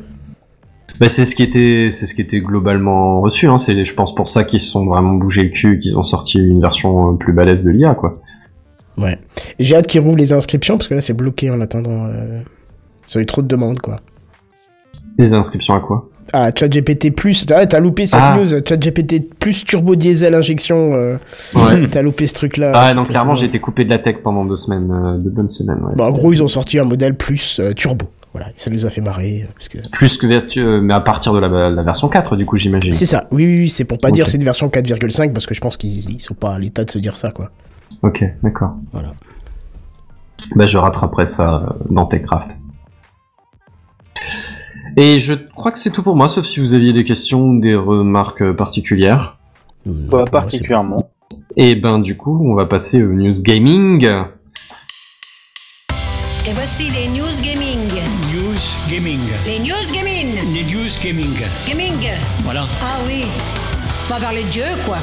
[1.00, 3.46] Bah, c'est ce qui était, c'est ce qui était globalement reçu.
[3.46, 3.56] Hein.
[3.56, 6.38] C'est, je pense, pour ça qu'ils se sont vraiment bougé le cul, qu'ils ont sorti
[6.38, 8.20] une version euh, plus balèze de l'IA, quoi.
[8.96, 9.18] ouais.
[9.60, 12.06] J'ai hâte qu'ils rouvrent les inscriptions parce que là, c'est bloqué en attendant.
[12.06, 12.40] Euh...
[13.06, 14.00] Ça a eu trop de demandes, quoi.
[15.18, 16.08] Les inscriptions à quoi?
[16.34, 18.36] Ah, ChatGPT Plus, t'as loupé cette Ah.
[18.36, 21.16] news, ChatGPT Plus Turbo Diesel Injection, euh,
[21.54, 21.86] Ouais.
[21.90, 22.72] t'as loupé ce truc-là.
[22.74, 25.48] Ah, non, clairement, j'ai été coupé de la tech pendant deux semaines, euh, deux bonnes
[25.48, 25.78] semaines.
[25.82, 25.94] Ouais.
[25.96, 28.06] Bon, en gros, ils ont sorti un modèle plus euh, turbo.
[28.32, 29.42] Voilà, ça nous a fait marrer.
[29.44, 29.78] euh, Parce que...
[29.90, 32.92] Plus que vertu, euh, mais à partir de la, la version 4, du coup, j'imagine.
[32.92, 35.54] C'est ça, oui, oui, oui, c'est pour pas dire c'est une version 4,5 parce que
[35.54, 37.50] je pense qu'ils ils sont pas à l'état de se dire ça, quoi.
[38.02, 38.72] Ok, d'accord.
[38.92, 39.14] Voilà.
[40.54, 42.56] Bah, je rattraperai ça euh, dans Techcraft.
[44.96, 47.60] Et je crois que c'est tout pour moi, sauf si vous aviez des questions ou
[47.60, 49.38] des remarques euh, particulières.
[50.10, 50.98] Pas particulièrement.
[51.56, 54.04] Et ben, du coup, on va passer aux news gaming.
[56.46, 57.67] Et voici les news gaming.
[58.90, 59.20] Gaming.
[59.44, 60.34] Les news gaming.
[60.54, 61.34] Les News Gaming.
[61.68, 62.10] Gaming.
[62.42, 62.64] Voilà.
[62.80, 63.24] Ah oui.
[64.08, 64.96] On va parler de jeu, quoi.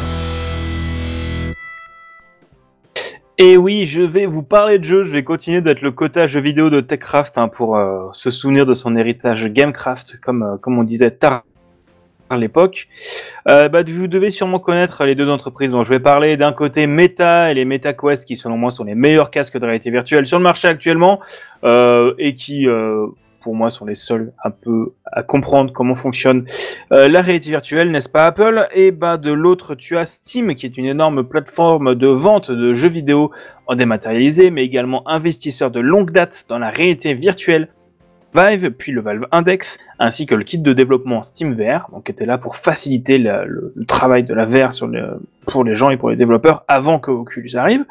[3.38, 5.04] Et oui, je vais vous parler de jeux.
[5.04, 8.66] Je vais continuer d'être le quota jeux vidéo de Techcraft hein, pour euh, se souvenir
[8.66, 11.44] de son héritage Gamecraft, comme euh, comme on disait tard
[12.30, 12.88] à l'époque.
[13.48, 16.38] Euh, bah, vous devez sûrement connaître les deux entreprises dont je vais parler.
[16.38, 19.92] D'un côté, Meta et les MetaQuest, qui selon moi sont les meilleurs casques de réalité
[19.92, 21.20] virtuelle sur le marché actuellement,
[21.64, 23.08] euh, et qui, euh,
[23.46, 26.48] pour moi, sont les seuls un peu à comprendre comment fonctionne
[26.92, 28.68] euh, la réalité virtuelle, n'est-ce pas Apple?
[28.74, 32.74] Et bah de l'autre, tu as Steam, qui est une énorme plateforme de vente de
[32.74, 33.30] jeux vidéo
[33.68, 37.70] en dématérialisé, mais également investisseur de longue date dans la réalité virtuelle.
[38.36, 42.12] Vive, puis le Valve Index, ainsi que le kit de développement Steam VR, donc qui
[42.12, 45.92] était là pour faciliter le, le travail de la VR sur le- pour les gens
[45.92, 47.86] et pour les développeurs avant que Oculus arrive.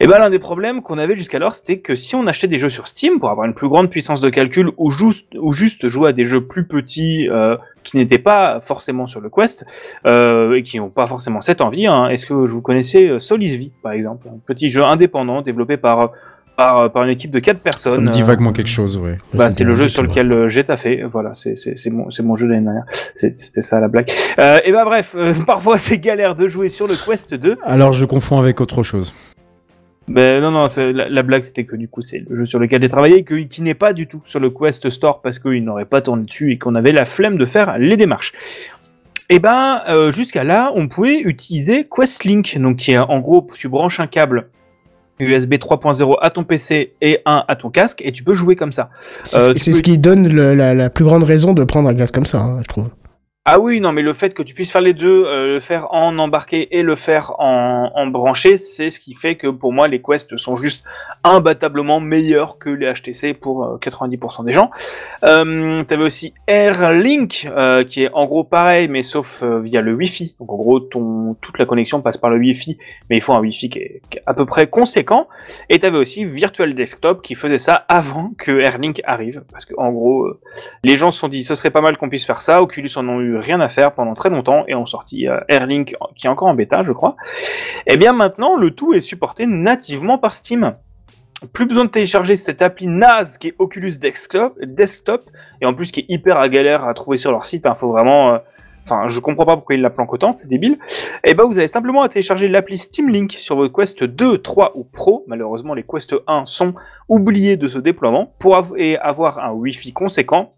[0.00, 2.68] Et ben l'un des problèmes qu'on avait jusqu'alors, c'était que si on achetait des jeux
[2.70, 6.08] sur Steam pour avoir une plus grande puissance de calcul ou juste, ou juste jouer
[6.10, 9.64] à des jeux plus petits euh, qui n'étaient pas forcément sur le Quest
[10.06, 13.56] euh, et qui n'ont pas forcément cette envie, hein, est-ce que vous connaissez euh, Solis
[13.56, 16.10] V par exemple, un petit jeu indépendant développé par
[16.56, 17.94] par, par une équipe de quatre personnes.
[17.94, 19.18] Ça me dit euh, vaguement quelque chose, ouais.
[19.34, 21.02] bah, c'est le jeu sur lequel euh, j'ai taffé.
[21.10, 22.84] Voilà, c'est mon mon jeu de l'année dernière.
[23.14, 24.10] C'était ça la blague.
[24.38, 27.58] Euh, et bah bref, euh, parfois c'est galère de jouer sur le Quest 2.
[27.64, 29.12] Alors je confonds avec autre chose.
[30.08, 32.82] Ben non non, la, la blague c'était que du coup c'est le jeu sur lequel
[32.82, 35.64] j'ai travaillé et que, qui n'est pas du tout sur le Quest Store parce qu'il
[35.64, 38.32] n'aurait pas tourné dessus et qu'on avait la flemme de faire les démarches.
[39.28, 43.68] Et ben euh, jusqu'à là, on pouvait utiliser Questlink, donc qui est en gros tu
[43.68, 44.48] branches un câble
[45.20, 48.72] USB 3.0 à ton PC et un à ton casque et tu peux jouer comme
[48.72, 48.90] ça.
[49.22, 51.94] C'est Euh, peux- ce qui donne le- la, la plus grande raison de prendre un
[51.94, 52.88] gaz comme ça, hein, je trouve.
[53.44, 55.92] Ah oui, non, mais le fait que tu puisses faire les deux, euh, le faire
[55.92, 59.88] en embarqué et le faire en, en branché, c'est ce qui fait que pour moi
[59.88, 60.84] les quests sont juste
[61.24, 64.70] imbattablement meilleurs que les HTC pour euh, 90% des gens.
[65.24, 69.92] Euh, T'avais aussi Airlink, euh, qui est en gros pareil, mais sauf euh, via le
[69.92, 70.36] Wi-Fi.
[70.38, 72.78] Donc en gros, ton, toute la connexion passe par le Wi-Fi,
[73.10, 75.26] mais il faut un Wi-Fi qui est, qui est à peu près conséquent.
[75.68, 79.90] Et t'avais aussi Virtual Desktop qui faisait ça avant que Airlink arrive, parce que en
[79.90, 80.38] gros, euh,
[80.84, 82.62] les gens se sont dit ce serait pas mal qu'on puisse faire ça.
[82.62, 85.94] Oculus en ont eu rien à faire pendant très longtemps et ont sorti euh, Airlink
[86.16, 87.16] qui est encore en bêta, je crois.
[87.86, 90.74] Et bien maintenant, le tout est supporté nativement par Steam.
[91.52, 95.22] Plus besoin de télécharger cette appli naze qui est Oculus Desktop, Desktop
[95.60, 97.66] et en plus qui est hyper à galère à trouver sur leur site.
[97.68, 98.34] Il faut vraiment.
[98.34, 98.38] euh,
[98.84, 100.76] Enfin, je comprends pas pourquoi ils la planquent autant, c'est débile.
[101.22, 104.72] Et ben, vous avez simplement à télécharger l'appli Steam Link sur votre Quest 2, 3
[104.74, 105.24] ou Pro.
[105.28, 106.74] Malheureusement, les Quest 1 sont
[107.08, 110.54] oubliés de ce déploiement pour et avoir un Wi-Fi conséquent.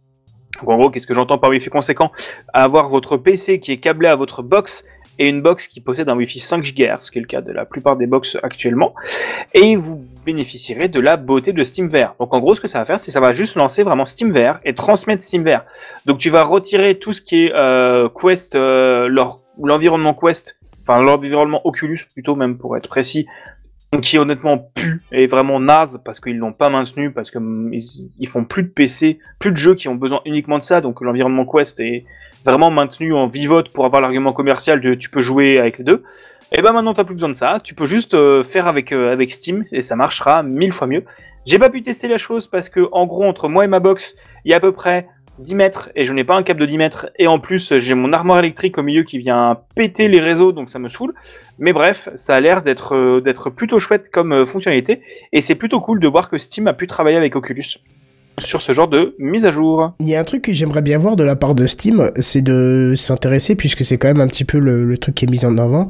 [0.60, 2.12] Donc, en gros, qu'est-ce que j'entends par Wi-Fi conséquent?
[2.52, 4.84] Avoir votre PC qui est câblé à votre box
[5.18, 7.52] et une box qui possède un Wi-Fi 5 GHz, ce qui est le cas de
[7.52, 8.94] la plupart des box actuellement.
[9.52, 12.14] Et vous bénéficierez de la beauté de SteamVR.
[12.18, 14.06] Donc en gros, ce que ça va faire, c'est que ça va juste lancer vraiment
[14.06, 15.64] SteamVR et transmettre SteamVR.
[16.06, 19.08] Donc tu vas retirer tout ce qui est euh, Quest, euh,
[19.58, 23.26] l'environnement Quest, enfin l'environnement Oculus plutôt même pour être précis,
[24.00, 28.10] qui honnêtement pue et vraiment naze parce qu'ils l'ont pas maintenu parce que hum, ils,
[28.18, 30.80] ils font plus de PC, plus de jeux qui ont besoin uniquement de ça.
[30.80, 32.04] Donc l'environnement Quest est
[32.44, 36.02] vraiment maintenu en vivote pour avoir l'argument commercial de tu peux jouer avec les deux.
[36.52, 39.12] Et ben maintenant t'as plus besoin de ça, tu peux juste euh, faire avec euh,
[39.12, 41.04] avec Steam et ça marchera mille fois mieux.
[41.46, 44.14] J'ai pas pu tester la chose parce que en gros entre moi et ma box,
[44.44, 46.66] il y a à peu près 10 mètres et je n'ai pas un câble de
[46.66, 47.10] 10 mètres.
[47.18, 50.70] Et en plus j'ai mon armoire électrique au milieu qui vient péter les réseaux donc
[50.70, 51.14] ça me saoule.
[51.58, 55.02] Mais bref, ça a l'air d'être euh, d'être plutôt chouette comme euh, fonctionnalité.
[55.32, 57.78] Et c'est plutôt cool de voir que Steam a pu travailler avec Oculus
[58.38, 59.92] sur ce genre de mise à jour.
[60.00, 62.42] Il y a un truc que j'aimerais bien voir de la part de Steam, c'est
[62.42, 65.44] de s'intéresser, puisque c'est quand même un petit peu le, le truc qui est mis
[65.44, 65.88] en avant,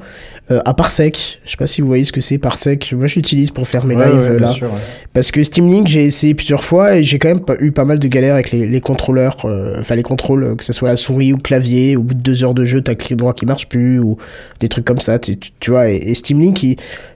[0.50, 1.40] euh, à Parsec.
[1.44, 2.92] Je sais pas si vous voyez ce que c'est Parsec.
[2.96, 4.46] Moi, j'utilise pour faire mes Ouais, lives ouais, là.
[4.48, 4.78] sûr, ouais.
[5.14, 7.98] Parce que Steam Link, j'ai essayé plusieurs fois et j'ai quand même eu pas mal
[7.98, 11.32] de galères avec les, les contrôleurs, euh, enfin les contrôles, que ce soit la souris
[11.32, 11.96] ou le clavier.
[11.96, 14.16] Au bout de deux heures de jeu, t'as le clic droit qui marche plus ou
[14.60, 15.18] des trucs comme ça.
[15.18, 15.38] Tu,
[15.70, 16.64] vois, et, et Steam Link,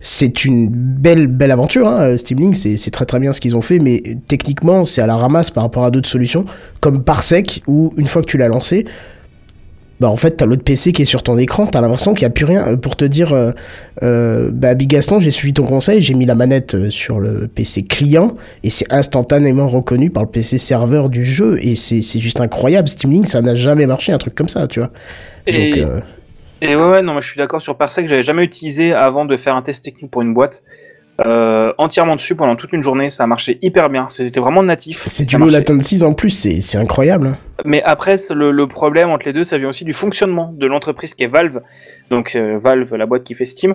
[0.00, 1.86] c'est une belle, belle aventure.
[1.88, 2.16] Hein.
[2.16, 5.06] Steam Link, c'est c'est très très bien ce qu'ils ont fait, mais techniquement, c'est à
[5.06, 6.44] la ramasse par rapport à d'autres solutions
[6.80, 8.86] comme Parsec où une fois que tu l'as lancé,
[10.00, 12.30] bah en fait t'as l'autre PC qui est sur ton écran, t'as l'impression qu'il n'y
[12.30, 12.68] a plus rien.
[12.68, 13.50] Euh, Pour te dire, euh,
[14.02, 17.82] euh, bah Big Gaston, j'ai suivi ton conseil, j'ai mis la manette sur le PC
[17.82, 22.40] client et c'est instantanément reconnu par le PC serveur du jeu et c'est c'est juste
[22.40, 22.88] incroyable.
[22.88, 24.90] Steam Link, ça n'a jamais marché un truc comme ça, tu vois.
[25.46, 26.00] Et, Donc, euh,
[26.60, 29.36] et ouais, ouais, non, moi je suis d'accord sur Parsec, j'avais jamais utilisé avant de
[29.36, 30.62] faire un test technique pour une boîte.
[31.26, 34.06] Euh, entièrement dessus pendant toute une journée, ça a marché hyper bien.
[34.08, 35.04] C'était vraiment natif.
[35.08, 37.26] c'est du low latency en plus, c'est incroyable.
[37.28, 37.36] hein.
[37.64, 41.14] Mais après, le, le problème entre les deux, ça vient aussi du fonctionnement de l'entreprise
[41.14, 41.60] qui est Valve.
[42.10, 43.74] Donc euh, Valve, la boîte qui fait Steam.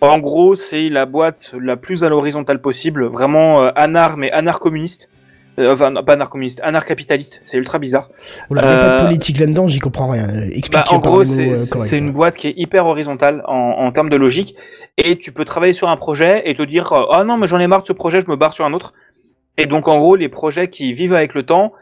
[0.00, 5.08] En gros, c'est la boîte la plus à l'horizontale possible, vraiment euh, anar, mais anar-communiste.
[5.58, 7.40] Euh, enfin, pas anar-communiste, anar-capitaliste.
[7.44, 8.08] C'est ultra bizarre.
[8.48, 10.26] Oula, y a pas de Euh, politique là-dedans, j'y comprends rien.
[10.28, 13.92] Euh, Explique Bah, en gros, c'est euh, une boîte qui est hyper horizontale en, en
[13.92, 14.56] termes de logique.
[14.96, 17.58] Et tu peux travailler sur un projet et te dire euh, Ah non, mais j'en
[17.60, 18.94] ai marre de ce projet, je me barre sur un autre.
[19.58, 21.74] Et donc, en gros, les projets qui vivent avec le temps,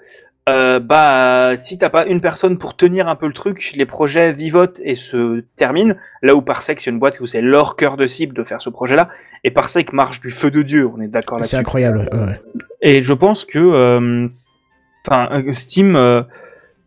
[0.49, 4.33] euh, bah, si t'as pas une personne pour tenir un peu le truc, les projets
[4.33, 5.95] vivotent et se terminent.
[6.23, 8.69] Là où Parsec, c'est une boîte où c'est leur cœur de cible de faire ce
[8.71, 9.09] projet-là.
[9.45, 11.51] Et Parsec marche du feu de Dieu, on est d'accord là-dessus.
[11.53, 12.09] C'est incroyable.
[12.13, 12.41] ouais.
[12.83, 14.29] Et je pense que, euh,
[15.07, 16.23] enfin, euh, Steam, euh,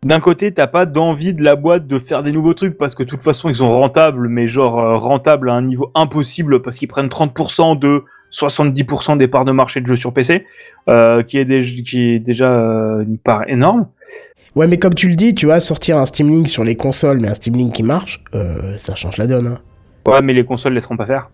[0.04, 3.02] d'un côté, t'as pas d'envie de la boîte de faire des nouveaux trucs parce que
[3.02, 6.76] de toute façon, ils sont rentables, mais genre euh, rentables à un niveau impossible parce
[6.76, 10.44] qu'ils prennent 30% de 70% des parts de marché de jeux sur PC,
[10.90, 13.86] euh, qui est, déjà qui est déjà euh, une part énorme.
[14.54, 17.18] Ouais, mais comme tu le dis, tu vois, sortir un Steam Link sur les consoles,
[17.18, 18.22] mais un Steam Link qui marche,
[18.76, 19.46] ça change la donne.
[19.46, 19.58] Hein.
[20.06, 21.30] Ouais, mais les consoles laisseront pas faire.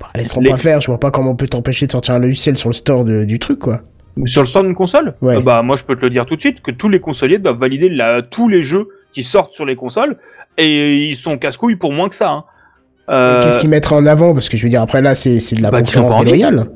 [0.00, 2.18] Bah, laisseront Les- pas faire, je vois pas comment on peut t'empêcher de sortir un
[2.18, 3.80] logiciel sur le store de- du truc, quoi.
[4.26, 5.36] Sur le store d'une console Ouais.
[5.36, 7.38] Euh, Bah moi je peux te le dire tout de suite que tous les consoliers
[7.38, 10.16] doivent valider la, tous les jeux qui sortent sur les consoles
[10.56, 12.30] et ils sont casse-couilles pour moins que ça.
[12.30, 12.44] Hein.
[13.10, 14.32] Euh, Qu'est-ce qu'ils mettraient en avant?
[14.32, 16.66] Parce que je veux dire, après là, c'est c'est de la Bah, concurrence déloyale.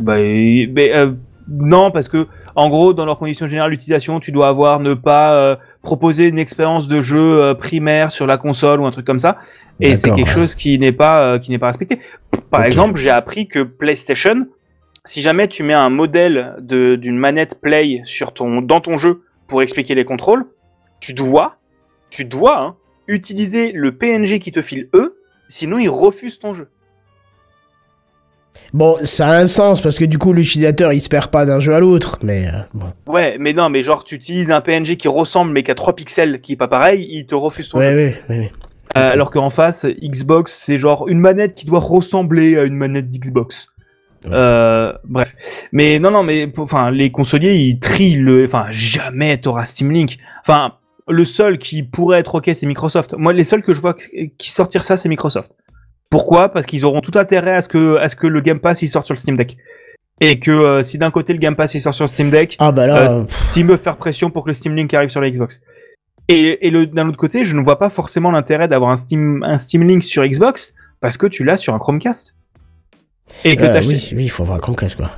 [0.00, 1.12] Bah, mais, euh,
[1.48, 5.34] non, parce que en gros, dans leurs conditions générales d'utilisation, tu dois avoir ne pas
[5.34, 5.56] euh,
[5.86, 9.38] proposer une expérience de jeu euh, primaire sur la console ou un truc comme ça.
[9.78, 10.34] Et c'est quelque ouais.
[10.34, 12.00] chose qui n'est pas euh, qui n'est pas respecté.
[12.50, 14.48] Par exemple, j'ai appris que PlayStation,
[15.04, 19.22] si jamais tu mets un modèle de d'une manette Play sur ton dans ton jeu
[19.46, 20.46] pour expliquer les contrôles,
[20.98, 21.58] tu dois
[22.10, 22.76] tu dois hein,
[23.06, 26.68] utiliser le PNG qui te file eux, sinon ils refusent ton jeu.
[28.72, 31.60] Bon, ça a un sens parce que du coup, l'utilisateur il se perd pas d'un
[31.60, 32.92] jeu à l'autre, mais euh, bon.
[33.06, 35.94] Ouais, mais non, mais genre tu utilises un PNG qui ressemble mais qui a 3
[35.96, 37.96] pixels, qui est pas pareil, il te refuse ton Ouais, jeu.
[37.96, 38.38] ouais, ouais.
[38.38, 38.52] ouais.
[38.96, 43.08] Euh, alors qu'en face, Xbox, c'est genre une manette qui doit ressembler à une manette
[43.08, 43.68] d'Xbox.
[44.28, 45.34] Euh, bref,
[45.72, 50.18] mais non, non, mais enfin, les consoliers, ils trient le, enfin, jamais t'auras Steam Link.
[50.40, 50.74] Enfin,
[51.08, 53.14] le seul qui pourrait être ok, c'est Microsoft.
[53.18, 55.52] Moi, les seuls que je vois qui qui sortir ça, c'est Microsoft.
[56.10, 56.48] Pourquoi?
[56.50, 58.88] Parce qu'ils auront tout intérêt à ce que, à ce que le Game Pass il
[58.88, 59.56] sorte sur le Steam Deck.
[60.20, 62.56] Et que euh, si d'un côté le Game Pass il sort sur le Steam Deck,
[62.58, 65.10] Ah bah là, euh, euh, Steam veut faire pression pour que le Steam Link arrive
[65.10, 65.60] sur la Xbox.
[66.28, 69.42] Et, et le, d'un autre côté, je ne vois pas forcément l'intérêt d'avoir un Steam,
[69.44, 72.36] un Steam Link sur Xbox parce que tu l'as sur un Chromecast.
[73.44, 75.10] Et que euh, t'achètes- oui, oui, il faut avoir un Chromecast quoi.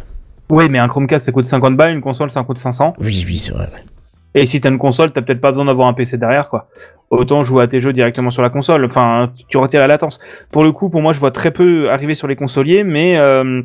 [0.50, 2.94] Ouais, mais un Chromecast ça coûte 50 balles, une console ça coûte 500.
[2.98, 3.66] Oui, oui, c'est vrai.
[3.72, 3.84] ouais.
[4.34, 6.68] Et si t'as une console, t'as peut-être pas besoin d'avoir un PC derrière, quoi.
[7.10, 8.84] Autant jouer à tes jeux directement sur la console.
[8.84, 10.20] Enfin, tu retires la latence.
[10.52, 13.62] Pour le coup, pour moi, je vois très peu arriver sur les consoliers, mais, euh,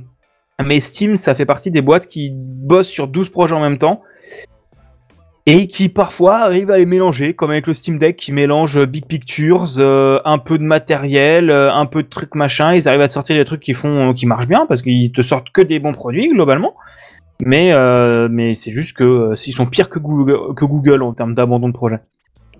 [0.64, 4.02] mais Steam, ça fait partie des boîtes qui bossent sur 12 projets en même temps.
[5.46, 9.06] Et qui parfois arrivent à les mélanger, comme avec le Steam Deck qui mélange Big
[9.06, 12.74] Pictures, euh, un peu de matériel, euh, un peu de trucs machin.
[12.74, 15.22] Ils arrivent à te sortir des trucs qui font, qui marchent bien parce qu'ils te
[15.22, 16.76] sortent que des bons produits globalement.
[17.46, 21.14] Mais, euh, mais c'est juste que euh, s'ils sont pires que Google, que Google en
[21.14, 22.00] termes d'abandon de projet.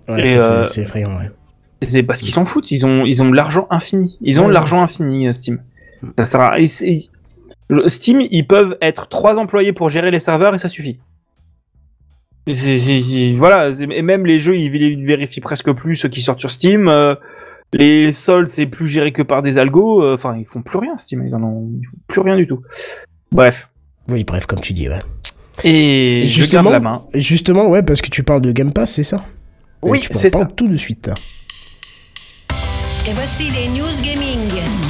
[0.10, 1.32] Ouais, Et, ça, c'est- euh, c'est effrayant, ouais.
[1.82, 2.72] C'est parce qu'ils s'en foutent.
[2.72, 4.18] Ils ont, ils ont de l'argent infini.
[4.22, 5.62] Ils ont Ouais, de l'argent infini, Steam.
[6.18, 6.60] Ça sert à...
[6.60, 7.10] et c'est-
[7.70, 11.00] le- Steam, ils peuvent être trois employés pour gérer les serveurs et ça suffit.
[12.48, 13.70] Et voilà.
[13.70, 16.88] Et même les jeux, ils vé- ils vérifient presque plus ceux qui sortent sur Steam.
[16.90, 17.16] euh,
[17.74, 20.14] les soldes, c'est plus géré que par des algos.
[20.14, 21.26] Enfin, ils font plus rien, Steam.
[21.26, 22.62] Ils en ont ils font plus rien du tout.
[23.32, 23.70] Bref.
[24.10, 25.00] Oui, bref, comme tu dis, ouais.
[25.64, 27.04] Et, Et je justement- garde la main.
[27.14, 29.18] Et Justement, ouais, parce que tu parles de Game Pass, c'est ça?
[29.86, 30.46] Et Oui, c'est ça.
[30.46, 31.10] tout de suite.
[33.08, 34.40] Et voici les news gaming.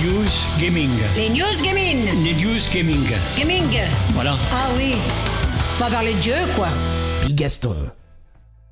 [0.03, 0.29] News
[0.61, 0.89] Gaming.
[1.17, 1.97] Les news gaming.
[2.23, 3.03] Les news gaming.
[3.39, 3.79] Gaming.
[4.13, 4.37] Voilà.
[4.51, 4.93] Ah oui.
[5.79, 6.67] On va parler de Dieu, quoi.
[7.25, 7.75] Bigaston.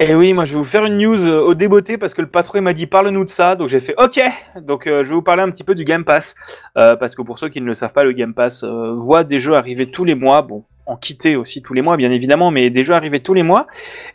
[0.03, 2.27] Et oui, moi je vais vous faire une news euh, au débeauté parce que le
[2.27, 4.19] patron m'a dit parle-nous de ça, donc j'ai fait ok.
[4.63, 6.33] Donc euh, je vais vous parler un petit peu du Game Pass.
[6.75, 9.39] Euh, parce que pour ceux qui ne le savent pas, le Game Pass voit des
[9.39, 12.69] jeux arriver tous les mois, bon, en quitter aussi tous les mois bien évidemment, mais
[12.69, 13.67] des jeux arriver tous les mois.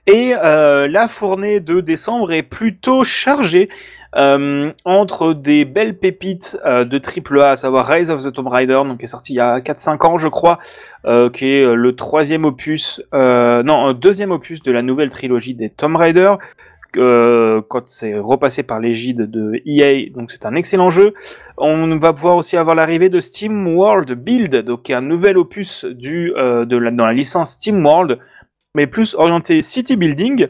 [0.07, 3.69] Et euh, la fournée de décembre est plutôt chargée.
[4.17, 8.81] euh, entre des belles pépites euh, de AAA, à savoir Rise of the Tomb Raider,
[8.87, 10.59] donc qui est sorti il y a 4-5 ans je crois,
[11.35, 16.37] qui est le troisième opus, non, deuxième opus de la nouvelle trilogie des Tomb Raider,
[16.97, 21.15] euh, quand c'est repassé par l'égide de EA, donc c'est un excellent jeu.
[21.59, 26.65] On va pouvoir aussi avoir l'arrivée de Steam World Build, donc un nouvel opus euh,
[26.65, 28.19] de dans la licence Steam World,
[28.75, 30.49] mais plus orienté city building.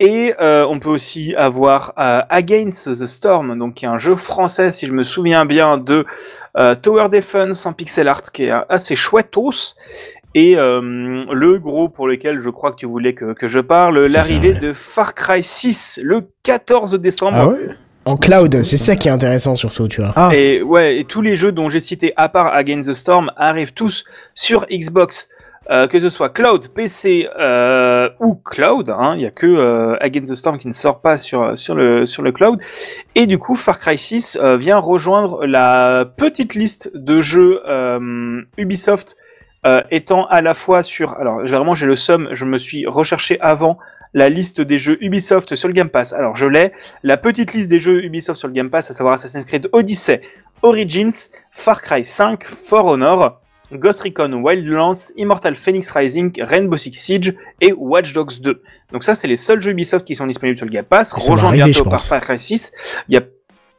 [0.00, 4.70] Et euh, on peut aussi avoir Against the Storm, donc qui est un jeu français,
[4.72, 6.04] si je me souviens bien, de
[6.82, 9.76] Tower Defense en pixel art, qui est assez chouettos.
[10.34, 10.80] Et euh,
[11.32, 14.72] le gros pour lequel je crois que tu voulais que, que je parle, l'arrivée de
[14.72, 17.36] Far Cry 6 le 14 décembre.
[17.38, 17.68] Ah ouais?
[18.06, 20.12] En cloud, c'est ça qui est intéressant surtout, tu vois.
[20.16, 20.30] Ah.
[20.34, 23.72] Et ouais, et tous les jeux dont j'ai cité à part Against the Storm arrivent
[23.72, 24.04] tous
[24.34, 25.30] sur Xbox,
[25.70, 28.90] euh, que ce soit cloud, PC euh, ou cloud.
[28.90, 29.14] hein.
[29.16, 32.04] Il y a que euh, Against the Storm qui ne sort pas sur sur le
[32.04, 32.58] sur le cloud.
[33.14, 38.42] Et du coup, Far Cry 6 euh, vient rejoindre la petite liste de jeux euh,
[38.58, 39.16] Ubisoft
[39.66, 41.14] euh, étant à la fois sur.
[41.14, 42.28] Alors vraiment, j'ai le somme.
[42.32, 43.78] Je me suis recherché avant
[44.14, 46.12] la liste des jeux Ubisoft sur le Game Pass.
[46.12, 46.72] Alors je l'ai
[47.02, 50.22] la petite liste des jeux Ubisoft sur le Game Pass, à savoir Assassin's Creed Odyssey,
[50.62, 53.40] Origins, Far Cry 5, For Honor,
[53.72, 58.62] Ghost Recon Wildlands, Immortal Phoenix Rising, Rainbow Six Siege et Watch Dogs 2.
[58.92, 61.52] Donc ça, c'est les seuls jeux Ubisoft qui sont disponibles sur le Game Pass, rejoint
[61.52, 62.00] bientôt par.
[62.00, 62.72] Far Cry 6.
[63.08, 63.22] Il y a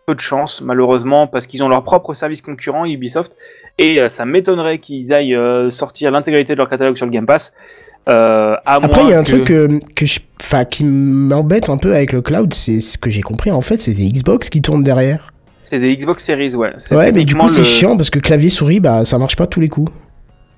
[0.06, 3.36] peu de chance, malheureusement, parce qu'ils ont leur propre service concurrent, Ubisoft,
[3.78, 7.26] et euh, ça m'étonnerait qu'ils aillent euh, sortir l'intégralité de leur catalogue sur le Game
[7.26, 7.54] Pass.
[8.08, 10.20] Euh, à Après, il y a un que- truc euh, que je,
[10.70, 13.52] qui m'embête un peu avec le cloud, c'est ce que j'ai compris.
[13.52, 15.34] En fait, c'est des Xbox qui tournent derrière.
[15.64, 16.74] C'est des Xbox Series, ouais.
[16.92, 19.60] Ouais, mais du coup, c'est chiant parce que clavier souris, bah, ça marche pas tous
[19.60, 19.92] les coups.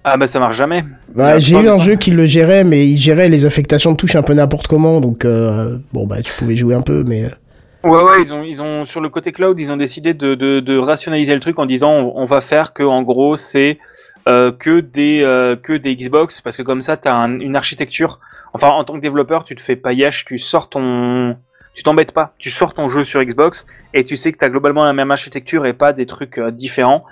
[0.09, 0.85] Ah bah ça marche jamais.
[1.15, 4.15] La j'ai eu un jeu qui le gérait, mais il gérait les affectations de touches
[4.15, 7.25] un peu n'importe comment, donc euh, bon bah tu pouvais jouer un peu, mais
[7.83, 11.33] Ouais, ouais, ils ont, ils ont sur le côté cloud, ils ont décidé de, rationaliser
[11.35, 13.77] le truc en disant on, va faire que en gros c'est
[14.27, 18.19] euh, que des euh, que des Xbox parce que comme ça t'as un, une architecture.
[18.53, 21.37] Enfin, en tant que développeur, tu te fais paillage, tu sors ton,
[21.75, 24.83] tu t'embêtes pas, tu sors ton jeu sur Xbox et tu sais que t'as globalement
[24.83, 27.05] la même architecture et pas des trucs euh, différents.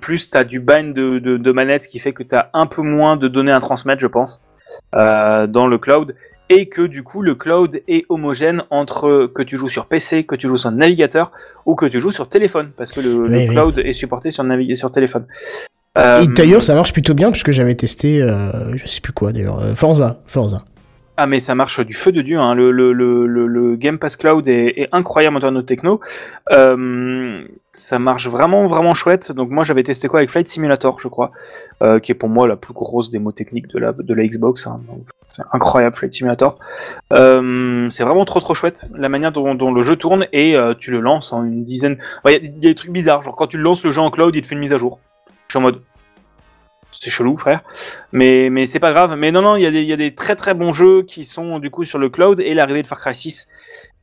[0.00, 3.26] Plus t'as du bind de, de, de qui fait que t'as un peu moins de
[3.26, 4.44] données à transmettre, je pense,
[4.92, 6.14] dans le cloud.
[6.50, 10.34] Et que du coup le cloud est homogène entre que tu joues sur PC, que
[10.36, 11.32] tu joues sur navigateur
[11.66, 13.54] ou que tu joues sur téléphone, parce que le, le Oui, oui.
[13.54, 15.26] cloud est supporté sur, navi- sur téléphone.
[15.96, 19.32] Et Euh, d'ailleurs, ça marche plutôt bien puisque j'avais testé, euh, je sais plus quoi
[19.32, 20.64] d'ailleurs, euh, Forza, Forza.
[21.16, 22.54] Ah mais ça marche du feu de Dieu, hein.
[22.56, 26.00] le, le, le, le, Game Pass Cloud est, incroyable en termes de techno.
[26.50, 29.30] Euh, ça marche vraiment vraiment chouette.
[29.30, 31.30] Donc moi j'avais testé quoi avec Flight Simulator je crois,
[31.82, 34.66] euh, qui est pour moi la plus grosse démo technique de la, de la Xbox.
[34.66, 34.80] hein.
[35.28, 36.58] C'est incroyable Flight Simulator.
[37.12, 40.98] Euh, c'est vraiment trop trop chouette la manière dont, le jeu tourne et tu le
[40.98, 41.96] lances en une dizaine.
[42.24, 44.10] Il y, a- y a des trucs bizarres, genre quand tu lances le jeu en
[44.10, 44.98] cloud il te fait une mise à jour.
[45.46, 45.80] Je suis en mode
[47.00, 47.62] c'est chelou, frère.
[48.12, 49.14] Mais, mais c'est pas grave.
[49.16, 51.84] Mais non, non, il y, a des- très très bons jeux qui sont du coup
[51.84, 53.48] sur le cloud et l'arrivée de Far Cry 6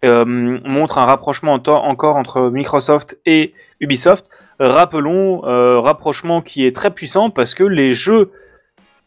[0.03, 4.29] euh, montre un rapprochement encore entre Microsoft et Ubisoft.
[4.59, 8.31] Rappelons, euh, rapprochement qui est très puissant parce que les jeux.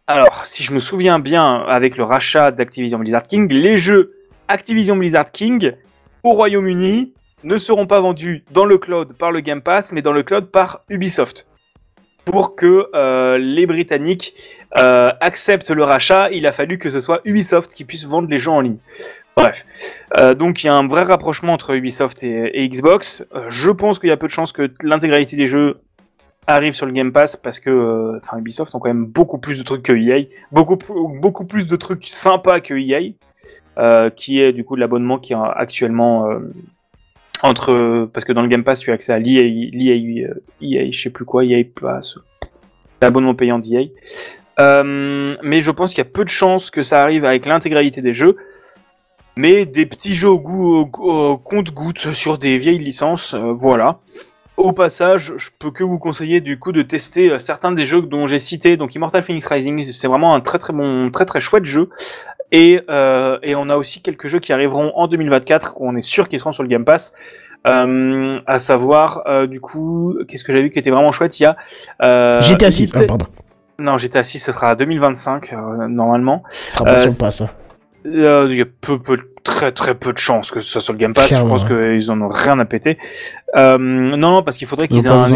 [0.06, 4.12] Alors, si je me souviens bien, avec le rachat d'Activision Blizzard King, les jeux
[4.48, 5.73] Activision Blizzard King
[6.23, 10.12] au Royaume-Uni ne seront pas vendus dans le cloud par le Game Pass, mais dans
[10.12, 11.47] le cloud par Ubisoft
[12.24, 14.34] pour que euh, les Britanniques
[14.76, 18.38] euh, acceptent le rachat, il a fallu que ce soit Ubisoft qui puisse vendre les
[18.38, 18.78] jeux en ligne.
[19.36, 19.66] Bref,
[20.16, 23.24] Euh, donc il y a un vrai rapprochement entre Ubisoft et, Xbox.
[23.48, 25.80] Je pense qu'il y a peu de chances que l'intégralité des jeux
[26.46, 29.82] arrive sur le Game Pass parce que Ubisoft ont quand même beaucoup plus de trucs
[29.82, 30.78] que EA, beaucoup
[31.20, 35.36] beaucoup plus de trucs sympas que EA, qui est du coup de l'abonnement qui est
[35.56, 36.28] actuellement
[37.44, 40.90] entre parce que dans le Game Pass tu as accès à l'EA, l'EA, euh, EA,
[40.90, 42.18] je sais plus quoi, EA Pass,
[43.02, 43.90] l'abonnement payant d'EA.
[44.60, 48.00] Euh, mais je pense qu'il y a peu de chances que ça arrive avec l'intégralité
[48.00, 48.36] des jeux.
[49.36, 53.98] Mais des petits jeux au goût au, compte-gouttes sur des vieilles licences, euh, voilà.
[54.56, 58.02] Au passage, je peux que vous conseiller du coup de tester euh, certains des jeux
[58.02, 58.76] dont j'ai cité.
[58.76, 61.90] Donc Immortal Phoenix Rising, c'est vraiment un très très bon, très très chouette jeu.
[62.52, 66.28] Et, euh, et on a aussi quelques jeux qui arriveront en 2024, qu'on est sûr
[66.28, 67.12] qu'ils seront sur le Game Pass.
[67.66, 71.40] Euh, à savoir, euh, du coup, qu'est-ce que j'ai vu qui était vraiment chouette?
[71.40, 71.56] Il y a
[72.02, 73.26] euh, GTA 6, Hit- ah, pardon.
[73.78, 76.42] Non, GTA 6, ce sera à 2025 euh, normalement.
[76.50, 77.40] Ce sera pas sur le pass.
[77.40, 77.48] hein.
[78.04, 80.98] Il y a peu, peu, très très peu de chances que ce soit sur le
[80.98, 81.28] Game Pass.
[81.28, 81.98] Clairement, je pense ouais.
[81.98, 82.98] qu'ils en ont rien à péter.
[83.56, 85.26] Non, non, parce qu'il faudrait qu'ils aient un,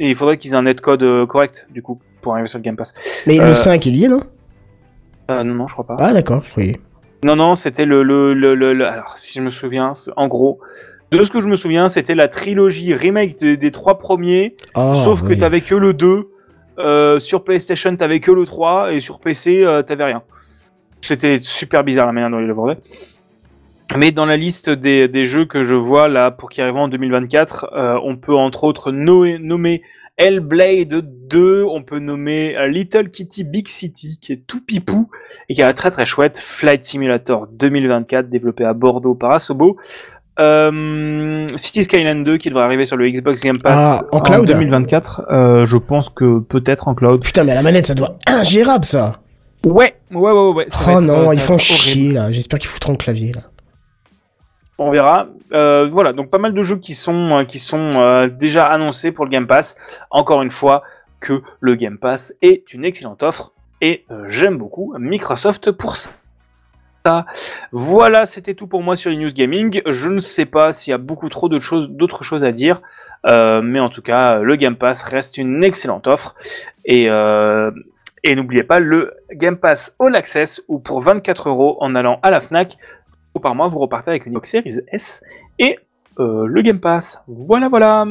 [0.00, 2.76] et il faudrait qu'ils aient un netcode correct du coup pour arriver sur le Game
[2.76, 2.94] Pass.
[3.26, 4.20] Mais le 5 est lié, non?
[5.30, 5.96] Euh, non, non, je crois pas.
[5.98, 6.80] Ah, d'accord, je croyais.
[7.24, 10.60] Non, non, c'était le, le, le, Alors, si je me souviens, en gros,
[11.10, 14.94] de ce que je me souviens, c'était la trilogie remake de- des trois premiers, Ah,
[14.94, 16.28] sauf que t'avais que le 2.
[16.78, 20.22] euh, sur PlayStation, t'avais que le 3, et sur PC, euh, t'avais rien.
[21.00, 22.78] C'était super bizarre la manière dont ils le vendaient.
[23.96, 26.88] Mais dans la liste des, des jeux que je vois là pour qui arriveront en
[26.88, 29.82] 2024, euh, on peut entre autres nommer
[30.18, 35.08] Hellblade 2, on peut nommer euh, Little Kitty Big City qui est tout pipou
[35.48, 39.76] et qui est très très chouette, Flight Simulator 2024 développé à Bordeaux par Asobo.
[40.40, 44.46] Euh, City Skyline 2 qui devrait arriver sur le Xbox Game Pass Ah, en cloud
[44.46, 45.22] 2024.
[45.30, 47.22] Euh, je pense que peut-être en cloud.
[47.22, 49.20] Putain, mais la manette, ça doit être ingérable, ça.
[49.66, 50.66] Ouais, ouais, ouais, ouais.
[50.68, 52.30] ça Oh être, non, euh, ils font être chier, là.
[52.30, 53.42] J'espère qu'ils foutront le clavier, là.
[54.78, 55.26] On verra.
[55.52, 57.44] Euh, voilà, donc pas mal de jeux qui sont, euh,
[57.74, 59.76] euh, déjà annoncés pour le Game Pass.
[60.10, 60.82] Encore une fois,
[61.20, 67.26] que le Game Pass est une excellente offre et j'aime beaucoup Microsoft pour ça.
[67.72, 69.82] Voilà, c'était tout pour moi sur les news gaming.
[69.86, 72.80] Je ne sais pas s'il y a beaucoup trop d'autres choses, à dire,
[73.24, 76.36] mais en tout cas, le Game Pass reste une excellente offre
[76.84, 77.08] et
[78.24, 82.30] et n'oubliez pas le Game Pass All Access où pour 24 euros en allant à
[82.30, 82.97] la Fnac ou
[83.40, 85.22] par mois, vous repartez avec une Xbox Series S
[85.58, 85.78] et
[86.18, 87.22] euh, le Game Pass.
[87.26, 88.06] Voilà, voilà.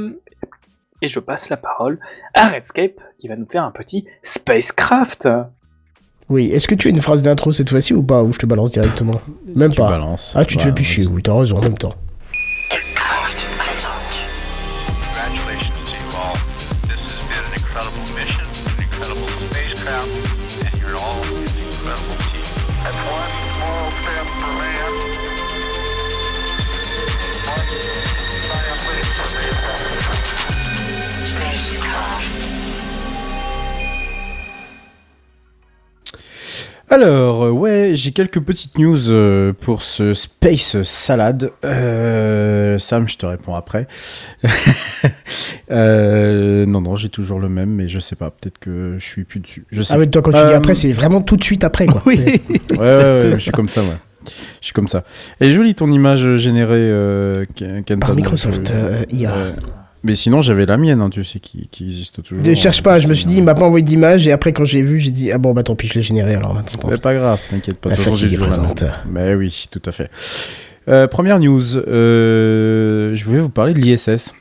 [1.02, 2.00] Et je passe la parole
[2.34, 5.28] à Redscape qui va nous faire un petit Spacecraft.
[6.30, 8.46] Oui, est-ce que tu as une phrase d'intro cette fois-ci ou pas Ou je te
[8.46, 9.22] balance directement?
[9.56, 9.90] Même Tu pas.
[9.90, 10.34] balances.
[10.36, 11.14] Ah, tu te fais plus chier, vas-y.
[11.16, 11.94] oui, t'as raison en même temps.
[36.90, 41.52] Alors, euh, ouais, j'ai quelques petites news euh, pour ce Space Salad.
[41.66, 43.88] Euh, Sam, je te réponds après.
[45.70, 49.26] Euh, non, non, j'ai toujours le même, mais je sais pas, peut-être que je suis
[49.26, 49.66] plus dessus.
[49.70, 51.88] Je sais Ah, mais toi, quand tu dis après, c'est vraiment tout de suite après,
[51.88, 52.02] quoi.
[52.06, 52.42] Ouais,
[52.72, 53.98] ouais, ouais, je suis comme ça, ouais.
[54.62, 55.04] Je suis comme ça.
[55.42, 56.90] Est jolie ton image générée,
[57.56, 58.00] Ken-.
[58.00, 58.74] Par Microsoft
[59.12, 59.56] IA.
[60.08, 62.44] Mais sinon, j'avais la mienne, hein, tu sais, qui, qui existe toujours.
[62.46, 64.64] Ne cherche pas, je me suis dit, il m'a pas envoyé d'image et après quand
[64.66, 66.90] j'ai vu, j'ai dit, ah bon, bah tant pis, je l'ai généré alors maintenant.
[66.90, 67.90] Mais pas grave, t'inquiète pas.
[67.90, 68.84] La fatigue est présente.
[69.10, 70.10] Mais oui, tout à fait.
[70.88, 74.34] Euh, première news, euh, je voulais vous parler de l'ISS.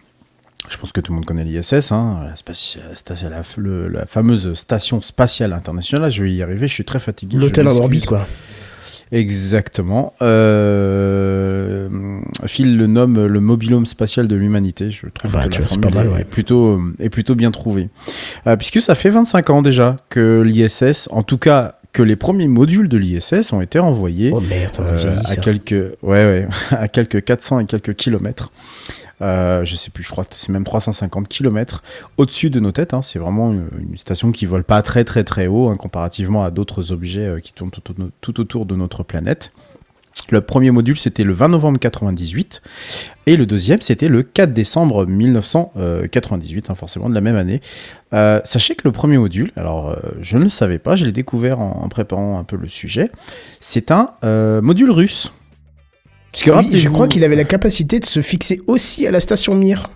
[0.69, 4.05] Je pense que tout le monde connaît l'ISS, hein, la, spaci- sta- la, le- la
[4.07, 6.11] fameuse station spatiale internationale.
[6.11, 7.37] Je vais y arriver, je suis très fatigué.
[7.39, 8.27] L'hôtel je en orbite, quoi.
[9.13, 10.13] Exactement.
[10.23, 11.89] Euh,
[12.47, 14.91] Phil le nomme le mobilhome spatial de l'humanité.
[14.91, 16.21] Je trouve Bah, que tu la vois, c'est formule pas mal, ouais.
[16.23, 17.89] est plutôt, est plutôt bien trouvée.
[18.47, 22.49] Euh, puisque ça fait 25 ans déjà que l'ISS, en tout cas que les premiers
[22.49, 26.25] modules de l'ISS ont été envoyés Oh merde, ça m'a euh, vieilli, à quelques ouais,
[26.25, 28.51] ouais, à quelques 400 et quelques kilomètres.
[29.23, 31.83] Euh, je sais plus, je crois que c'est même 350 kilomètres
[32.19, 32.93] au-dessus de nos têtes.
[32.95, 33.03] hein.
[33.03, 36.93] C'est vraiment une, station qui vole pas très très très haut hein, comparativement à d'autres
[36.93, 39.53] objets euh, qui tournent tout, au- tout autour de notre planète.
[40.31, 42.63] Le premier module, c'était le 20 novembre 98,
[43.27, 47.61] et le deuxième, c'était le 4 décembre 1998, hein, forcément de la même année.
[48.15, 51.13] Euh, sachez que le premier module, alors euh, je ne le savais pas, je l'ai
[51.13, 53.11] découvert en, préparant un peu le sujet,
[53.61, 54.13] c'est un
[54.63, 55.33] module russe.
[56.37, 59.55] Puisque Oui, je crois qu'il avait la capacité de se fixer aussi à la station
[59.55, 59.89] Mir.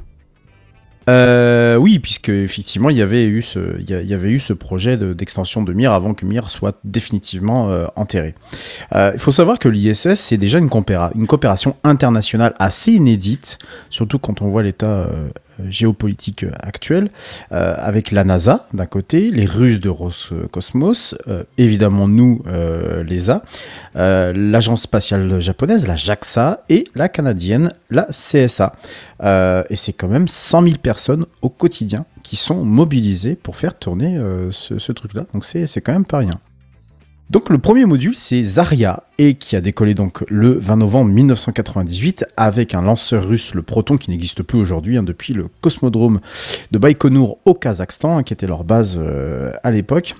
[1.08, 4.30] Euh, oui, puisque effectivement, il y avait eu ce, il y a- il y avait
[4.30, 8.34] eu ce projet de- d'extension de Mir avant que Mir soit définitivement euh, enterré.
[8.94, 13.58] Euh, il faut savoir que l'ISS, c'est déjà une, coopération internationale assez inédite,
[13.90, 15.10] surtout quand on voit l'état
[15.68, 17.10] géopolitique euh, actuel,
[17.52, 23.42] euh, avec la NASA d'un côté, les Russes de Roscosmos, euh, évidemment nous, euh, l'ESA,
[23.96, 28.74] euh, l'agence spatiale japonaise, la JAXA, et la canadienne, la CSA.
[29.22, 33.78] Euh, et c'est quand même 100 000 personnes au quotidien qui sont mobilisées pour faire
[33.78, 35.26] tourner euh, ce, ce truc-là.
[35.34, 36.40] Donc c'est quand même pas rien.
[37.30, 42.24] Donc le premier module c'est Zarya et qui a décollé donc le 20 novembre 1998
[42.36, 46.18] avec un lanceur russe, le Proton, qui n'existe plus aujourd'hui hein, depuis le cosmodrome
[46.72, 50.16] de Baïkonour au Kazakhstan, hein, qui était leur base euh, à l'époque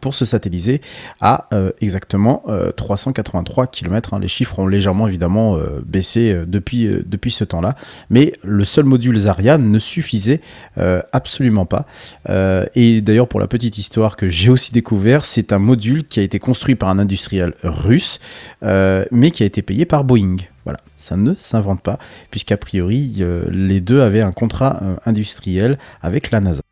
[0.00, 0.80] pour se satelliser
[1.20, 4.18] à euh, exactement euh, 383 km.
[4.18, 7.74] Les chiffres ont légèrement évidemment euh, baissé euh, depuis, euh, ce temps-là,
[8.10, 10.40] mais le seul module Zarya ne suffisait
[10.78, 11.86] euh, absolument pas.
[12.28, 16.20] Euh, et d'ailleurs, pour la petite histoire que j'ai aussi découvert, c'est un module qui
[16.20, 18.20] a été construit par un industriel russe,
[18.62, 20.36] euh, mais qui a été payé par Boeing.
[20.64, 21.98] Voilà, ça ne s'invente pas,
[22.30, 26.62] puisqu'a priori, euh, les deux avaient un contrat euh, industriel avec la NASA.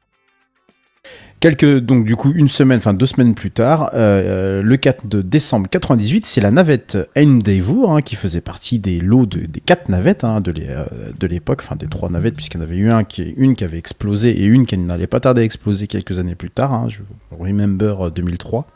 [1.43, 5.09] Quelques, donc du coup, une semaine, enfin deux semaines plus tard, euh, euh, le 4
[5.09, 9.59] de décembre 98, c'est la navette Endeavour hein, qui faisait partie des lots de- des
[9.59, 10.85] quatre navettes hein, euh,
[11.19, 12.93] de l'époque, enfin des trois navettes, puisqu'il y en avait eu
[13.36, 16.51] une qui avait explosé et une qui n'allait pas tarder à exploser quelques années plus
[16.52, 17.01] tard, hein, je
[17.36, 18.69] remember euh, 2003,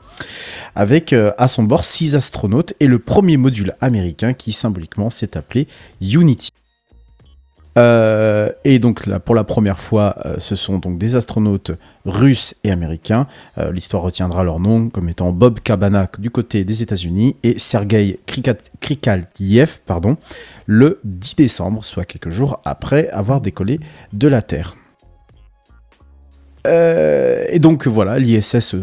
[0.75, 5.69] avec à son bord six astronautes et le premier module américain qui symboliquement s'est appelé
[6.01, 6.51] Unity.
[7.77, 11.73] Euh, et donc là, pour la première fois, euh, ce sont donc des astronautes
[12.05, 13.27] russes et américains.
[13.59, 18.19] Euh, L'histoire retiendra leur nom comme étant Bob Kabanak du côté des États-Unis et Sergei
[18.81, 20.17] Krikaliev, pardon,
[20.65, 23.79] le 10 décembre, soit quelques jours après avoir décollé
[24.13, 24.77] de la Terre.
[26.69, 28.75] Et donc voilà, l'ISS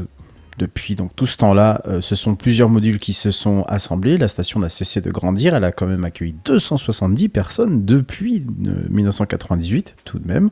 [0.57, 4.17] depuis donc tout ce temps-là, euh, ce sont plusieurs modules qui se sont assemblés.
[4.17, 5.55] La station n'a cessé de grandir.
[5.55, 10.49] Elle a quand même accueilli 270 personnes depuis euh, 1998, tout de même,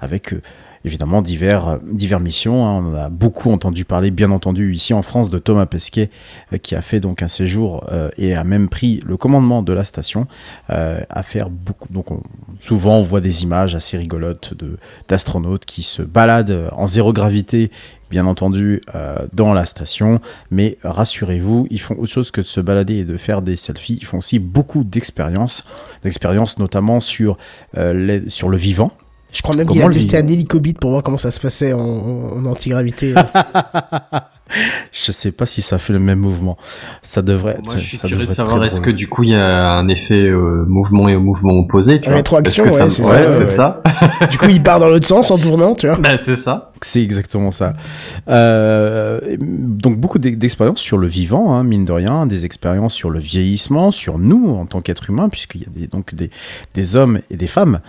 [0.00, 0.40] avec euh,
[0.84, 2.66] évidemment divers, divers missions.
[2.66, 2.84] hein.
[2.84, 6.10] On a beaucoup entendu parler, bien entendu, ici en France, de Thomas Pesquet,
[6.52, 9.72] euh, qui a fait donc un séjour euh, et a même pris le commandement de
[9.72, 10.26] la station
[10.70, 11.92] euh, à faire beaucoup.
[11.92, 12.22] Donc on-
[12.60, 14.54] souvent, on voit des images assez rigolotes
[15.08, 17.70] d'astronautes qui se baladent en zéro gravité
[18.10, 18.82] bien entendu
[19.32, 23.16] dans la station, mais rassurez-vous, ils font autre chose que de se balader et de
[23.16, 25.64] faire des selfies, ils font aussi beaucoup d'expériences,
[26.02, 27.38] d'expériences notamment sur,
[27.74, 28.92] les- sur le vivant.
[29.32, 32.44] Je crois même qu'il a testé un hélicobite pour voir comment ça se passait en,
[32.44, 33.14] antigravité.
[34.92, 36.58] Je sais pas si ça fait le même mouvement.
[37.00, 37.64] Ça devrait être.
[37.64, 39.88] Moi, je suis ça curieux de savoir est-ce que du coup il y a un
[39.88, 42.16] effet euh, mouvement et au mouvement opposé, tu vois?
[42.16, 43.46] Rétroaction, ouais, c'est ça, ouais, ouais, c'est ouais.
[43.46, 43.82] ça?
[44.30, 45.96] du coup, il part dans l'autre sens en tournant, tu vois?
[45.96, 46.70] Bah, c'est ça.
[46.82, 47.72] C'est exactement ça.
[48.28, 53.08] Euh, donc beaucoup d'e- d'expériences sur le vivant, hein, mine de rien, des expériences sur
[53.08, 56.30] le vieillissement, sur nous en tant qu'êtres humains, puisqu'il y a des, donc des,
[56.74, 57.80] des hommes et des femmes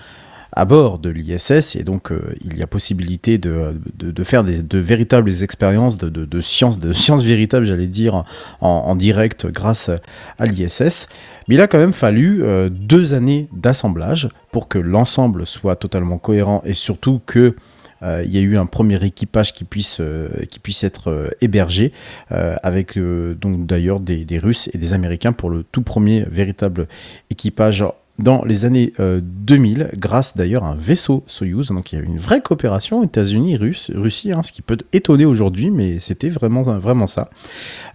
[0.55, 4.61] à bord de l'ISS, et donc euh, il y a possibilité de, de, faire des,
[4.61, 8.23] de véritables expériences de, de, de sciences, de sciences véritables, j'allais dire,
[8.61, 9.89] en, direct grâce
[10.37, 11.07] à l'ISS.
[11.47, 16.19] Mais il a quand même fallu euh, deux années d'assemblage pour que l'ensemble soit totalement
[16.19, 17.55] cohérent et surtout que
[18.03, 20.01] euh, il y a eu un premier équipage qui puisse,
[20.49, 21.91] qui puisse être hébergé
[22.29, 26.87] avec donc d'ailleurs des, des Russes et des Américains pour le tout premier véritable
[27.31, 27.83] équipage
[28.19, 31.69] dans les années euh, 2000, grâce d'ailleurs à un vaisseau Soyuz.
[31.69, 35.25] Donc il y a eu une vraie coopération États-Unis, Russie, hein, ce qui peut étonner
[35.25, 37.29] aujourd'hui, mais c'était vraiment, vraiment ça.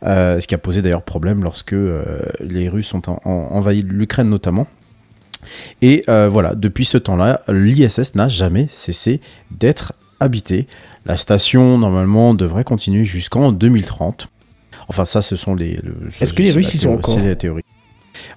[0.02, 3.82] Euh, ce qui a posé d'ailleurs problème lorsque euh, les Russes ont en- en- envahi
[3.82, 4.66] l'Ukraine notamment.
[5.82, 9.20] Et euh, voilà, depuis ce temps-là, l'ISS n'a jamais cessé
[9.52, 10.66] d'être habité.
[11.06, 14.28] La station, normalement, devrait continuer jusqu'en 2030.
[14.88, 15.76] Enfin, ça, ce sont les.
[15.84, 17.62] le- Est-ce que les Russes y sont encore C'est la théorie.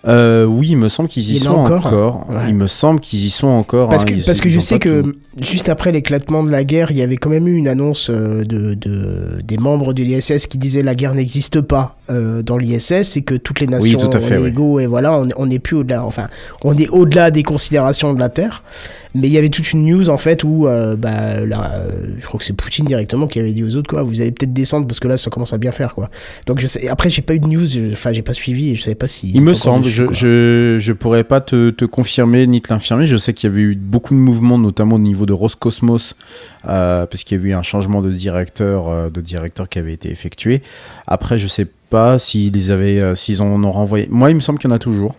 [0.08, 1.86] Euh, oui, il me semble qu'ils y sont encore.
[1.86, 2.46] encore Ouais.
[2.50, 3.90] Il me semble qu'ils y sont encore.
[3.90, 6.50] Parce hein, que, ils- parce que ils je sais que tout- juste après l'éclatement de
[6.50, 9.94] la guerre, il y avait quand même eu une annonce euh, de, de- des membres
[9.94, 13.68] de l'ISS qui disaient la guerre n'existe pas euh, dans l'ISS et que toutes les
[13.68, 14.50] nations tout à fait, on est oui.
[14.50, 16.28] égaux et voilà, on, on est plus au-delà, enfin,
[16.64, 18.64] on est au-delà des considérations de la Terre.
[19.14, 21.84] Mais il y avait toute une news en fait où, euh, bah, là,
[22.18, 24.54] je crois que c'est Poutine directement qui avait dit aux autres quoi, vous allez peut-être
[24.54, 26.10] descendre parce que là ça commence à bien faire quoi.
[26.48, 28.76] Donc je sais, après j'ai pas eu de news, je- enfin j'ai pas suivi et
[28.76, 29.30] je savais pas si.
[29.34, 33.06] Il me semble, je, je, je pourrais pas te, te confirmer ni te l'infirmer.
[33.06, 36.16] Je sais qu'il y avait eu beaucoup de mouvements, notamment au niveau de Roscosmos,
[36.70, 39.94] euh, parce qu'il y a eu un changement de directeur, euh, de directeur qui avait
[39.94, 40.62] été effectué.
[41.08, 44.08] Après, je sais pas s'ils avaient, s'ils en ont renvoyé.
[44.10, 45.16] Moi, il me semble qu'il y en a toujours.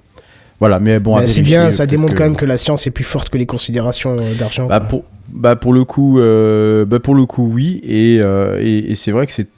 [0.62, 2.92] Voilà, mais bon, Bah, c'est bien, ça démontre que- quand même que la science est
[2.92, 4.68] plus forte que les considérations euh, d'argent.
[4.68, 7.80] Bah pour, bah pour le coup, euh, bah pour le coup, oui.
[7.82, 9.48] Et, euh, et, et c'est vrai que c'est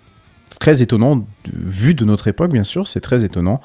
[0.60, 3.60] très étonnant, vu de notre époque, bien sûr, c'est très étonnant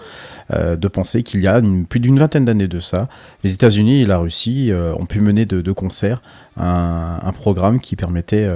[0.54, 3.08] euh, de penser qu'il y a une- plus d'une vingtaine d'années de ça,
[3.46, 6.22] les États-Unis et la Russie euh, ont pu mener de, de concert
[6.58, 8.50] un, un programme qui permettait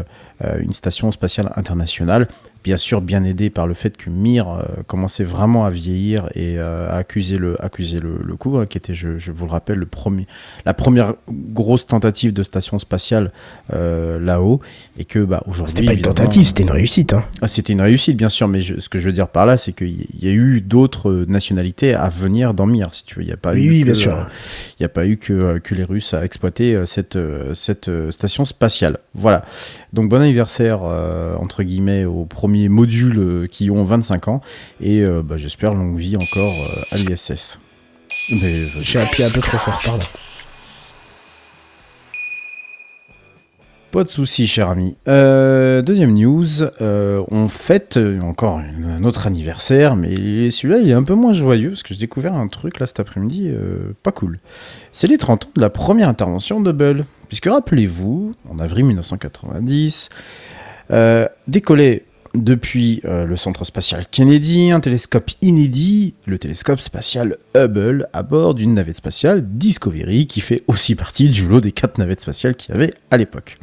[0.43, 2.27] euh, une station spatiale internationale.
[2.63, 6.57] Bien sûr, bien aidé par le fait que Mir euh, commençait vraiment à vieillir et
[6.57, 9.51] euh, à accuser le, accuser le, le coup, hein, qui était, je, je vous le
[9.51, 10.27] rappelle, le premier,
[10.65, 13.31] la première grosse tentative de station spatiale
[13.73, 14.61] euh, là-haut.
[14.97, 15.73] Et que bah, aujourd'hui.
[15.75, 17.13] C'était pas une tentative, c'était une réussite.
[17.13, 17.25] Hein.
[17.41, 19.57] ah, C'était une réussite, bien sûr, mais je- ce que je veux dire par là,
[19.57, 23.23] c'est qu'il y y a eu d'autres nationalités à venir dans Mir, si tu veux.
[23.23, 24.27] Il n'y a pas Oui, eu oui, que, bien sûr.
[24.79, 27.17] Il n'y a pas eu que, que les Russes à exploiter cette,
[27.53, 28.99] cette station spatiale.
[29.15, 29.43] Voilà.
[29.91, 30.81] Donc bon anniversaire,
[31.39, 34.41] entre guillemets, aux premiers modules euh, qui ont 25 ans.
[34.79, 37.59] Et euh, bah, j'espère longue vie encore euh, à l'ISS.
[38.29, 40.05] Mais, J'ai appuyé un peu trop fort, pardon.
[43.89, 44.95] Pas de souci, cher ami.
[45.07, 51.03] Euh, deuxième news, euh, on fête encore un autre anniversaire, mais celui-là il est un
[51.03, 54.39] peu moins joyeux parce que j'ai découvert un truc là cet après-midi, euh, pas cool.
[54.91, 57.05] C'est les 30 ans de la première intervention de Hubble.
[57.27, 60.09] Puisque rappelez-vous, en avril 1990,
[60.91, 68.07] euh, décollait depuis euh, le centre spatial Kennedy un télescope inédit, le télescope spatial Hubble,
[68.13, 72.21] à bord d'une navette spatiale Discovery qui fait aussi partie du lot des quatre navettes
[72.21, 73.57] spatiales qu'il y avait à l'époque.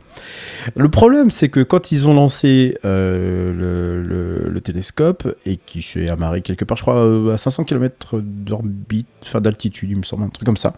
[0.76, 5.82] Le problème, c'est que quand ils ont lancé euh, le, le- le télescope et qui
[5.82, 10.02] s'est amarré quelque part, je crois, euh, à 500 km d'orbite, enfin d'altitude, il me
[10.02, 10.74] semble, un truc comme ça,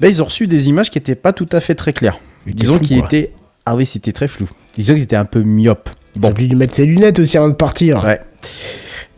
[0.00, 2.18] ben, ils ont reçu des images qui n'étaient pas tout à fait très claires.
[2.46, 3.32] Disons qu'ils étaient.
[3.66, 4.48] Ah oui, c'était très flou.
[4.76, 5.90] Disons qu'ils étaient un peu myopes.
[6.22, 8.04] Ont oublié de mettre ses lunettes aussi avant de partir.
[8.04, 8.20] Ouais.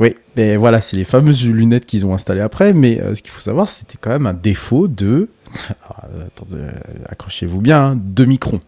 [0.01, 3.31] Oui, mais voilà, c'est les fameuses lunettes qu'ils ont installées après, mais euh, ce qu'il
[3.31, 5.29] faut savoir, c'était quand même un défaut de.
[5.85, 6.63] Alors, euh, attendez,
[7.07, 8.61] accrochez-vous bien, hein, de microns.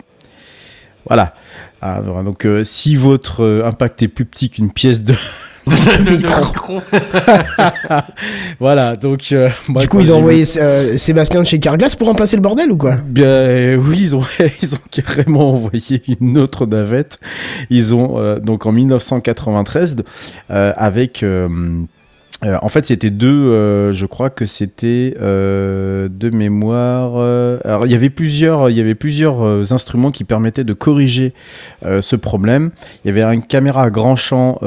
[1.06, 1.34] Voilà.
[1.80, 5.14] Ah, donc, euh, si votre impact est plus petit qu'une pièce de.
[5.66, 6.82] de, de micron.
[8.60, 9.30] voilà, donc.
[9.32, 12.42] euh, moi, Du coup, ils ont envoyé euh, Sébastien de chez Carglass pour remplacer le
[12.42, 12.96] bordel ou quoi?
[12.96, 14.22] Bien, euh, oui, ils ont,
[14.62, 17.18] ils ont carrément envoyé une autre navette.
[17.70, 19.96] Ils ont, euh, donc en 1993,
[20.50, 21.24] euh, avec.
[22.44, 27.12] Euh, en fait, c'était deux, euh, je crois que c'était euh, de mémoire.
[27.16, 31.34] euh, alors, il y avait plusieurs, il y avait plusieurs instruments qui permettaient de corriger
[31.82, 32.70] ce problème.
[33.04, 34.58] Il y avait une caméra à grand champ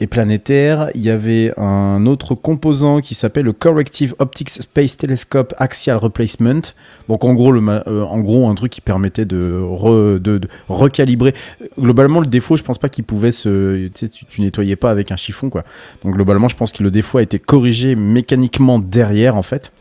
[0.00, 0.90] et planétaire.
[0.94, 6.60] Il y avait un autre composant qui s'appelle le Corrective Optics Space Telescope Axial Replacement.
[7.08, 11.34] Donc en gros, le en gros un truc qui permettait de, re- de, recalibrer.
[11.78, 13.86] Globalement, le défaut, je pense pas qu'il pouvait se.
[13.88, 15.64] Tu, sais, tu nettoyais pas avec un chiffon, quoi.
[16.02, 19.72] Donc globalement, je pense que le défaut a été corrigé mécaniquement derrière, en fait.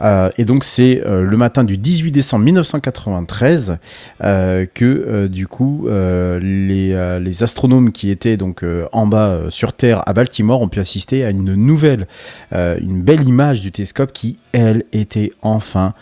[0.00, 3.78] Euh, et donc c'est euh, le matin du 18 décembre 1993
[4.22, 10.12] euh, que du coup les, les astronomes qui étaient donc en bas sur Terre à
[10.12, 12.06] Baltimore ont pu assister à une nouvelle,
[12.52, 15.94] une belle image du télescope qui elle était enfin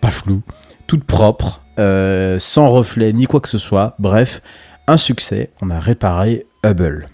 [0.00, 0.42] pas floue,
[0.86, 3.94] toute propre, sans reflet ni quoi que ce soit.
[3.98, 4.40] Bref,
[4.86, 5.50] un succès.
[5.60, 7.08] On a réparé Hubble.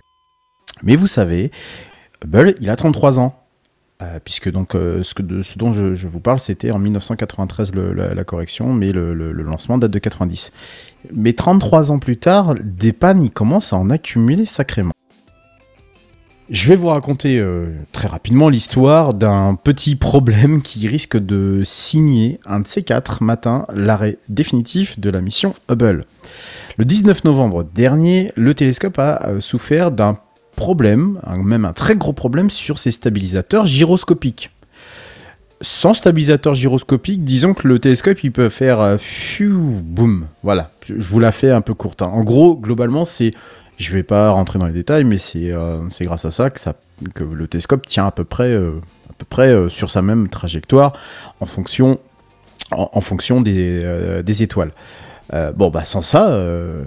[0.83, 1.51] Mais vous savez,
[2.25, 3.43] Hubble, il a 33 ans.
[4.03, 7.95] Euh, puisque donc euh, ce, de, ce dont je, vous parle, c'était en 1993 le-
[7.95, 10.53] la, la correction, mais le, lancement date de 90.
[11.15, 14.93] Mais 33 ans plus tard, des pannes, ils commencent à en accumuler sacrément.
[16.51, 22.39] Je vais vous raconter euh, très rapidement l'histoire d'un petit problème qui risque de signer
[22.45, 26.05] un de ces quatre matins l'arrêt définitif de la mission Hubble.
[26.77, 30.19] Le 19 novembre dernier, le télescope a souffert d'un
[30.57, 34.51] problème, même un très gros problème sur ses stabilisateurs gyroscopiques.
[35.63, 38.97] Sans stabilisateur gyroscopique, disons que le télescope il peut faire euh,
[39.41, 40.27] boum.
[40.43, 42.03] Voilà, je vous la fais un peu courte.
[42.03, 42.11] hein.
[42.13, 43.33] En gros, globalement, c'est
[43.79, 47.47] je vais pas rentrer dans les détails, mais c'est euh, grâce à ça que, le
[47.47, 48.81] télescope tient à peu près, euh,
[49.11, 50.95] à peu près sur sa même trajectoire
[51.41, 51.99] en fonction,
[53.41, 54.73] des étoiles.
[55.35, 56.85] Euh, bon, bah sans ça, euh,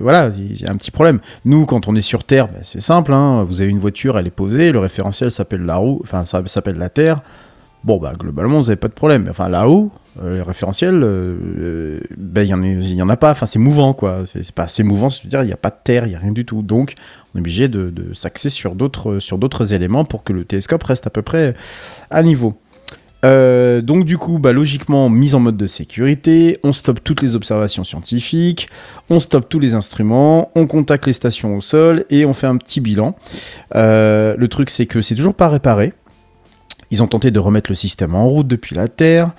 [0.00, 1.20] voilà, il y a un petit problème.
[1.44, 3.12] Nous, quand on est sur Terre, bah, c'est simple.
[3.14, 6.76] hein, vous avez une voiture, elle est posée, le référentiel s'appelle la roue, enfin s'appelle
[6.76, 7.22] la Terre.
[7.82, 9.26] Bon, bah globalement, vous n'avez pas de problème.
[9.28, 9.90] Enfin, là-haut,
[10.22, 13.32] euh, euh, euh, ben, il y en a- pas.
[13.32, 14.22] Enfin, c'est mouvant, quoi.
[14.24, 16.32] C'est pas assez mouvant, c'est-à-dire il n'y a pas de terre, il n'y a rien
[16.32, 16.62] du tout.
[16.62, 16.94] Donc,
[17.34, 21.10] on est obligé de, de s'axer sur d'autres éléments pour que le télescope reste à
[21.10, 21.54] peu près
[22.10, 22.54] à niveau.
[23.24, 27.34] Euh, donc du coup, bah, logiquement, mise en mode de sécurité, on stoppe toutes les
[27.34, 28.68] observations scientifiques,
[29.10, 32.56] on stoppe tous les instruments, on contacte les stations au sol et on fait un
[32.56, 33.16] petit bilan.
[33.74, 35.94] Euh, le truc, c'est que c'est toujours pas réparé.
[36.90, 39.30] Ils ont tenté de remettre le système en route depuis la Terre.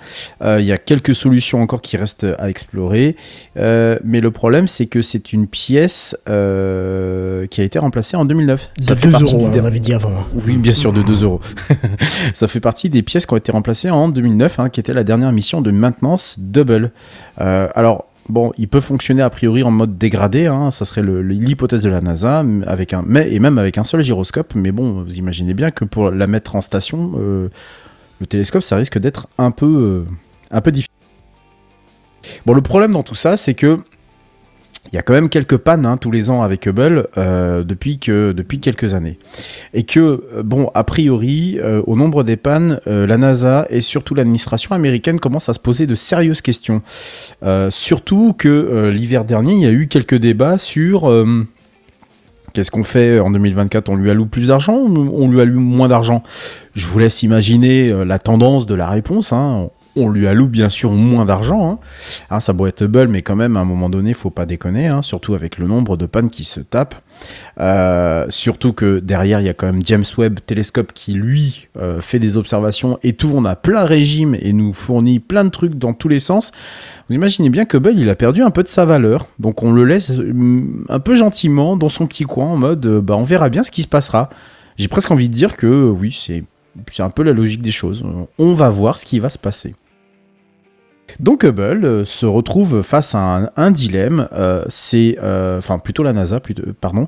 [0.42, 3.16] Euh, Il y a quelques solutions encore qui restent à explorer.
[3.56, 8.24] Euh, mais le problème, c'est que c'est une pièce euh, qui a été remplacée en
[8.24, 8.70] 2009.
[8.80, 10.10] Ça fait 2 partie euros, du- hein, on avait dit avant.
[10.10, 10.26] hein.
[10.46, 11.40] oui, bien sûr, de 2 euros.
[12.34, 15.04] ça fait partie des pièces qui ont été remplacées en 2009, hein, qui était la
[15.04, 16.90] dernière mission de maintenance Double.
[17.38, 21.90] Alors, bon, il peut fonctionner a priori en mode dégradé, hein, ça serait l'hypothèse de
[21.90, 25.54] la NASA, avec un, mais, et même avec un seul gyroscope, mais bon, vous imaginez
[25.54, 27.48] bien que pour la mettre en station, euh,
[28.20, 30.10] le télescope, ça risque d'être un peu, euh,
[30.50, 30.92] un peu difficile.
[32.44, 33.80] Bon, le problème dans tout ça, c'est que
[34.92, 37.98] il y a quand même quelques pannes hein, tous les ans avec Hubble euh, depuis,
[37.98, 39.18] que, depuis quelques années.
[39.74, 40.00] Et que,
[40.34, 45.18] euh, bon, a priori, euh, au nombre des pannes, la NASA et surtout l'administration américaine
[45.18, 46.82] commencent à se poser de sérieuses questions.
[47.70, 51.12] Surtout que l'hiver dernier, il y a eu quelques débats sur...
[52.52, 55.88] Qu'est-ce qu'on fait en 2024 On lui alloue plus d'argent ou on lui alloue moins
[55.88, 56.22] d'argent?
[56.74, 59.32] Je vous laisse imaginer la tendance de la réponse.
[59.32, 59.68] hein.
[59.96, 61.70] On lui alloue bien sûr moins d'argent.
[61.70, 61.78] hein.
[62.30, 64.86] Hein, ça doit être Hubble, mais quand même, à un moment donné, faut pas déconner,
[64.86, 66.96] hein, surtout avec le nombre de pannes qui se tapent.
[67.60, 72.00] Euh, surtout que derrière, il y a quand même James Webb Télescope qui, lui, euh,
[72.00, 75.94] fait des observations et on a plein régime et nous fournit plein de trucs dans
[75.94, 76.52] tous les sens.
[77.08, 79.72] Vous imaginez bien que Hubble, il a perdu un peu de sa valeur, donc on
[79.72, 83.22] le laisse hum, un peu gentiment dans son petit coin en mode, euh, bah, on
[83.22, 84.28] verra bien ce qui se passera.
[84.76, 86.44] J'ai presque envie de dire que oui, c'est
[87.02, 88.04] un peu la logique des choses.
[88.38, 89.74] On va voir ce qui va se passer.
[91.20, 96.12] Donc Hubble euh, se retrouve face à un, dilemme, euh, c'est, euh, enfin plutôt la
[96.12, 96.40] NASA,
[96.80, 97.06] pardon,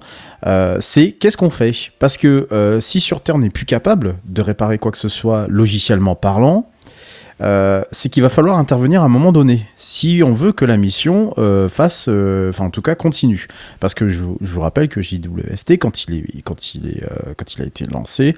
[0.80, 1.72] c'est qu'est-ce qu'on fait?
[1.98, 5.46] Parce que si sur Terre on n'est plus capable de réparer quoi que ce soit
[5.48, 6.70] logiciellement parlant,
[7.40, 11.34] c'est qu'il va falloir intervenir à un moment donné, si on veut que la mission
[11.68, 13.46] fasse, en tout cas continue.
[13.80, 17.02] Parce que je, vous rappelle que JWST, quand il
[17.60, 18.36] a été lancé,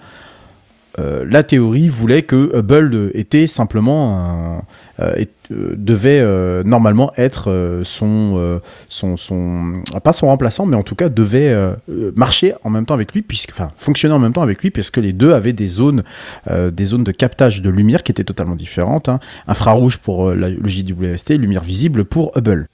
[0.98, 4.62] euh, la théorie voulait que Hubble était simplement un-
[5.00, 10.76] euh, est- euh, devait euh, normalement être euh, son, son, son pas son remplaçant mais
[10.76, 11.54] en tout cas devait
[12.16, 14.90] marcher en même temps avec lui puisque enfin fonctionner en même temps avec lui parce
[14.90, 16.02] que les deux avaient des zones
[16.72, 19.20] des zones de captage de lumière qui étaient totalement différentes hein.
[19.46, 22.66] infrarouge pour la- le JWST lumière visible pour Hubble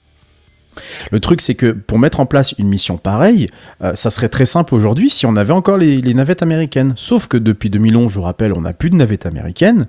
[1.11, 3.47] le truc, c'est que pour mettre en place une mission pareille,
[3.83, 6.93] euh, ça serait très simple aujourd'hui si on avait encore les, les navettes américaines.
[6.95, 9.87] Sauf que depuis 2011, je vous rappelle, on n'a plus de navettes américaines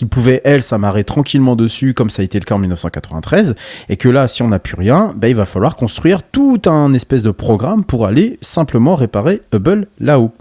[0.00, 3.54] qui pouvaient, elles, s'amarrer tranquillement dessus, comme ça a été le cas en 1993.
[3.90, 6.94] Et que là, si on n'a plus rien, ben, il va falloir construire tout un
[6.94, 10.32] espèce de programme pour aller simplement réparer Hubble là-haut.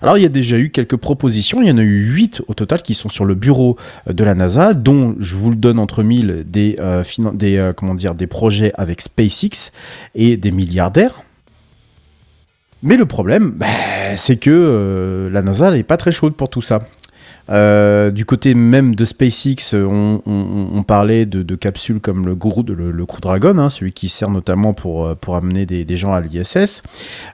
[0.00, 1.60] Alors, il y a déjà eu quelques propositions.
[1.60, 3.76] Il y en a eu 8 au total qui sont sur le bureau
[4.08, 7.74] euh, de la NASA, dont je vous le donne entre mille des, euh, des, euh,
[7.74, 9.72] comment dire, des projets avec SpaceX
[10.14, 11.22] et des milliardaires.
[12.82, 13.66] Mais le problème, bah,
[14.16, 16.86] c'est que euh, la NASA n'est pas très chaude pour tout ça.
[17.50, 19.84] Euh, du côté même de SpaceX, euh,
[20.26, 24.74] on, parlait de, capsules comme le, Gru- le, Crew Dragon, hein, celui qui sert notamment
[24.74, 26.82] pour, euh, pour amener des, gens à l'ISS,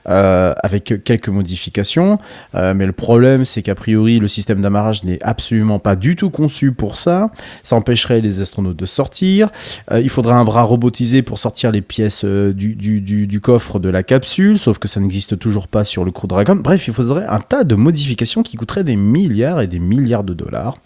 [0.05, 2.17] avec quelques modifications.
[2.53, 6.71] Mais le problème, c'est qu'a priori, le système d'amarrage n'est absolument pas du tout conçu
[6.71, 7.31] pour ça.
[7.63, 9.49] Ça empêcherait les astronautes de sortir.
[9.93, 13.89] Il faudra un bras robotisé pour sortir les pièces du, du- du- du coffre de
[13.89, 16.55] la capsule, sauf que ça n'existe toujours pas sur le Crew Dragon.
[16.55, 20.33] Bref, il faudrait un tas de modifications qui coûteraient des milliards et des milliards de
[20.33, 20.77] dollars.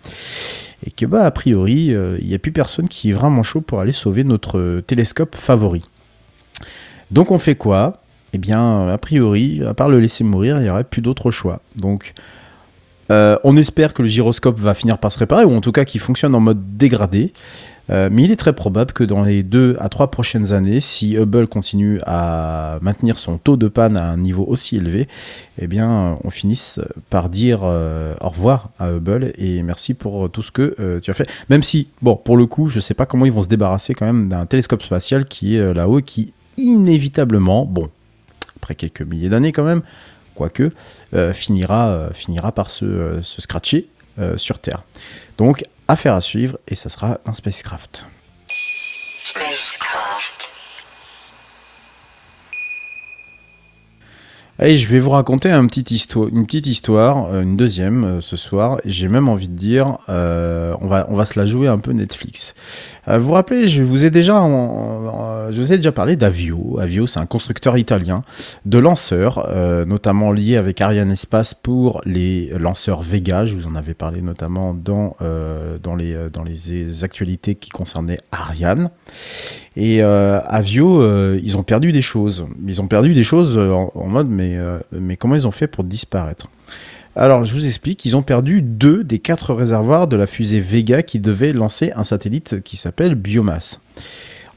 [0.86, 3.62] Et que, bah, a priori, euh, il n'y a plus personne qui est vraiment chaud
[3.62, 5.84] pour aller sauver notre euh, télescope favori.
[7.12, 8.02] Donc, on fait quoi?
[8.34, 11.62] Eh bien, a priori, à part le laisser mourir, il n'y aurait plus d'autre choix.
[11.76, 12.14] Donc,
[13.12, 15.86] euh, on espère que le gyroscope va finir par se réparer, ou en tout cas
[15.86, 17.34] qu'il fonctionne en mode dégradé.
[17.90, 21.18] Euh, mais il est très probable que dans les deux à trois prochaines années, si
[21.18, 25.10] Hubble continue à maintenir son taux de panne à un niveau aussi élevé,
[25.62, 30.42] eh bien, on finisse par dire euh, au revoir à Hubble et merci pour tout
[30.42, 31.30] ce que tu as fait.
[31.50, 34.06] Même si, bon, pour le coup, je sais pas comment ils vont se débarrasser quand
[34.06, 37.90] même d'un télescope spatial qui est là-haut, et qui inévitablement, bon,
[38.56, 39.82] après quelques milliers d'années quand même,
[40.34, 40.72] quoique,
[41.14, 43.88] euh, finira, euh, finira par se, euh, se scratcher
[44.38, 44.84] sur Terre.
[45.40, 48.06] Donc, affaire à suivre, et ça sera un spacecraft.
[54.66, 58.78] Et je vais vous raconter une petite histoire, euh, une deuxième euh, ce soir.
[58.86, 61.92] J'ai même envie de dire, euh, on, va, on va se la jouer un peu
[61.92, 62.56] Netflix.
[63.06, 64.40] Vous vous rappelez, je vous ai déjà,
[65.52, 66.80] je vous ai déjà parlé d'Avio.
[66.80, 68.24] Avio, c'est un constructeur italien
[68.66, 69.46] de lanceurs,
[69.86, 73.46] notamment lié avec Ariane Espace pour les lanceurs Vega.
[73.46, 75.18] Je vous en avais parlé notamment dans,
[75.84, 78.90] dans, les, dans les actualités qui concernaient Ariane.
[79.76, 82.46] Et euh, Avio, euh, ils ont perdu des choses.
[82.68, 85.68] Ils ont perdu des choses euh, en, mode, mais, euh, mais comment ils ont fait
[85.68, 86.48] pour disparaître?
[87.16, 91.04] Alors, je vous explique, ils ont perdu deux des quatre réservoirs de la fusée Vega
[91.04, 93.82] qui devait lancer un satellite qui s'appelle Biomasse.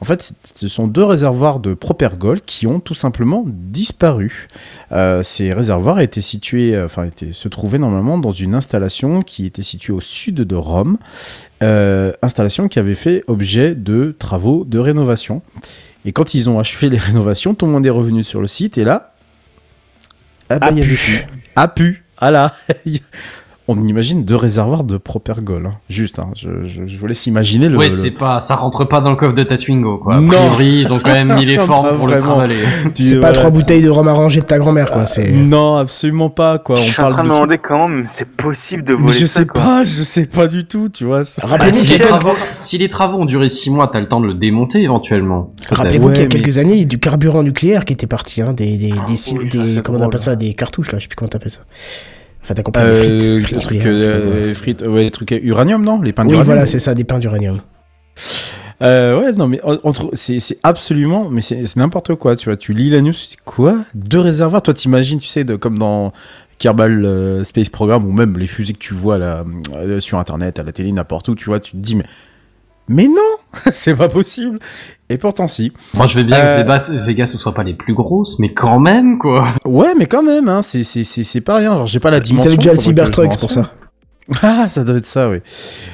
[0.01, 4.48] En fait, ce sont deux réservoirs de propergol qui ont tout simplement disparu.
[4.93, 9.47] Euh, ces réservoirs étaient situés, euh, enfin, étaient, se trouvaient normalement dans une installation qui
[9.47, 10.98] était située au sud de Rome,
[11.62, 15.40] euh, installation qui avait fait objet de travaux de rénovation.
[16.05, 18.77] Et quand ils ont achevé les rénovations, tout le monde est revenu sur le site
[18.77, 19.14] et là,
[20.51, 21.27] ah bah, A pu.
[21.56, 22.05] A pu.
[22.18, 22.55] Ah là.
[23.69, 25.67] On imagine deux réservoirs de propergol.
[25.67, 25.73] hein.
[25.91, 26.29] Juste, hein.
[26.37, 27.77] je, je, je vous laisse imaginer le.
[27.77, 30.15] ouais, le- c'est pas, ça rentre pas dans le coffre de Tatwingo, quoi.
[30.15, 30.29] A Non.
[30.29, 32.55] priori, ils ont quand même mis les formes pour le travailler.
[32.95, 35.05] C'est pas trois bouteilles de rhum arrangé de ta grand-mère, quoi.
[35.07, 35.29] C'est.
[35.33, 36.77] Non, absolument pas, quoi.
[36.77, 39.19] Je On suis en train de me demander comment même c'est possible de Mais voler
[39.19, 39.61] je ça, sais quoi.
[39.63, 41.23] pas, je sais pas du tout, tu vois.
[41.25, 44.21] Bah, Rappelez-vous si, les travaux, si les travaux ont duré 6 mois, t'as le temps
[44.21, 45.53] de le démonter éventuellement.
[45.71, 47.95] Rappelez-vous Ouais, qu'il y a mais- quelques années, il y a du carburant nucléaire qui
[47.95, 49.35] était parti, hein, des, des, des, c'est
[49.83, 50.37] comment on appelle ça.
[50.37, 51.63] des cartouches là, je sais plus comment t'appelles ça.
[52.47, 55.85] Enfin, t'as compris, Euh, frites, frites truc, nucléaires, euh, frites, ouais, les trucs à uranium,
[55.85, 57.60] non Les pains Oui, d'uranium voilà, c'est ça, des pains d'uranium.
[58.82, 62.44] Euh, ouais, non, mais en- entre, c'est, c'est absolument, mais c'est, c'est n'importe quoi, tu
[62.48, 62.56] vois.
[62.56, 63.78] Tu lis la news, tu dis quoi?
[63.94, 64.62] Deux réservoirs?
[64.62, 66.12] Toi, t'imagines, tu sais, de, comme dans
[66.59, 69.44] Kerbal euh, Space Program, ou même les fusées que tu vois là,
[69.74, 72.05] euh, sur Internet, à la télé, n'importe où, tu vois, tu te dis, mais,
[72.89, 73.16] mais non
[73.73, 74.59] C'est pas possible
[75.09, 75.73] Et pourtant, si.
[75.95, 78.53] Moi, je vais bien Euh, que Vegas, Vegas, ce soit pas les plus grosses, mais
[78.53, 79.47] quand même, quoi.
[79.65, 81.73] Ouais, mais quand même, hein, c'est, c'est, c'est, c'est pas rien.
[81.77, 82.49] Genre, j'ai pas la dimension.
[82.49, 83.73] avaient déjà le Cybertruck, c'est pour ça.
[84.43, 85.39] Ah, ça doit être ça, oui.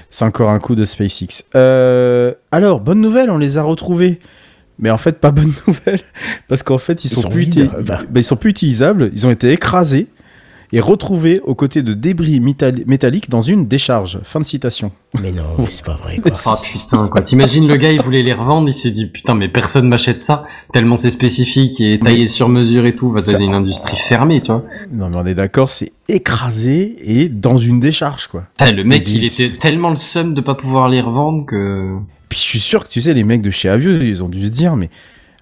[0.08, 1.44] C'est encore un coup de SpaceX.
[1.54, 4.20] Euh, alors, bonne nouvelle, on les a retrouvés.
[4.78, 6.00] Mais en fait, pas bonne nouvelle,
[6.48, 7.98] parce qu'en fait, ils, Ils sont, sont plus vides, uti- bah.
[8.08, 9.10] bah, ils sont plus utilisables.
[9.12, 10.06] Ils ont été écrasés
[10.74, 14.18] et retrouvés aux côtés de débris métal- métalliques dans une décharge.
[14.22, 14.90] Fin de citation.
[15.22, 16.32] Mais non, c'est pas vrai, quoi.
[16.46, 17.20] Oh putain, quoi.
[17.20, 20.46] T'imagines le gars, il voulait les revendre, il s'est dit, putain, mais personne m'achète ça,
[20.72, 23.14] tellement c'est spécifique et taillé sur mesure et tout.
[23.20, 24.64] C'est une industrie fermée, tu vois.
[24.90, 28.44] Non, mais on est d'accord, c'est écrasé et dans une décharge, quoi.
[28.56, 31.96] Putain, le mec, il était tellement le seum de pas pouvoir les revendre que...
[32.28, 34.42] Puis je suis sûr que tu sais, les mecs de chez Avio, ils ont dû
[34.44, 34.88] se dire, mais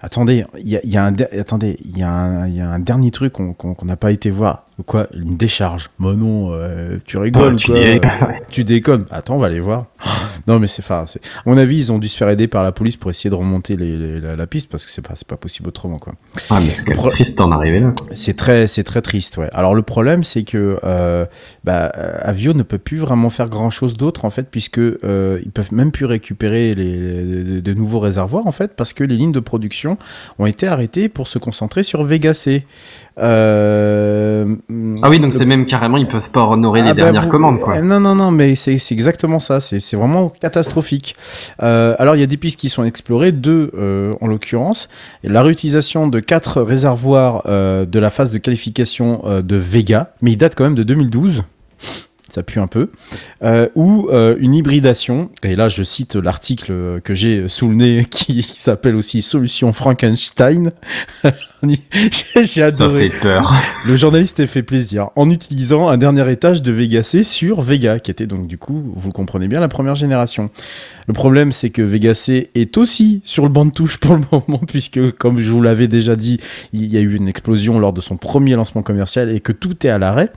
[0.01, 2.55] attendez, il y a, il y a un, der- attendez, il y, a un- il
[2.55, 4.65] y a un dernier truc qu'on n'a pas été voir.
[4.85, 5.89] Quoi Une décharge.
[5.99, 8.29] Bah non, euh, tu rigoles, Oh, tu quoi.
[8.49, 9.05] Tu déconnes.
[9.11, 9.85] Attends, on va aller voir.
[10.47, 12.71] non, mais c'est, enfin, à mon avis, ils ont dû se faire aider par la
[12.71, 15.37] police pour essayer de remonter les- les- la, la piste parce que c'est pas, pas
[15.37, 16.13] possible autrement, quoi.
[16.49, 17.93] Ah, mais c'est Pro- triste d'en arriver là.
[18.13, 19.49] C'est très, c'est très triste, ouais.
[19.53, 21.25] Alors le problème, c'est que euh,
[21.63, 25.39] bah, euh, Avio ne peut plus vraiment faire grand chose d'autre en fait, puisque euh,
[25.43, 29.03] ils peuvent même plus récupérer les, les- de, de nouveaux réservoirs en fait, parce que
[29.03, 29.97] les lignes de production
[30.39, 32.65] ont été arrêtées pour se concentrer sur Vega C.
[33.19, 34.55] Euh,
[35.03, 37.25] Ah oui, donc le- c'est même carrément, ils peuvent pas honorer les ah bah dernières
[37.25, 37.81] vous- commandes, quoi.
[37.81, 39.59] Non, non, non, mais c'est c'est exactement ça.
[39.59, 41.15] C'est c'est vraiment catastrophique.
[41.61, 44.89] Euh, alors, il y a des pistes qui sont explorées, deux euh, en l'occurrence.
[45.23, 50.55] La réutilisation de quatre réservoirs de la phase de qualification de Vega, mais il date
[50.55, 51.43] quand même de 2012.
[52.33, 52.89] Ça pue un peu.
[53.43, 58.05] Euh, ou euh, une hybridation, et là je cite l'article que j'ai sous le nez
[58.09, 60.71] qui, s'appelle aussi Solution Frankenstein.
[62.35, 63.09] j'ai Ça adoré.
[63.09, 63.53] fait peur.
[63.85, 67.99] Le journaliste a fait plaisir en utilisant un dernier étage de Vega C sur Vega,
[67.99, 70.49] qui était donc du coup, vous le comprenez bien, la première génération.
[71.07, 74.21] Le problème, c'est que Vega C est aussi sur le banc de touche pour le
[74.31, 76.39] moment, puisque, comme je vous l'avais déjà dit,
[76.71, 79.85] il y a eu une explosion lors de son premier lancement commercial et que tout
[79.85, 80.31] est à l'arrêt.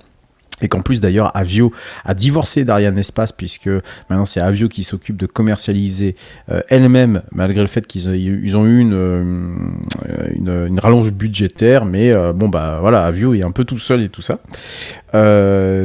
[0.65, 1.73] Et qu'en plus d'ailleurs Avio
[2.07, 3.69] a divorcé d'Ariane Espace puisque
[4.09, 6.17] maintenant c'est Avio qui s'occupe de commercialiser
[6.51, 11.85] euh, elle-même malgré le fait qu'ils ont, eu une, euh, une, rallonge budgétaire.
[11.85, 14.39] Mais euh, bon bah voilà Avio est un peu tout seul et tout ça.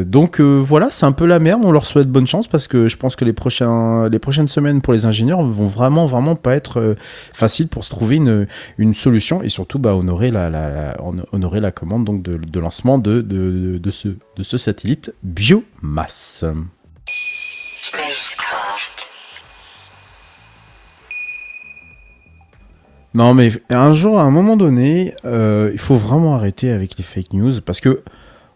[0.06, 1.62] Donc voilà c'est un peu la merde.
[1.66, 5.06] On leur souhaite bonne chance parce que je pense que les, prochaines semaines pour les
[5.06, 6.96] ingénieurs vont vraiment vraiment pas être
[7.34, 9.44] faciles pour se trouver une, solution.
[9.44, 13.22] Et surtout bah, honorer, la, commande de, lancement de,
[13.92, 16.46] ce, de satellite biomasse.
[23.14, 27.04] Non mais un jour, à un moment donné, euh, il faut vraiment arrêter avec les
[27.04, 28.04] fake news parce que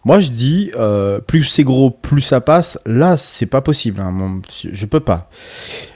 [0.05, 2.77] moi je dis, euh, plus c'est gros, plus ça passe.
[2.85, 3.99] Là, c'est pas possible.
[4.01, 4.41] hein, mon-
[4.71, 5.29] je peux pas.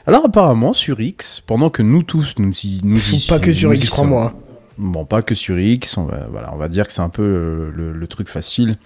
[0.08, 3.74] Alors apparemment sur X, pendant que nous tous nous y, nous y- Pas que sur
[3.74, 4.34] X, crois-moi.
[4.80, 5.98] Bon, pas que sur X.
[5.98, 8.78] On va, voilà, on va dire que c'est un peu le, le- le truc facile.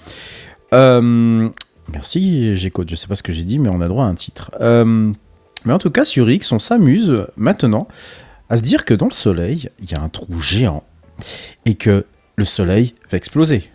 [0.74, 1.50] Euh,
[1.92, 2.90] merci, j'écoute.
[2.90, 4.52] Je sais pas ce que j'ai dit, mais on a droit à un titre.
[4.62, 5.12] Euh,
[5.66, 7.88] mais en tout cas, sur X, on s'amuse maintenant
[8.50, 10.84] à se dire que dans le Soleil, il y a un trou géant
[11.66, 13.70] et que le Soleil va exploser.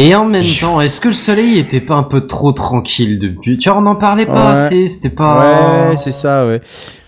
[0.00, 3.58] Et en même temps, est-ce que le soleil était pas un peu trop tranquille depuis?
[3.58, 4.60] Tu vois, on n'en parlait pas Ouais.
[4.60, 5.88] assez, c'était pas.
[5.90, 6.60] Ouais, c'est ça, ouais.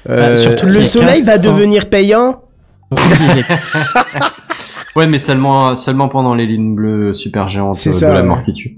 [0.04, 1.52] Bah, Euh, surtout Le Les soleil va 1500.
[1.52, 2.42] devenir payant
[4.96, 8.20] Ouais, mais seulement, seulement pendant les lignes bleues super géantes C'est euh, ça, de la
[8.20, 8.26] ouais.
[8.26, 8.76] mort qui tue.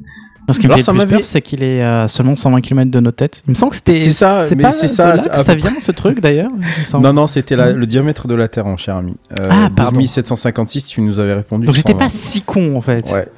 [0.51, 2.90] Ce qui me Alors, fait le plus peur, c'est qu'il est à seulement 120 km
[2.90, 3.43] de nos têtes.
[3.47, 3.94] Il me semble que c'était.
[3.94, 6.51] C'est ça, mais pas c'est ça, là c'est que à ça vient, ce truc d'ailleurs.
[6.94, 9.16] Non, non, c'était la- le diamètre de la Terre, mon cher ami.
[9.39, 9.98] Euh, Ah, pardon.
[9.98, 11.64] 12756, tu nous avais répondu.
[11.66, 12.05] Donc j'étais 120.
[12.05, 13.09] pas si con en fait.
[13.12, 13.28] Ouais.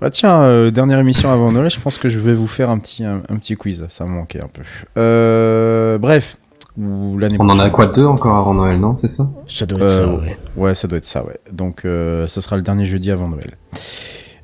[0.00, 2.78] Bah tiens, euh, dernière émission avant Noël, je pense que je vais vous faire un
[2.78, 3.84] petit, un, un petit quiz.
[3.88, 4.62] Ça me manquait un peu.
[4.98, 6.36] Euh, bref.
[6.78, 9.28] Ou l'année On en a quoi deux encore avant Noël, non C'est ça?
[9.48, 10.38] Ça doit Euh, être ça, ouais.
[10.56, 11.38] Ouais, ça doit être ça, ouais.
[11.52, 13.50] Donc, euh, ça sera le dernier jeudi avant Noël.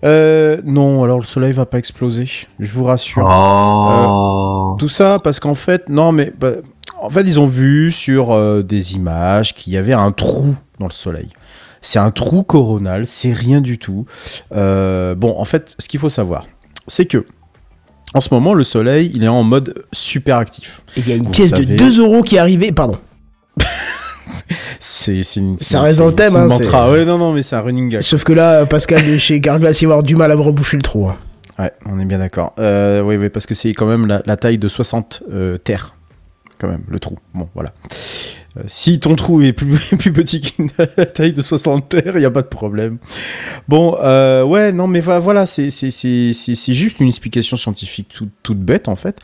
[0.05, 2.29] Euh, non, alors le soleil va pas exploser,
[2.59, 3.25] je vous rassure.
[3.27, 4.77] Oh.
[4.79, 6.51] Tout ça parce qu'en fait, non, mais bah,
[7.01, 10.87] en fait, ils ont vu sur euh, des images qu'il y avait un trou dans
[10.87, 11.29] le soleil.
[11.81, 14.05] C'est un trou coronal, c'est rien du tout.
[14.55, 16.47] Euh, bon, en fait, ce qu'il faut savoir,
[16.87, 17.25] c'est que
[18.15, 20.83] en ce moment, le soleil, il est en mode super actif.
[20.97, 22.73] Et Il y a une Vous pièce savez- de 2 euros qui est arrivée.
[22.73, 22.97] Pardon.
[24.81, 26.91] C'est une- Ça reste dans le thème, hein, mantra.
[26.91, 28.01] Ouais, non, non, mais c'est un running gag.
[28.03, 30.77] Sauf que là, Pascal de chez Carglass, il va avoir du mal à me reboucher
[30.77, 31.09] le trou.
[31.09, 31.17] hein.
[31.59, 32.53] Ouais, on est bien d'accord.
[32.59, 35.95] Euh, oui, oui, parce que c'est quand même la, la taille de 60 euh, terres.
[36.59, 37.17] Quand même, le trou.
[37.35, 37.71] Bon, voilà.
[38.57, 39.79] Euh, si ton trou est plus,
[40.13, 40.69] petit qu'une
[41.15, 42.99] taille de 60 terres, il n'y a pas de problème.
[43.69, 48.97] Bon, euh, ouais, non, mais voilà, c'est juste une explication scientifique tout- toute bête, en
[48.97, 49.19] fait.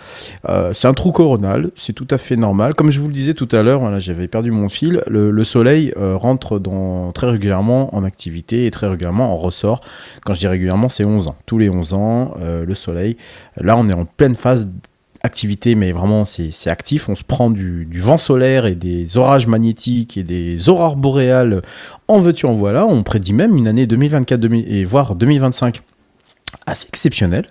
[0.49, 2.75] Euh, c'est un trou coronal, c'est tout à fait normal.
[2.75, 5.93] Comme je vous le disais tout à l'heure, j'avais perdu mon fil, le, le soleil
[5.97, 6.61] rentre
[7.15, 9.81] très régulièrement en activité et très régulièrement en ressort.
[10.25, 11.37] Quand je dis régulièrement, c'est 11 ans.
[11.47, 13.17] Tous les 11 ans, le soleil.
[13.57, 14.67] Là, on est en pleine phase
[15.23, 17.09] activité, mais vraiment, c'est actif.
[17.09, 21.63] On se prend du, vent solaire et des orages magnétiques et des aurores boréales
[22.09, 22.87] en veux-tu, en voilà.
[22.87, 25.83] On prédit même une année 2024 2000 et voire 2025
[26.67, 27.47] assez exceptionnelle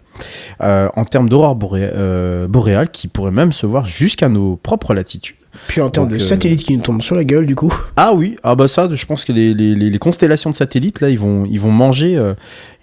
[0.62, 5.38] euh, en termes d'aurores euh, boréales qui pourraient même se voir jusqu'à nos propres latitudes.
[5.68, 7.74] Puis en termes Donc, de euh, satellites qui nous tombent sur la gueule, du coup.
[7.96, 11.10] Ah oui, ah bah ça, je pense que les, les, les- constellations de satellites, là,
[11.10, 12.16] ils vont, ils vont manger.
[12.18, 12.34] euh,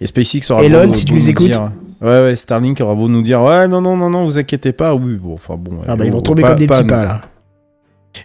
[0.01, 1.51] et SpaceX aura Elon, beau- si tu nous écoutes.
[1.51, 1.71] dire-
[2.01, 4.93] ouais, ouais, Starlink aura beau nous dire, ouais, non, non, non, non, vous inquiétez pas.
[4.93, 5.79] Oui, bon, enfin bon.
[5.87, 7.21] Ah bah, ils vont tomber pas- comme des petits pas, là.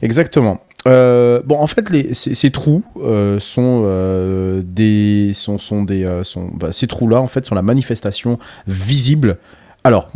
[0.02, 0.60] Exactement.
[0.88, 6.06] Euh, bon, en fait, les, ces, ces trous euh, sont euh, des, sont, sont des,
[6.24, 9.38] sont, bah, ces trous-là, en fait, sont la manifestation visible.
[9.84, 10.10] Alors,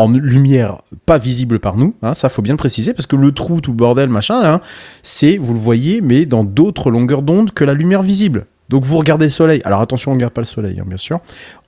[0.00, 3.32] en lumière pas visible par nous, hein, ça faut bien le préciser, parce que le
[3.32, 4.60] trou, tout le bordel, machin, hein,
[5.02, 8.46] c'est, vous le voyez, mais dans d'autres longueurs d'onde que la lumière visible.
[8.70, 9.60] Donc vous regardez le soleil.
[9.64, 11.20] Alors attention, on ne regarde pas le soleil, hein, bien sûr.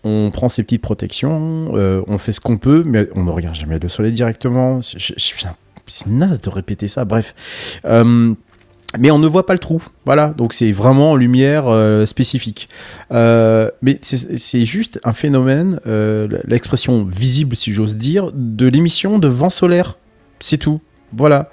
[0.04, 3.56] On prend ses petites protections, euh, on fait ce qu'on peut, mais on ne regarde
[3.56, 4.80] jamais le soleil directement.
[4.82, 7.34] C'est naze de répéter ça, bref.
[7.84, 8.34] Euh,
[8.98, 9.82] mais on ne voit pas le trou.
[10.04, 12.68] Voilà, donc c'est vraiment en lumière euh, spécifique.
[13.12, 19.28] Euh, mais c'est juste un phénomène, euh, l'expression visible, si j'ose dire, de l'émission de
[19.28, 19.98] vent solaire.
[20.40, 20.80] C'est tout.
[21.16, 21.50] Voilà.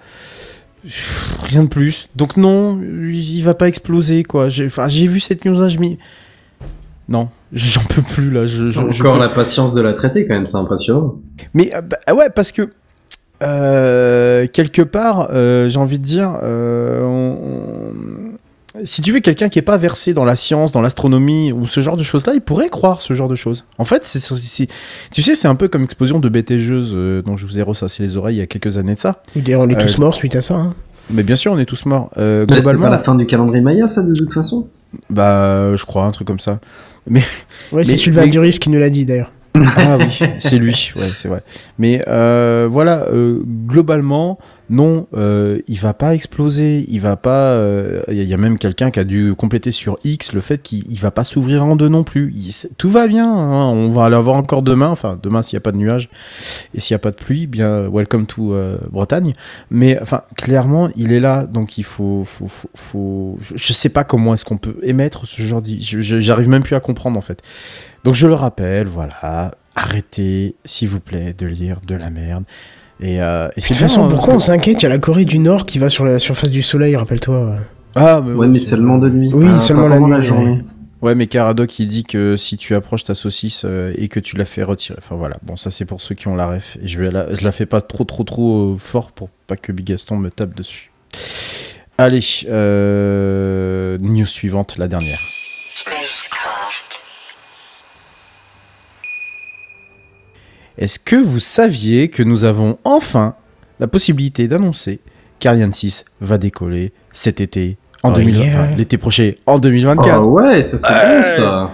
[1.44, 2.08] Rien de plus.
[2.16, 4.50] Donc non, il va pas exploser, quoi.
[4.50, 5.98] J'ai vu cette news là, je m'y...
[7.10, 8.46] Non, j'en peux plus, là.
[8.46, 11.20] Je, je- je Encore peux- la patience de la traiter, quand même, c'est impressionnant.
[11.56, 12.70] mais bah, ouais, parce que
[13.42, 17.38] euh, quelque part, euh, j'ai envie de dire, euh, on-
[18.86, 21.82] si tu veux quelqu'un qui est pas versé dans la science, dans l'astronomie ou ce
[21.82, 23.66] genre de choses-là, il pourrait croire ce genre de choses.
[23.78, 24.68] En fait, c'est, c'est- c'est-
[25.12, 28.04] tu sais, c'est un peu comme l'explosion de BTGeuse euh, dont je vous ai ressassé
[28.04, 29.22] les oreilles il y a quelques années de ça.
[29.36, 30.56] D'ailleurs, on est Euh, tous morts suite à ça.
[30.56, 30.74] hein.
[31.10, 32.12] Mais bien sûr, on est tous morts.
[32.18, 34.68] Euh, Mais globalement, pas la fin du calendrier Maya, ça, de toute façon?
[35.10, 36.60] Bah, je crois, un truc comme ça.
[37.10, 37.22] Ouais,
[37.84, 39.32] c'est Mais- Sylvain mais- Durif qui nous l'a dit d'ailleurs.
[39.56, 41.42] Ah oui, c'est lui, ouais, c'est vrai.
[41.78, 44.38] Mais euh, voilà, euh, globalement,
[44.70, 47.54] non, euh, il va pas exploser, il va pas.
[47.54, 50.34] euh, Il y, a- il y a même quelqu'un qui a dû compléter sur X
[50.34, 52.34] le fait qu'il il va pas s'ouvrir en deux non plus.
[52.78, 55.72] Tout va bien, hein, on va l'avoir encore demain, enfin demain s'il y a pas
[55.72, 56.10] de nuages
[56.74, 59.34] et s'il y a pas de pluie, bien welcome to euh, Bretagne.
[59.72, 64.34] Mais enfin clairement, il est là, donc il faut, faut, faut, je- sais pas comment
[64.34, 67.42] est-ce qu'on peut émettre ce genre je- J'arrive même plus à comprendre en fait.
[68.04, 72.44] Donc je le rappelle, voilà, arrêtez, s'il vous plaît, de lire de la merde.
[73.02, 74.82] Et, euh, et De toute façon, hein, pourquoi on s'inquiète?
[74.82, 77.56] Il y a la Corée du Nord qui va sur la surface du soleil, rappelle-toi.
[77.96, 79.32] Ah, mais Ouais, mais seulement de nuit.
[79.34, 80.62] Oui, pas- seulement la nuit, journée.
[81.02, 84.36] Ouais, mais Caradoc, il dit que si tu approches ta saucisse euh, et que tu
[84.36, 85.00] la fais retirer.
[85.02, 86.78] Enfin voilà, bon, ça c'est pour ceux qui ont la ref.
[86.84, 87.34] Et je, vais la...
[87.34, 90.54] je la fais pas trop, trop, trop euh, fort pour pas que Bigaston me tape
[90.56, 90.92] dessus.
[91.98, 93.98] Allez, euh...
[94.02, 95.20] news suivante, la dernière.
[100.80, 103.36] Est-ce que vous saviez que nous avons enfin
[103.80, 105.00] la possibilité d'annoncer
[105.40, 108.48] qu'Ariane 6 va décoller cet été en Oh 2020, yeah.
[108.50, 110.88] enfin, l'été prochain en 2024 Ah ouais, ça c'est
[111.18, 111.72] bon ça.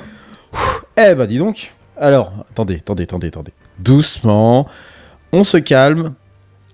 [0.98, 1.72] eh bah dis donc.
[1.98, 3.52] Alors, attendez, attendez, attendez, attendez.
[3.80, 4.68] Doucement.
[5.32, 6.14] On se calme.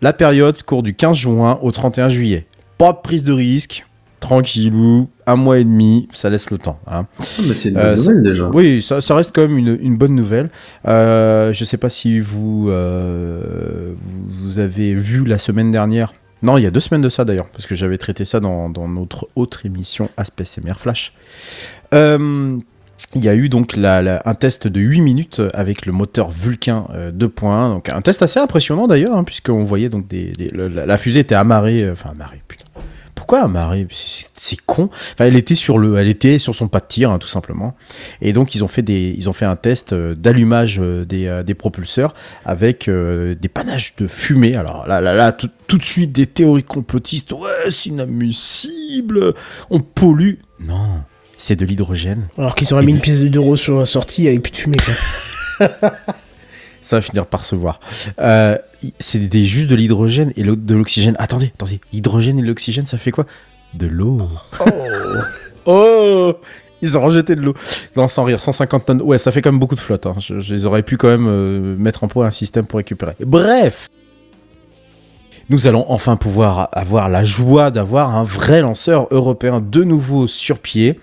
[0.01, 2.47] La période court du 15 juin au 31 juillet.
[2.79, 3.85] Pas de prise de risque.
[4.21, 5.09] Tranquillou.
[5.27, 6.07] Un mois et demi.
[6.13, 6.79] Ça laisse le temps.
[6.87, 7.05] hein.
[7.19, 8.49] Ah, mais c'est une Euh, bonne ça- nouvelle déjà.
[8.53, 10.49] Oui, ça, ça reste quand même une, une bonne nouvelle.
[10.87, 13.93] Euh, je sais pas si vous, euh,
[14.29, 16.13] vous, avez vu la semaine dernière.
[16.43, 18.69] Non, il y a deux semaines de ça d'ailleurs, parce que j'avais traité ça dans,
[18.69, 21.13] dans notre autre émission Aspect CMR Flash.
[21.93, 22.57] Euh,
[23.15, 26.31] il y a eu donc la- la- un test de 8 minutes avec le moteur
[26.31, 27.69] Vulcain euh, 2.1.
[27.69, 30.97] Donc un test assez impressionnant d'ailleurs, hein, puisqu'on voyait donc des, des- le- la, la
[30.97, 32.65] fusée était amarrée, euh, enfin amarrée, putain.
[33.21, 34.89] Pourquoi amarrée C'est con.
[34.91, 37.75] Enfin, elle était sur le, elle était sur son pas de tir, hein, tout simplement.
[38.19, 41.27] Et donc ils ont fait des, ils ont fait un test euh, d'allumage euh, des,
[41.27, 42.15] euh, des propulseurs
[42.45, 44.55] avec euh, des panaches de fumée.
[44.55, 47.31] Alors là, là, là, tout, tout de suite des théories complotistes.
[47.33, 49.35] Ouais, c'est inadmissible.
[49.69, 50.37] On pollue.
[50.59, 51.03] Non,
[51.37, 52.27] c'est de l'hydrogène.
[52.39, 54.77] Alors qu'ils auraient mis une pièce de d'euros sur la sortie avec plus de fumée.
[55.59, 55.69] Quoi.
[56.81, 57.79] Ça va finir par se voir.
[58.19, 58.57] Euh,
[58.99, 61.15] c'est juste de l'hydrogène et de l'oxygène.
[61.19, 61.79] Attendez, attendez.
[61.93, 63.25] L'hydrogène et l'oxygène, ça fait quoi?
[63.73, 64.27] De l'eau.
[65.65, 66.33] Oh
[66.81, 67.53] Ils ont rejeté de l'eau.
[67.95, 69.01] Non, sans rire, 150 tonnes.
[69.03, 70.07] Ouais, ça fait quand même beaucoup de flotte.
[70.07, 70.15] Hein.
[70.17, 73.15] Je, je les aurais pu quand même euh, mettre en point un système pour récupérer.
[73.19, 73.89] Bref
[75.51, 80.59] nous allons enfin pouvoir avoir la joie d'avoir un vrai lanceur européen de nouveau sur
[80.59, 80.97] pied.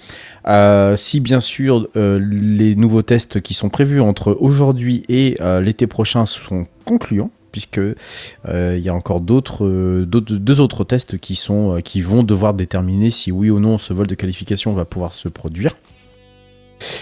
[0.49, 5.61] Euh, si bien sûr euh, les nouveaux tests qui sont prévus entre aujourd'hui et euh,
[5.61, 9.67] l'été prochain sont concluants, puisque il y a encore d'autres,
[10.07, 14.07] deux autres tests qui sont qui vont devoir déterminer si oui ou non ce vol
[14.07, 15.77] de qualification va pouvoir se produire.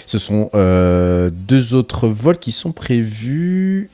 [0.06, 3.90] Ce sont deux autres vols qui sont prévus.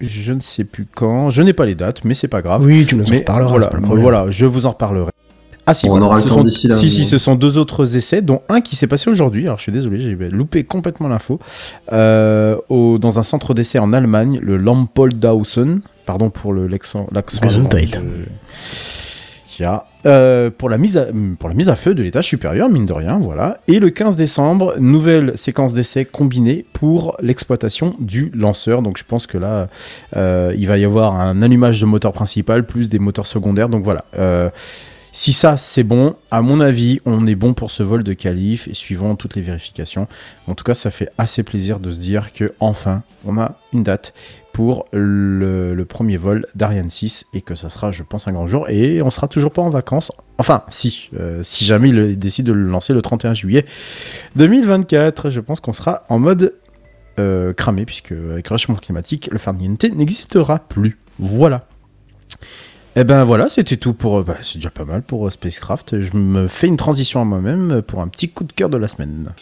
[0.00, 1.30] Je ne sais plus quand.
[1.30, 2.62] Je n'ai pas les dates, mais c'est pas grave.
[2.64, 3.50] Oui, tu nous en reparleras.
[3.50, 5.10] Voilà, pas le voilà, je vous en reparlerai.
[5.68, 7.34] Ah si, On voilà, aura le ce temps sont, d'ici là, si, si, ce sont
[7.34, 9.44] deux autres essais, dont un qui s'est passé aujourd'hui.
[9.46, 11.38] Alors je suis désolé, j'ai loupé complètement l'info.
[11.92, 17.06] Euh, au- dans un centre d'essai en Allemagne, le Lampoldhausen, pardon pour le- l'accent.
[17.12, 17.90] l'accent Gesundheit.
[20.06, 21.06] Euh, pour, la mise à,
[21.40, 23.58] pour la mise à feu de l'étage supérieur, mine de rien, voilà.
[23.66, 28.82] Et le 15 décembre, nouvelle séquence d'essai combinée pour l'exploitation du lanceur.
[28.82, 29.66] Donc je pense que là,
[30.16, 33.68] euh, il va y avoir un allumage de moteur principal plus des moteurs secondaires.
[33.68, 34.04] Donc voilà.
[34.16, 34.48] Euh,
[35.12, 38.68] si ça c'est bon, à mon avis, on est bon pour ce vol de qualif
[38.68, 40.06] et suivant toutes les vérifications.
[40.46, 43.82] En tout cas, ça fait assez plaisir de se dire que enfin, on a une
[43.82, 44.14] date
[44.52, 48.48] pour le, le premier vol d'Ariane 6 et que ça sera, je pense, un grand
[48.48, 48.68] jour.
[48.68, 50.10] Et on sera toujours pas en vacances.
[50.38, 53.66] Enfin, si, euh, si jamais il décide de le lancer le 31 juillet
[54.34, 56.54] 2024, je pense qu'on sera en mode
[57.20, 60.98] euh, cramé puisque avec le réchauffement climatique, le farniente n'existera plus.
[61.18, 61.66] Voilà.
[62.96, 64.24] Et ben voilà, c'était tout pour.
[64.24, 66.00] bah, c'est déjà pas mal pour euh, Spacecraft.
[66.00, 68.88] Je me fais une transition à moi-même pour un petit coup de cœur de la
[68.88, 69.32] semaine.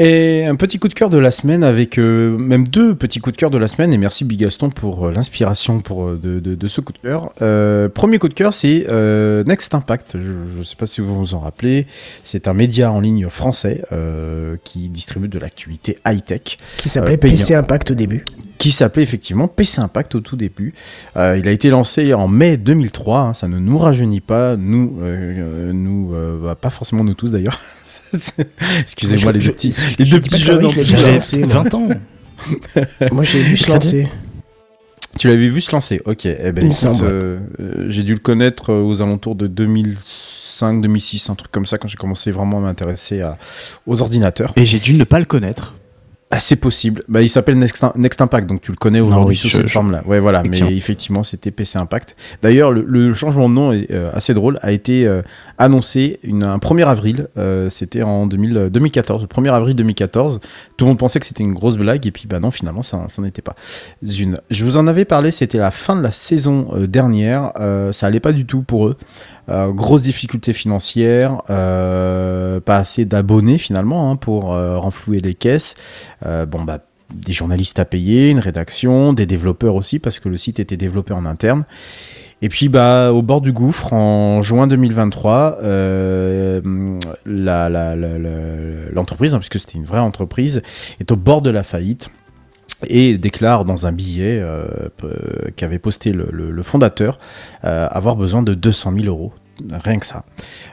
[0.00, 3.34] Et un petit coup de cœur de la semaine avec euh, même deux petits coups
[3.34, 3.92] de cœur de la semaine.
[3.92, 7.32] Et merci Bigaston pour euh, l'inspiration pour euh, de, de- de ce coup de cœur.
[7.42, 8.86] Euh, premier coup de cœur, c'est
[9.46, 10.12] Next Impact.
[10.22, 11.88] Je ne sais pas si vous vous en rappelez.
[12.22, 13.82] C'est un média en ligne français
[14.62, 16.58] qui distribue de l'actualité high-tech.
[16.76, 17.16] Qui s'appelait.
[17.16, 18.24] PC Impact au début.
[18.58, 20.74] Qui s'appelait effectivement PC Impact au tout début.
[21.16, 24.98] Euh, il a été lancé en mai 2003, hein, ça ne nous rajeunit pas, nous,
[25.00, 25.34] euh,
[25.68, 27.60] euh, nous euh, bah, pas forcément nous tous d'ailleurs.
[28.80, 31.62] Excusez-moi les Je- deux petits, je- les je deux petits jeunes moi.
[31.62, 31.88] 20 ans.
[33.12, 34.08] Moi, j'ai vu se lancer.
[35.18, 36.26] Tu l'avais vu se lancer, ok.
[36.26, 36.70] Eh ben,
[37.88, 41.96] j'ai dû le connaître aux alentours de 2005, 2006, un truc comme ça, quand j'ai
[41.96, 43.22] commencé vraiment à m'intéresser
[43.86, 44.52] aux ordinateurs.
[44.56, 45.74] Et j'ai dû ne pas le connaître.
[46.30, 47.04] Ah, c'est possible.
[47.08, 50.02] Bah, il s'appelle Next, Next Impact, donc tu le connais aujourd'hui oui, sous cette forme-là.
[50.06, 50.42] Ouais, voilà.
[50.42, 52.16] Mais effectivement, c'était PC Impact.
[52.42, 54.58] D'ailleurs, le, le changement de nom est euh, assez drôle.
[54.60, 55.22] A été euh,
[55.56, 57.28] annoncé une, un 1er avril.
[57.38, 59.22] euh, c'était en 2000, euh, 2014.
[59.22, 60.40] Le 1er avril 2014.
[60.76, 62.06] Tout le monde pensait que c'était une grosse blague.
[62.06, 63.54] Et puis, bah non, finalement, ça, ça n'était pas
[64.02, 64.38] une.
[64.50, 65.30] Je vous en avais parlé.
[65.30, 67.52] C'était la fin de la saison euh, dernière.
[67.58, 68.96] Euh, ça allait pas du tout pour eux.
[69.50, 75.74] Euh, grosse difficulté financière, euh, pas assez d'abonnés finalement hein, pour euh, renflouer les caisses.
[76.26, 76.80] Euh, bon bah
[77.14, 81.14] des journalistes à payer, une rédaction, des développeurs aussi parce que le site était développé
[81.14, 81.64] en interne.
[82.42, 86.60] Et puis bah au bord du gouffre en juin 2023, euh,
[88.92, 90.62] l'entreprise, hein, puisque c'était une vraie entreprise,
[91.00, 92.10] est au bord de la faillite
[92.86, 94.66] et déclare dans un billet euh,
[95.56, 97.18] qu'avait posté le, fondateur
[97.62, 99.32] avoir besoin de 200 000 euros.
[99.70, 100.24] Rien que ça.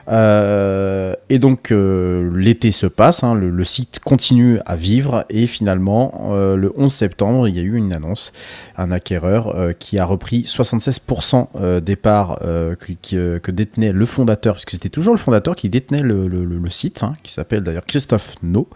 [0.08, 6.30] Euh, et donc euh, l'été se passe, hein, le, site continue à vivre et finalement
[6.30, 8.32] euh, le 11 septembre il y a eu une annonce,
[8.76, 14.88] un acquéreur qui a repris 76% euh, des parts que, détenait le fondateur, puisque c'était
[14.88, 18.68] toujours le fondateur qui détenait le site, hein, qui s'appelle d'ailleurs Christophe No.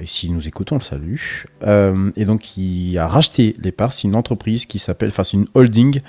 [0.00, 1.16] Et si nous écoutons, on le salue.
[1.62, 3.92] Euh, et donc, il a racheté les parts.
[3.92, 6.00] C'est une entreprise qui s'appelle, enfin, c'est une holding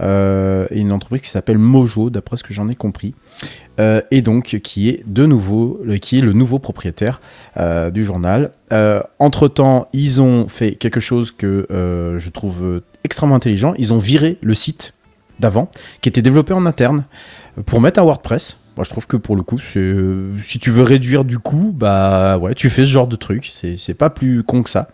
[0.00, 3.14] euh, et une entreprise qui s'appelle Mojo, d'après ce que j'en ai compris.
[3.80, 7.20] Euh, et donc, qui est de nouveau, qui est le nouveau propriétaire
[7.92, 8.52] du journal.
[9.18, 13.74] Entre temps, ils ont fait quelque chose que je trouve extrêmement intelligent.
[13.78, 14.94] Ils ont viré le site
[15.40, 15.70] d'avant,
[16.00, 17.04] qui était développé en interne,
[17.66, 18.58] pour mettre un WordPress.
[18.78, 22.38] Moi, je trouve que pour le coup, euh, si tu veux réduire du coût, bah
[22.38, 23.50] ouais, tu fais ce genre de truc.
[23.50, 24.86] C'est, pas plus con que ça.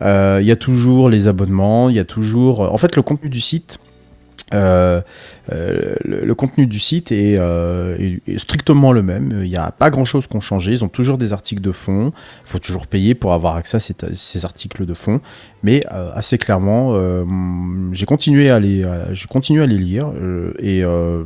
[0.00, 2.60] Euh, Il y a toujours les abonnements, il y a toujours.
[2.72, 3.80] En fait, le contenu du site.
[4.54, 5.00] euh,
[5.52, 9.40] euh, le, contenu du site est, euh, strictement le même.
[9.42, 10.70] Il n'y a pas grand chose qui ont changé.
[10.70, 12.12] Ils ont toujours des articles de fond.
[12.44, 15.20] Il faut toujours payer pour avoir accès à ces, articles de fond.
[15.64, 17.24] Mais euh, assez clairement, euh,
[17.90, 18.84] j'ai continué à les,
[19.14, 21.24] j'ai continué à les lire euh, et euh,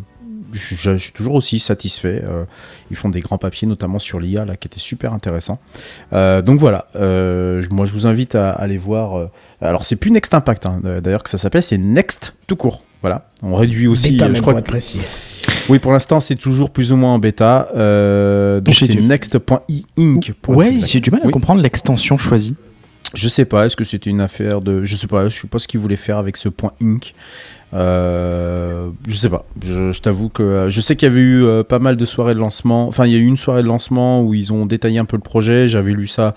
[0.52, 2.22] je, suis toujours aussi satisfait.
[2.24, 2.44] Euh,
[2.90, 5.58] ils font des grands papiers, notamment sur l'IA, là, qui était super intéressant.
[6.12, 9.28] Euh, donc voilà, euh, moi je vous invite à aller voir.
[9.60, 12.84] alors c'est plus Next Impact, hein, d'ailleurs que ça s'appelle, c'est Next tout court.
[13.02, 14.12] Voilà, on réduit aussi.
[14.12, 15.00] Bêta je crois que- précis.
[15.70, 17.68] oui, pour l'instant, c'est toujours plus ou moins en bêta.
[18.60, 19.40] Donc c'est du- être
[20.48, 21.32] Ouais, j'ai du mal à Oui.
[21.32, 22.56] comprendre l'extension choisie.
[23.14, 24.84] Je sais pas, est-ce que c'était une affaire de.
[24.84, 27.12] Je sais pas, je sais pas ce qu'ils voulaient faire avec ce point inc.
[27.72, 29.44] Euh, je sais pas.
[29.64, 32.34] Je, t'avoue que euh, je sais qu'il y avait eu euh, pas mal de soirées
[32.34, 32.88] de lancement.
[32.88, 35.16] Enfin, il y a eu une soirée de lancement où ils ont détaillé un peu
[35.16, 35.68] le projet.
[35.68, 36.34] J'avais lu ça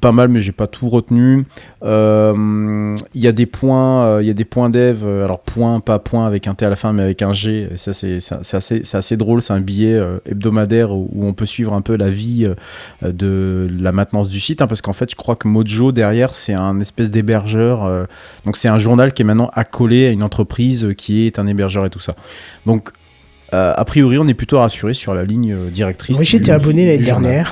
[0.00, 1.44] pas mal, mais j'ai pas tout retenu.
[1.82, 5.04] Euh, Il y a des points, euh, il y a des points dev.
[5.04, 7.68] euh, alors point, pas point avec un T à la fin, mais avec un G.
[7.72, 8.18] Et ça, c'est
[8.94, 9.42] assez, drôle.
[9.42, 12.46] C'est un billet euh, hebdomadaire où, où on peut suivre un peu la vie
[13.02, 16.34] euh, de la maintenance du site, hein, parce qu'en fait, je crois que Mojo derrière,
[16.34, 18.06] c'est un espèce d'hébergeur.
[18.44, 21.86] donc c'est un journal qui est maintenant accolé à une entreprise qui est un hébergeur
[21.86, 22.14] et tout ça.
[22.66, 22.90] Donc
[23.52, 26.16] a priori, on est plutôt rassuré sur la ligne directrice.
[26.16, 27.46] Moi, j'étais abonné l'année journal.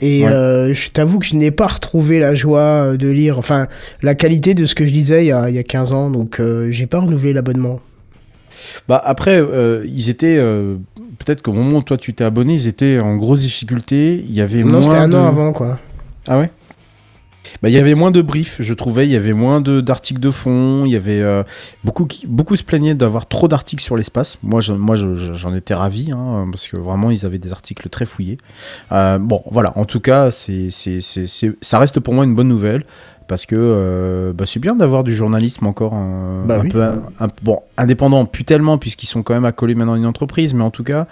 [0.00, 0.28] Et Ouais.
[0.30, 2.60] euh, je t'avoue que je n'ai pas retrouvé la joie
[2.92, 3.66] euh, de lire, enfin,
[4.02, 6.10] la qualité de ce que je lisais il y a, il y a 15 ans,
[6.10, 7.80] donc euh, j'ai pas renouvelé l'abonnement.
[8.86, 10.38] Bah après, euh, ils étaient
[11.18, 14.22] peut-être qu'au moment où toi tu t'es abonné, ils étaient en grosse difficulté.
[14.28, 15.16] Il y avait Non, moins c'était un de...
[15.16, 15.78] an avant, quoi.
[16.26, 16.50] Ah ouais?
[17.62, 19.06] Bah, il y avait moins de briefs, je trouvais.
[19.06, 20.84] Il y avait moins d'articles de fond.
[20.86, 21.42] Il y avait euh,
[21.84, 24.38] beaucoup qui beaucoup se plaignaient d'avoir trop d'articles sur l'espace.
[24.42, 27.88] Moi, je, moi, je- j'en étais ravi hein, parce que vraiment, ils avaient des articles
[27.88, 28.38] très fouillés.
[28.92, 29.72] Euh, bon, voilà.
[29.76, 30.68] En tout cas, c'est
[31.60, 32.84] ça reste pour moi une bonne nouvelle.
[33.26, 36.68] Parce que euh, bah, c'est bien d'avoir du journalisme encore un, Bah un oui.
[36.70, 40.06] peu un- un- bon indépendant, plus tellement puisqu'ils sont quand même accolés maintenant à une
[40.06, 41.06] entreprise, mais en tout cas,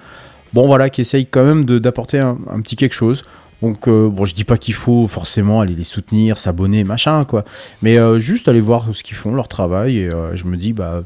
[0.55, 3.23] bon voilà, qui essayent quand même d'apporter un, un petit quelque chose.
[3.63, 7.45] Donc euh, bon, je dis pas qu'il faut forcément aller les soutenir, s'abonner, machin quoi,
[7.83, 10.73] mais euh, juste aller voir ce qu'ils font, leur travail, et euh, je me dis
[10.75, 11.05] bah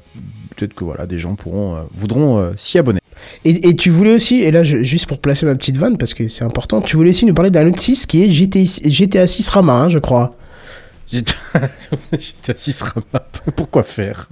[0.56, 2.98] peut-être que voilà, des gens pourront euh, voudront s'y abonner.
[3.44, 6.12] Et, et tu voulais aussi, et là, je- juste pour placer ma petite vanne, parce
[6.14, 9.26] que c'est important, tu voulais aussi nous parler d'un autre 6 qui est GTA, GTA
[9.26, 10.32] 6 Rama, hein, je crois.
[11.12, 12.74] J'étais assis.
[13.56, 14.28] Pourquoi faire?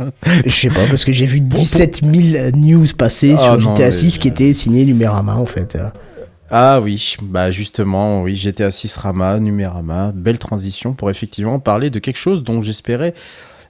[0.46, 3.86] Je sais pas, parce que j'ai vu 17 000 news passer Ah, sur non, GTA
[3.86, 5.76] mais 6 qui je- était signé Numérama, en fait.
[6.50, 11.98] Ah oui, bah justement, oui, GTA 6 Rama, Numérama, belle transition pour effectivement parler de
[11.98, 13.12] quelque chose dont j'espérais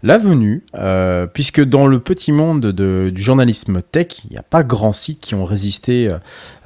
[0.03, 4.43] la venue, euh, puisque dans le petit monde de- du journalisme tech, il n'y a
[4.43, 6.19] pas grand sites qui ont résisté, euh,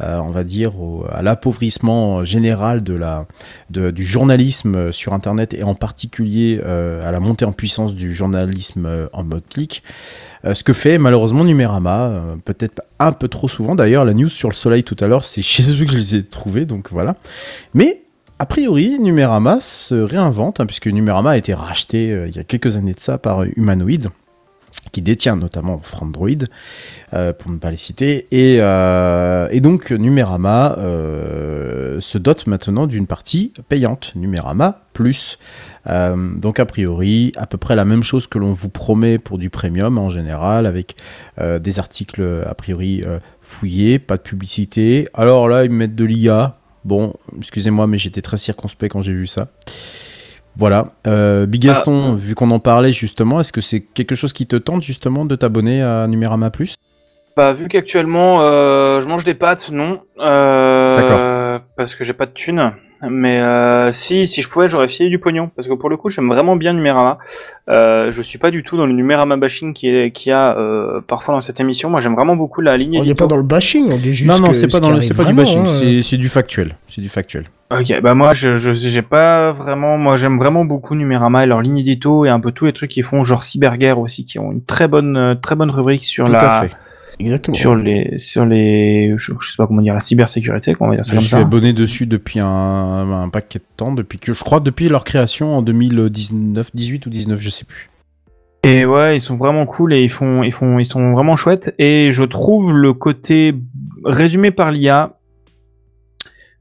[0.03, 0.73] euh, on va dire,
[1.11, 3.27] à l'appauvrissement général de la,
[3.71, 9.25] du journalisme sur Internet et en particulier à la montée en puissance du journalisme en
[9.25, 9.83] mode clic.
[10.45, 13.75] Ce que fait malheureusement Numérama, peut-être un peu trop souvent.
[13.75, 16.15] D'ailleurs, la news sur le soleil tout à l'heure, c'est chez eux que je les
[16.17, 17.17] ai trouvés, donc voilà.
[17.75, 18.03] Mais
[18.43, 22.43] a priori, Numérama se réinvente, hein, puisque Numérama a été racheté euh, il y a
[22.43, 24.09] quelques années de ça par Humanoid,
[24.91, 26.49] qui détient notamment Frandroid,
[27.15, 28.27] euh, pour ne pas les citer.
[28.33, 35.39] Et, euh, donc, Numérama euh, se dote maintenant d'une partie payante, Numérama Plus.
[35.87, 39.39] Euh, donc, a priori, à peu près la même chose que l'on vous promet pour
[39.39, 40.97] du premium en général, avec
[41.39, 45.09] euh, des articles a priori euh, fouillés, pas de publicité.
[45.15, 46.59] Alors là, ils me mettent de l'IA.
[46.85, 49.49] Bon, excusez-moi, mais j'étais très circonspect quand j'ai vu ça.
[50.57, 50.91] Voilà.
[51.07, 54.57] Euh, Big Gaston, vu qu'on en parlait justement, est-ce que c'est quelque chose qui te
[54.57, 56.77] tente justement de t'abonner à Numérama Plus?
[57.37, 60.01] Bah, vu qu'actuellement, euh, je mange des pâtes, non.
[60.19, 61.19] Euh, D'accord.
[61.77, 62.73] Parce que j'ai pas de thunes.
[63.11, 65.51] Mais euh, si, si je pouvais, j'aurais filé du pognon.
[65.57, 67.19] Parce que pour le coup, j'aime vraiment bien Numérama.
[67.69, 71.01] Euh, je suis pas du tout dans le Numérama bashing qui est qui a euh,
[71.01, 71.91] parfois dans cette émission.
[71.91, 73.01] Moi, j'aime vraiment beaucoup la ligne.
[73.01, 74.31] On n'est pas dans le bashing, on dit juste.
[74.31, 76.01] Non, non, c'est ce pas, dans le- c'est pas du bashing, hein.
[76.03, 76.77] c'est- du factuel.
[76.89, 77.47] C'est du factuel.
[77.77, 81.79] Ok, bah moi je j'ai pas vraiment moi j'aime vraiment beaucoup Numérama et leur ligne
[81.79, 84.63] édito et un peu tous les trucs qu'ils font genre Cyberguerre aussi qui ont une
[84.63, 86.77] très bonne très bonne rubrique sur Tout la à fait.
[87.23, 87.55] Exactement.
[87.55, 90.97] sur les sur les je, je sais pas comment dire la cybersécurité quoi, on va
[90.97, 91.39] dire ça Je comme suis ça.
[91.39, 95.57] abonné dessus depuis un, un paquet de temps, depuis que je crois depuis leur création
[95.57, 97.89] en 2019, 18 ou 19, je sais plus.
[98.65, 101.75] Et ouais, ils sont vraiment cool et ils font ils font ils sont vraiment chouettes
[101.79, 103.55] et je trouve le côté
[104.05, 105.19] résumé par l'IA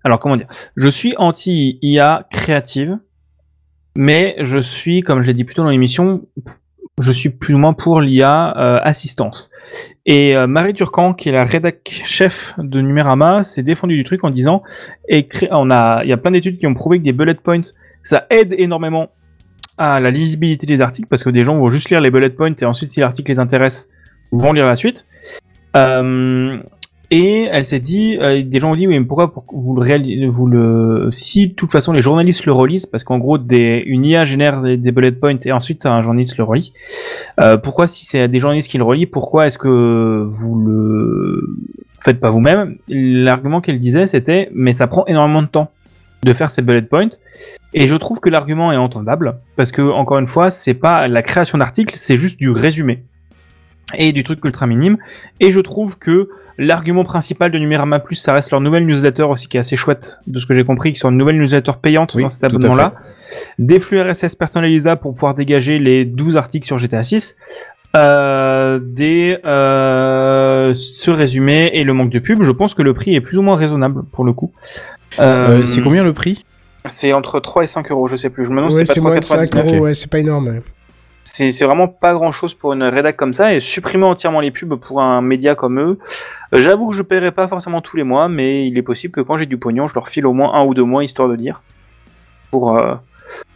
[0.04, 2.98] alors comment dire Je suis anti IA créative
[3.96, 6.24] mais je suis comme je l'ai dit plus tôt dans l'émission
[7.00, 9.51] je suis plus ou moins pour l'IA euh, assistance.
[10.06, 14.24] Et euh, Marie Turcan, qui est la rédac chef de Numérama, s'est défendue du truc
[14.24, 14.64] en disant,
[15.52, 17.62] on a, il y a plein d'études qui ont prouvé que des bullet points,
[18.04, 19.10] ça aide énormément
[19.78, 22.54] à la lisibilité des articles, parce que des gens vont juste lire les bullet points
[22.60, 23.90] et ensuite, si l'article les intéresse,
[24.32, 25.08] vont lire la suite.
[25.76, 26.58] Euh,
[27.12, 30.30] et elle s'est dit, euh, des gens ont dit, oui, mais pourquoi pour- vous le
[30.30, 34.06] vous le, si de toute façon les journalistes le relisent, parce qu'en gros, des, une
[34.06, 36.72] IA génère des, des bullet points et ensuite un journaliste le relit,
[37.42, 41.58] euh, pourquoi si c'est des journalistes qui le relient, pourquoi est-ce que vous le
[42.00, 42.78] faites pas vous-même?
[42.88, 45.70] L'argument qu'elle disait, c'était, mais ça prend énormément de temps
[46.24, 47.10] de faire ces bullet points.
[47.74, 51.24] Et je trouve que l'argument est entendable, parce que, encore une fois, c'est pas la
[51.24, 53.04] création d'articles, c'est juste du résumé.
[53.96, 54.98] Et du truc ultra minime.
[55.40, 59.48] Et je trouve que l'argument principal de Numérama Plus, ça reste leur nouvelle newsletter aussi,
[59.48, 62.14] qui est assez chouette, de ce que j'ai compris, qui sont une nouvelle newsletter payante
[62.16, 62.94] Oui, dans cet abonnement-là.
[63.60, 67.38] Des flux RSS personnalisables pour pouvoir dégager les 12 articles sur GTA 6.
[67.94, 73.16] Euh, des euh, ce résumé et le manque de pub, je pense que le prix
[73.16, 74.54] est plus ou moins raisonnable pour le coup.
[75.20, 76.46] Euh, c'est combien le prix?
[76.86, 78.46] C'est entre 3 et 5 euros, je sais plus.
[78.46, 79.66] Je me demande Ouais, si c'est c'est pas moins de 5 3,99.
[79.66, 80.62] euros, ouais, c'est pas énorme.
[81.24, 84.74] C'est vraiment pas grand chose pour une rédac comme ça et supprimer entièrement les pubs
[84.76, 86.00] pour un média comme eux.
[86.54, 89.22] euh, J'avoue que je paierai pas forcément tous les mois, mais il est possible que
[89.22, 91.36] quand j'ai du pognon, je leur file au moins un ou deux mois histoire de
[91.36, 91.62] dire
[92.50, 92.96] pour euh,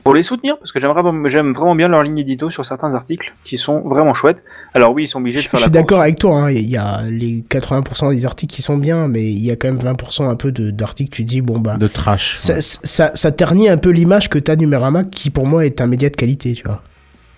[0.05, 3.33] pour les soutenir parce que j'aimerais j'aime vraiment bien leur ligne édito sur certains articles
[3.43, 4.43] qui sont vraiment chouettes.
[4.75, 6.51] Alors oui, ils sont obligés Je, de faire je la suis d'accord avec toi, hein,
[6.51, 9.67] il y a les 80% des articles qui sont bien, mais il y a quand
[9.67, 11.75] même 20% un peu de- d'articles, tu dis, bon bah.
[11.77, 12.35] De trash.
[12.37, 12.61] Ça, ouais.
[12.61, 16.09] ça, ça ternit un peu l'image que t'as Numérama, qui pour moi est un média
[16.09, 16.81] de qualité, tu vois.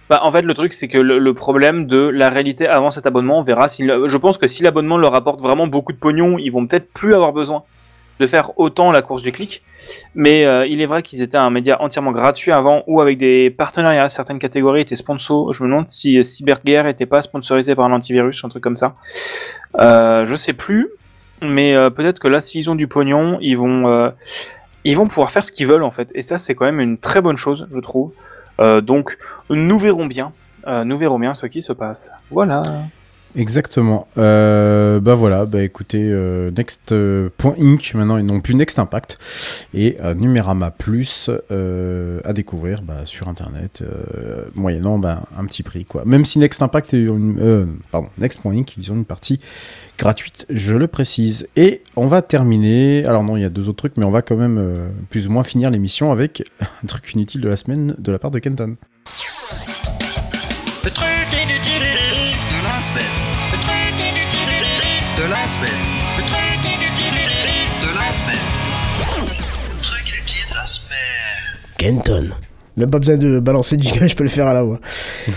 [0.09, 3.39] Bah, en fait, le truc, c'est que le, problème de la réalité avant cet abonnement,
[3.39, 3.67] on verra.
[3.67, 6.91] Si je pense que si l'abonnement leur apporte vraiment beaucoup de pognon, ils vont peut-être
[6.93, 7.63] plus avoir besoin
[8.19, 9.63] de faire autant la course du clic.
[10.15, 13.51] Mais euh, il est vrai qu'ils étaient un média entièrement gratuit avant ou avec des
[13.51, 14.09] partenariats.
[14.09, 15.53] Certaines catégories étaient sponsors.
[15.53, 18.75] Je me demande si euh, Cyberguerre était pas sponsorisé par un antivirus, un truc comme
[18.75, 18.95] ça.
[19.77, 20.89] Euh, je sais plus.
[21.43, 24.11] Mais euh, peut-être que là, s'ils ont du pognon, ils vont,
[24.84, 26.09] ils vont pouvoir faire ce qu'ils veulent en fait.
[26.15, 28.13] Et ça, c'est quand même une très bonne chose, je trouve.
[28.59, 29.17] Euh, donc,
[29.49, 30.31] nous verrons bien.
[30.67, 32.13] Euh, nous verrons bien ce qui se passe.
[32.31, 32.61] Voilà.
[33.38, 34.07] Exactement.
[34.18, 39.19] Euh, bah voilà, bah écoutez, euh, Next.inc maintenant et non plus Next Impact
[39.76, 45.61] et euh, Numérama Plus euh, à découvrir bah, sur internet euh, moyennant bah, un petit
[45.61, 46.03] prix quoi.
[46.03, 49.39] Même si Next Impact une, pardon Next.inc ils ont une partie
[49.99, 51.47] gratuite, je le précise.
[51.55, 53.05] Et on va terminer.
[53.05, 54.76] Alors non, il y a deux autres trucs, mais on va quand même
[55.11, 56.43] plus ou moins finir l'émission avec
[56.84, 58.77] un truc inutile de la semaine de la part de Kenton.
[65.48, 67.14] Le truc inutile
[67.82, 68.36] de la semaine.
[68.99, 71.48] Le truc inutile de la semaine.
[71.78, 72.36] Kenton.
[72.76, 74.82] Même pas besoin de balancer du je peux le faire à la voix.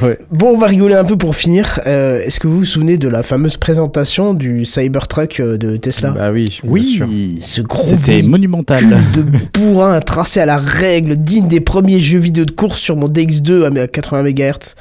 [0.03, 0.19] Ouais.
[0.33, 1.79] Bon, on va rigoler un peu pour finir.
[1.87, 6.11] Euh, Est-ce que vous vous souvenez de la fameuse présentation du Cybertruck euh, de Tesla?
[6.11, 7.09] Bah oui, bien Oui, sûr.
[7.41, 8.83] Ce gros c'était monumental.
[9.15, 9.23] de
[9.55, 13.79] bourrin tracé à la règle, digne des premiers jeux vidéo de course sur mon DX2
[13.81, 14.75] à 80 MHz.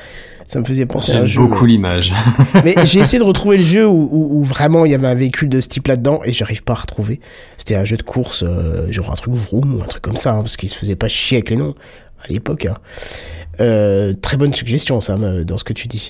[0.52, 1.42] Ça me faisait penser à un J'aime jeu.
[1.48, 2.12] beaucoup l'image.
[2.66, 5.14] Mais j'ai essayé de retrouver le jeu où, où- où vraiment il y avait un
[5.14, 7.20] véhicule de ce type là-dedans et j'arrive pas à retrouver.
[7.58, 10.32] C'était un jeu de course, euh, genre un truc vroom ou un truc comme ça,
[10.34, 11.76] hein, parce qu'il se faisait pas chier avec les noms
[12.24, 12.66] à l'époque.
[12.66, 12.74] hein.
[13.62, 16.10] Euh, très bonne suggestion, Sam, euh, dans ce que tu dis.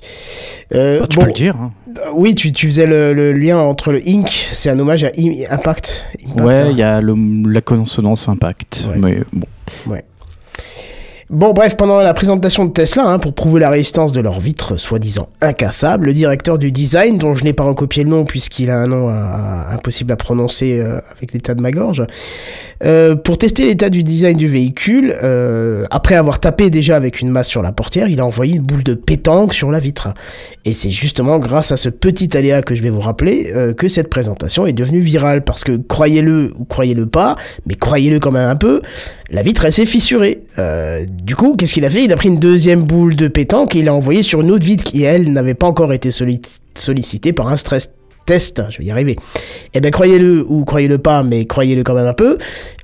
[0.73, 1.55] Euh, Bah, tu bon, peux le dire.
[1.57, 1.71] hein.
[1.97, 4.29] euh, Oui, tu, tu faisais le, le lien entre le Inc.
[4.29, 6.07] C'est un hommage à I- Impact.
[6.27, 6.67] Impact, Ouais, hein.
[6.71, 7.13] il y a le,
[7.51, 8.85] la consonance impact.
[8.89, 8.95] Ouais.
[8.97, 9.47] Mais bon.
[11.29, 14.77] Bon, bref, pendant la présentation de Tesla, hein, pour prouver la résistance de leur vitre
[14.77, 18.79] soi-disant incassable, le directeur du design, dont je n'ai pas recopié le nom puisqu'il a
[18.79, 22.03] un nom impossible à prononcer euh, avec l'état de ma gorge,
[22.83, 27.29] euh, pour tester l'état du design du véhicule, euh, après avoir tapé déjà avec une
[27.29, 30.07] masse sur la portière, il a envoyé une boule de pétanque sur la vitre.
[30.65, 34.09] Et c'est justement grâce à ce petit aléa que je vais vous rappeler que cette
[34.09, 37.35] présentation est devenue virale, parce que croyez-le ou croyez-le pas,
[37.67, 38.81] mais croyez-le quand même un peu,
[39.31, 40.41] la vitre elle s'est fissurée.
[40.57, 42.03] Euh, du coup, qu'est-ce qu'il a fait?
[42.03, 44.65] Il a pris une deuxième boule de pétanque et il l'a envoyée sur une autre
[44.65, 47.93] vitre qui, elle, n'avait pas encore été solli- sollicitée par un stress
[48.25, 48.61] test.
[48.69, 49.15] Je vais y arriver.
[49.73, 52.37] Eh bien, croyez-le ou croyez-le pas, mais croyez-le quand même un peu.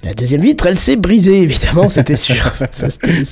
[0.04, 2.36] La deuxième vitre, elle s'est brisée, évidemment, c'était sûr.
[2.72, 3.24] Ça, c'était-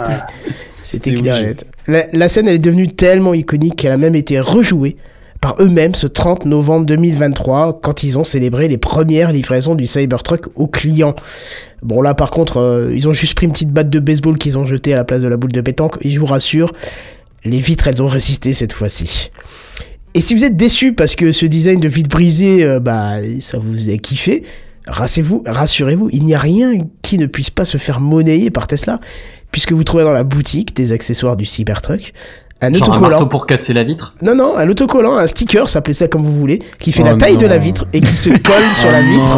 [1.14, 1.54] clair.
[1.88, 4.96] La, la scène, elle est devenue tellement iconique qu'elle a même été rejouée
[5.44, 10.46] par eux-mêmes ce 30 novembre 2023 quand ils ont célébré les premières livraisons du Cybertruck
[10.56, 11.16] aux clients.
[11.82, 14.58] Bon là par contre euh, ils ont juste pris une petite batte de baseball qu'ils
[14.58, 16.72] ont jetée à la place de la boule de pétanque et je vous rassure
[17.44, 19.32] les vitres elles ont résisté cette fois-ci.
[20.14, 23.58] Et si vous êtes déçu parce que ce design de vitre brisée euh, bah ça
[23.58, 24.44] vous a kiffé,
[24.88, 26.72] rassurez-vous, rassurez-vous, il n'y a rien
[27.02, 29.02] qui ne puisse pas se faire monnayer par Tesla
[29.52, 32.14] puisque vous trouvez dans la boutique des accessoires du Cybertruck
[32.68, 33.10] un Genre un autocollant.
[33.10, 34.14] marteau pour casser la vitre.
[34.22, 37.16] Non, non, un autocollant, un sticker, s'appelez ça comme vous voulez, qui fait Oh la
[37.16, 39.38] taille de la vitre et qui se colle sur la Oh vitre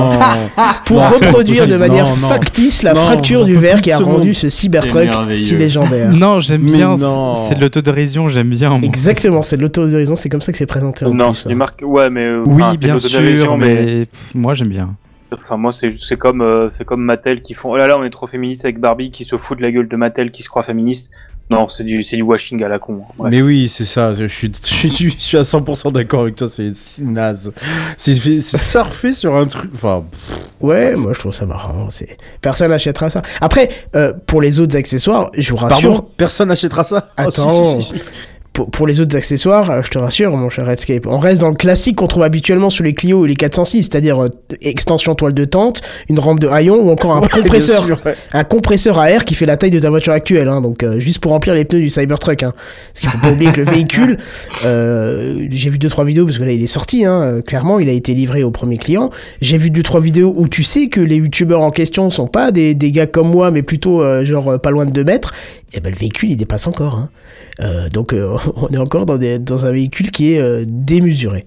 [0.85, 2.27] pour Non, reproduire de manière Non, non.
[2.27, 6.11] factice la fracture du verre qui a rendu ce Cybertruck si légendaire.
[6.11, 6.95] Non, j'aime bien.
[7.35, 8.69] C'est de l'autodérision, j'aime bien.
[8.69, 8.79] moi.
[8.83, 11.49] Exactement, c'est de l'autodérision, c'est comme ça que c'est présenté en Non, c'est hein.
[11.49, 11.81] des marques.
[11.85, 12.23] Ouais, mais.
[12.25, 14.95] euh, Oui, bien sûr, mais moi j'aime bien.
[15.33, 17.71] Enfin, moi, c'est c'est comme, euh, c'est comme Mattel qui font.
[17.71, 19.87] Oh là là, on est trop féministe avec Barbie qui se fout de la gueule
[19.87, 21.09] de Mattel qui se croit féministe.
[21.49, 23.01] Non, c'est du, c'est du washing à la con.
[23.03, 23.13] hein.
[23.17, 23.31] Bref.
[23.31, 24.13] Mais oui, c'est ça.
[24.15, 26.49] Je suis, je suis, je suis à 100% d'accord avec toi.
[26.49, 27.53] C'est naze.
[27.97, 29.69] C'est surfer sur un truc.
[29.75, 31.89] Enfin, pff, Ouais, moi je trouve ça marrant.
[31.91, 33.21] C'est Personne n'achètera ça.
[33.41, 37.09] Après, euh, pour les autres accessoires, je vous rassure, pardon, personne n'achètera ça?
[37.19, 37.79] Oh, si, Attends.
[37.81, 38.03] si, si, si.
[38.55, 41.49] Pour, pour les autres accessoires, euh, je te rassure, mon cher Redscape, on reste dans
[41.49, 44.29] le classique qu'on trouve habituellement sur les Clio et les 406, c'est-à-dire euh,
[44.61, 47.85] extension toile de tente, une rampe de haillon ou encore un Ouais, compresseur.
[47.85, 48.15] bien sûr, ouais.
[48.33, 50.99] un compresseur à air qui fait la taille de ta voiture actuelle, hein, donc euh,
[50.99, 52.43] juste pour remplir les pneus du Cybertruck.
[52.43, 52.53] Hein.
[52.55, 54.17] Parce qu'il faut pas oublier que le véhicule,
[54.65, 57.89] euh, j'ai vu deux trois vidéos parce que là il est sorti, hein, clairement il
[57.89, 59.09] a été livré au premier client.
[59.41, 62.51] J'ai vu deux trois vidéos où tu sais que les youtubeurs en question sont pas
[62.51, 65.33] des, des gars comme moi, mais plutôt euh, genre pas loin de 2 mètres.
[65.73, 66.95] Et ben le véhicule il dépasse encore.
[66.95, 67.09] Hein.
[67.61, 71.45] Euh, donc euh, on est encore dans un véhicule qui est euh, démesuré.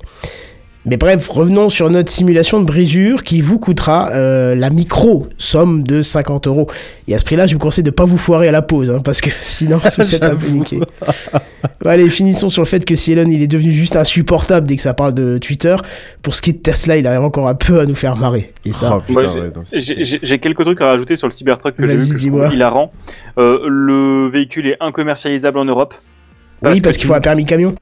[0.88, 5.82] Mais bref, revenons sur notre simulation de brisure qui vous coûtera euh, la micro somme
[5.82, 6.66] de 50 euros.
[7.08, 9.00] Et à ce prix-là, je vous conseille de pas vous foirer à la pause, hein,
[9.04, 10.56] parce que sinon, vous peu J'avoue.
[10.56, 10.78] niqué.
[11.82, 14.76] Bon, allez, finissons sur le fait que si Elon il est devenu juste insupportable dès
[14.76, 15.76] que ça parle de Twitter,
[16.22, 18.52] pour ce qui est de Tesla, il arrive encore un peu à nous faire marrer.
[18.64, 21.96] Et ça, Oh, j'ai- ouais, c'est- quelques trucs à rajouter sur le Cybertruck que j'ai
[21.96, 22.44] Vas-y, vu que je dis-moi.
[22.44, 22.92] trouve hilarant.
[23.38, 25.94] Euh, le véhicule est incommercialisable en Europe.
[26.62, 27.74] oui, parce qu'il faut un permis camion.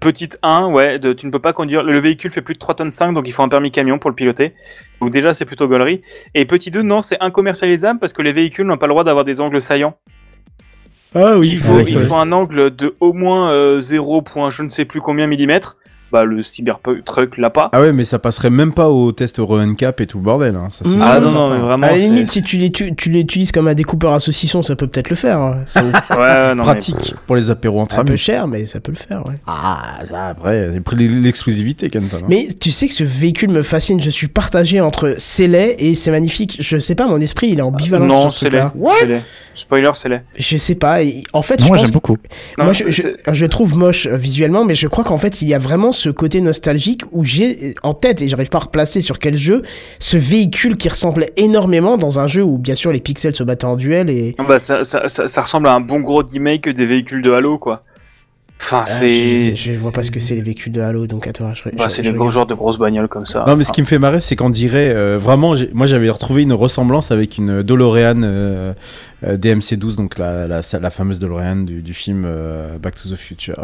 [0.00, 1.82] Petite 1, ouais, de- tu ne peux pas conduire.
[1.82, 4.10] Le véhicule fait plus de 3 tonnes 5, donc il faut un permis camion pour
[4.10, 4.54] le piloter.
[5.00, 6.02] Donc déjà, c'est plutôt gaulerie.
[6.34, 9.24] Et petit 2, non, c'est incommercialisable parce que les véhicules n'ont pas le droit d'avoir
[9.24, 9.96] des angles saillants.
[11.14, 14.62] Ah oui, Il faut, il faut un angle de au moins euh, 0, point je
[14.62, 15.76] ne sais plus combien millimètres.
[16.12, 17.68] Bah, le Cybertruck l'a pas.
[17.72, 20.56] Ah ouais, mais ça passerait même pas au test Euro NCAP et tout le bordel.
[20.56, 20.68] Hein.
[20.70, 21.00] Ça, c'est Mmh.
[21.00, 21.86] sûr Ah non, non, mais vraiment.
[21.86, 25.16] à la limite, si tu l'utilises comme un découpeur à saucisson, ça peut peut-être le
[25.16, 25.38] faire.
[25.40, 25.58] hein.
[25.68, 28.18] C'est Ouais, ouais, non, mais- pratique pour les apéros entre un peu amis.
[28.18, 29.34] cher, mais ça peut le faire, ouais.
[29.46, 32.18] Ah, ça après, j'ai pris l'exclusivité, Kenton.
[32.22, 32.26] hein.
[32.28, 34.00] Mais tu sais que ce véhicule me fascine.
[34.00, 36.56] Je suis partagé entre c'est laid et c'est magnifique.
[36.60, 39.20] Je sais pas, mon esprit il est ambivalent Non, sur ce c'est laid.
[39.54, 40.22] Spoiler, c'est laid.
[40.36, 41.02] Je sais pas.
[41.02, 42.16] et En fait, Non, je pense j'aime beaucoup.
[42.58, 42.84] Non, Moi, je,
[43.32, 46.10] je trouve moche euh, visuellement, mais je crois qu'en fait, il y a vraiment ce
[46.10, 49.62] côté nostalgique où j'ai en tête, et j'arrive pas à replacer sur quel jeu,
[49.98, 53.66] ce véhicule qui ressemblait énormément dans un jeu où, bien sûr, les pixels se battaient
[53.66, 54.34] en duel et.
[54.48, 57.58] Bah, ça, ça, ça, ça ressemble à un bon gros remake des véhicules de Halo,
[57.58, 57.84] quoi.
[58.62, 59.52] Enfin, Ah, c'est.
[59.52, 61.88] je, je- vois pas ce que c'est les véhicules de Halo, donc attends, je, Bah,
[61.88, 63.42] c'est les gros genres de grosses bagnoles comme ça.
[63.46, 65.54] Non, mais ce qui me fait marrer, c'est qu'on dirait euh, vraiment.
[65.72, 68.72] Moi, j'avais retrouvé une ressemblance avec une DeLorean euh,
[69.24, 73.16] euh, DMC-12, donc la, la, la fameuse DeLorean du, du film euh, Back to the
[73.16, 73.56] Future.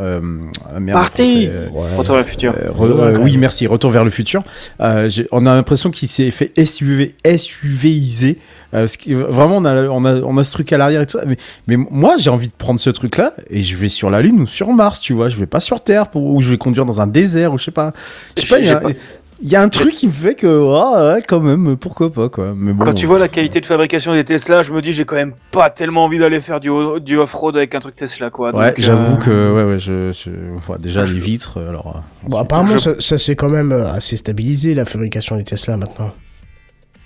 [0.80, 1.94] Merde, Parti euh, Ouais.
[1.96, 2.54] Retour vers le futur.
[2.56, 3.66] euh, re- euh, oui, merci.
[3.66, 4.42] Retour vers le futur.
[4.80, 8.38] Euh, on a l'impression qu'il s'est fait SUV, SUViser.
[8.74, 11.06] Euh, ce qui- vraiment, on a, on, a, on a ce truc à l'arrière et
[11.06, 11.24] tout ça.
[11.26, 11.36] Mais,
[11.66, 14.46] mais moi, j'ai envie de prendre ce truc-là et je vais sur la Lune ou
[14.46, 15.28] sur Mars, tu vois.
[15.28, 17.64] Je vais pas sur Terre pour, ou je vais conduire dans un désert ou je
[17.64, 17.92] sais pas.
[18.36, 19.00] Je sais pas, il y a- J'ai pas-
[19.42, 22.30] il y, a un truc qui me fait que, ah, ouais, quand même, pourquoi pas,
[22.30, 22.54] quoi.
[22.56, 25.04] Mais bon, Quand tu vois la qualité de fabrication des Tesla, je me dis j'ai
[25.04, 26.70] quand même pas tellement envie d'aller faire du,
[27.04, 28.56] du off-road avec un truc Tesla quoi.
[28.56, 30.30] Ouais, j'avoue euh, que, ouais, ouais, je, je
[30.66, 32.02] vois déjà je- les vitres, alors.
[32.26, 35.76] Bon, apparemment, je- ça, ça c'est quand même euh, assez stabilisé la fabrication des Tesla
[35.76, 36.12] maintenant.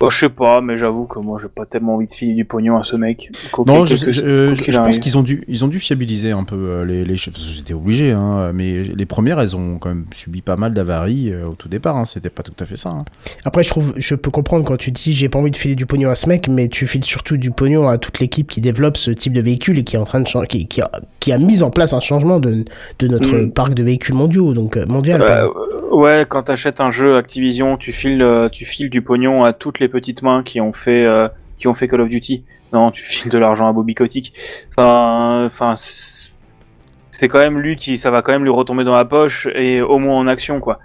[0.01, 2.43] Bah, je sais pas, mais j'avoue que moi j'ai pas tellement envie de filer du
[2.45, 3.29] pognon à ce mec.
[3.65, 6.55] Non, je, que- euh, je- pense qu'ils ont dû, ils ont dû fiabiliser un peu
[6.55, 7.55] euh, les, les choses.
[7.57, 11.47] C'était obligé, hein, mais les premières, elles ont quand même subi pas mal d'avaries euh,
[11.47, 11.95] au tout départ.
[11.97, 12.89] Hein, C'était pas tout à fait ça.
[12.89, 13.05] hein.
[13.45, 15.85] Après, je trouve, je peux comprendre quand tu dis j'ai pas envie de filer du
[15.85, 18.97] pognon à ce mec, mais tu files surtout du pognon à toute l'équipe qui développe
[18.97, 21.31] ce type de véhicule et qui est en train de changer, qui, qui a, qui
[21.31, 22.65] a mis en place un changement de,
[22.99, 23.51] de notre Mm.
[23.51, 25.21] parc de véhicules mondiaux, donc mondial.
[25.21, 25.47] Euh,
[25.91, 29.87] ouais, quand t'achètes un jeu Activision, tu files, tu files du pognon à toutes les
[29.91, 31.27] petites mains qui ont fait, euh,
[31.59, 32.43] qui ont fait Call of Duty.
[32.73, 34.33] Non, tu files de l'argent à Bobby Kotick.
[34.71, 39.05] Enfin, enfin, c'est quand même lui qui, ça va quand même lui retomber dans la
[39.05, 40.79] poche et au moins en action quoi.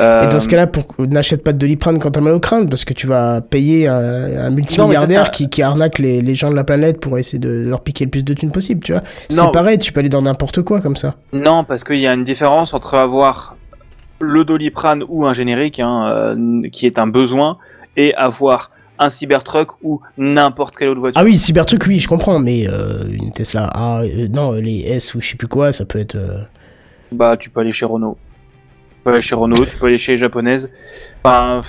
[0.00, 0.86] Euh, Et dans ce cas-là, pour...
[0.98, 4.46] n'achète pas de doliprane quand t'as mal au crâne, parce que tu vas payer un,
[4.46, 7.82] un multimilliardaire qui, qui arnaque les, les gens de la planète pour essayer de leur
[7.82, 9.02] piquer le plus de thunes possible, tu vois.
[9.28, 11.16] C'est pareil, tu peux aller dans n'importe quoi comme ça.
[11.34, 13.56] Non, parce qu'il y a une différence entre avoir
[14.20, 17.58] le doliprane ou un générique, hein, euh, qui est un besoin,
[17.96, 21.20] et avoir un Cybertruck ou n'importe quelle autre voiture.
[21.20, 25.14] Ah oui, Cybertruck, oui, je comprends, mais euh, une Tesla A, euh, non, les S
[25.14, 26.14] ou je sais plus quoi, ça peut être.
[26.14, 26.38] euh,
[27.10, 28.16] Bah, tu peux aller chez Renault.
[28.90, 30.70] Tu peux aller chez Renault, tu peux aller chez les japonaises.
[31.24, 31.62] Enfin,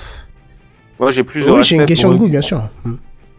[1.00, 2.68] moi j'ai plus de Oui, c'est une question pour de goût, bien sûr.
[2.84, 2.94] Hmm.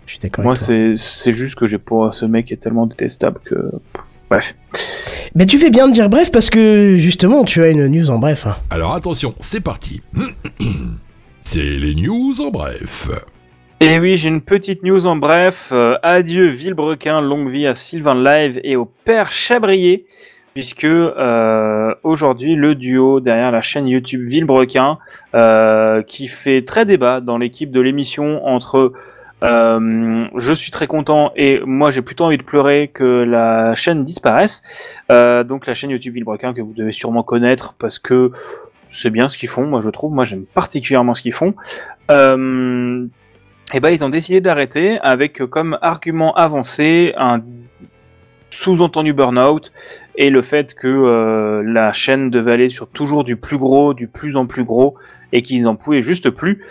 [0.05, 2.11] Je suis d'accord Moi, c'est c'est juste que j'ai pas.
[2.13, 3.71] Ce mec est tellement détestable que.
[4.29, 4.55] Bref.
[5.35, 8.19] Mais tu fais bien de dire bref parce que justement, tu as une news en
[8.19, 8.47] bref.
[8.47, 8.57] hein.
[8.69, 10.01] Alors attention, c'est parti.
[11.49, 13.07] C'est les news en bref.
[13.79, 15.69] Et oui, j'ai une petite news en bref.
[15.71, 20.05] Euh, adieu Villebrequin, longue vie à Sylvain Live et au père Chabrier,
[20.53, 24.97] puisque euh, aujourd'hui le duo derrière la chaîne YouTube Villebrequin,
[25.35, 28.91] euh, qui fait très débat dans l'équipe de l'émission entre
[29.41, 34.63] je suis très content et moi j'ai plutôt envie de pleurer que la chaîne disparaisse.
[35.09, 38.31] Donc la chaîne YouTube Villebrequin que vous devez sûrement connaître parce que
[38.91, 41.53] c'est bien ce qu'ils font, moi je trouve, moi j'aime particulièrement ce qu'ils font.
[42.11, 43.05] Euh,
[43.73, 47.41] et ben ils ont décidé d'arrêter avec euh, comme argument avancé un
[48.49, 49.73] sous-entendu burn-out
[50.15, 54.07] et le fait que euh, la chaîne devait aller sur toujours du plus gros, du
[54.07, 54.95] plus en plus gros
[55.33, 56.63] et qu'ils n'en pouvaient juste plus,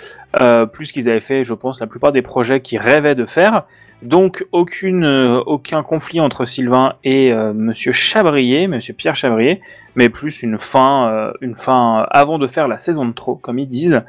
[0.72, 3.64] plus qu'ils avaient fait, je pense, la plupart des projets qu'ils rêvaient de faire.
[4.02, 9.62] Donc aucune, euh, aucun conflit entre Sylvain et euh, Monsieur Chabrier, Monsieur Pierre Chabrier,
[9.94, 13.59] mais plus une fin, euh, une fin avant de faire la saison de trop, comme
[13.59, 14.02] ils disent.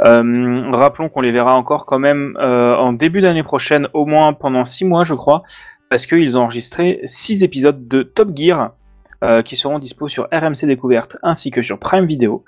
[0.00, 4.64] Euh, rappelons qu'on les verra encore quand même en début d'année prochaine, au moins pendant
[4.64, 5.42] six mois, je crois,
[5.90, 8.72] parce qu'ils ont enregistré six épisodes de Top Gear
[9.44, 12.44] qui seront dispo sur RMC Découverte ainsi que sur Prime Video,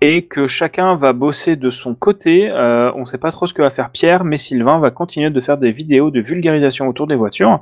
[0.00, 2.50] et que chacun va bosser de son côté.
[2.52, 5.30] Euh, on ne sait pas trop ce que va faire Pierre, mais Sylvain va continuer
[5.30, 7.60] de faire des vidéos de vulgarisation autour des voitures.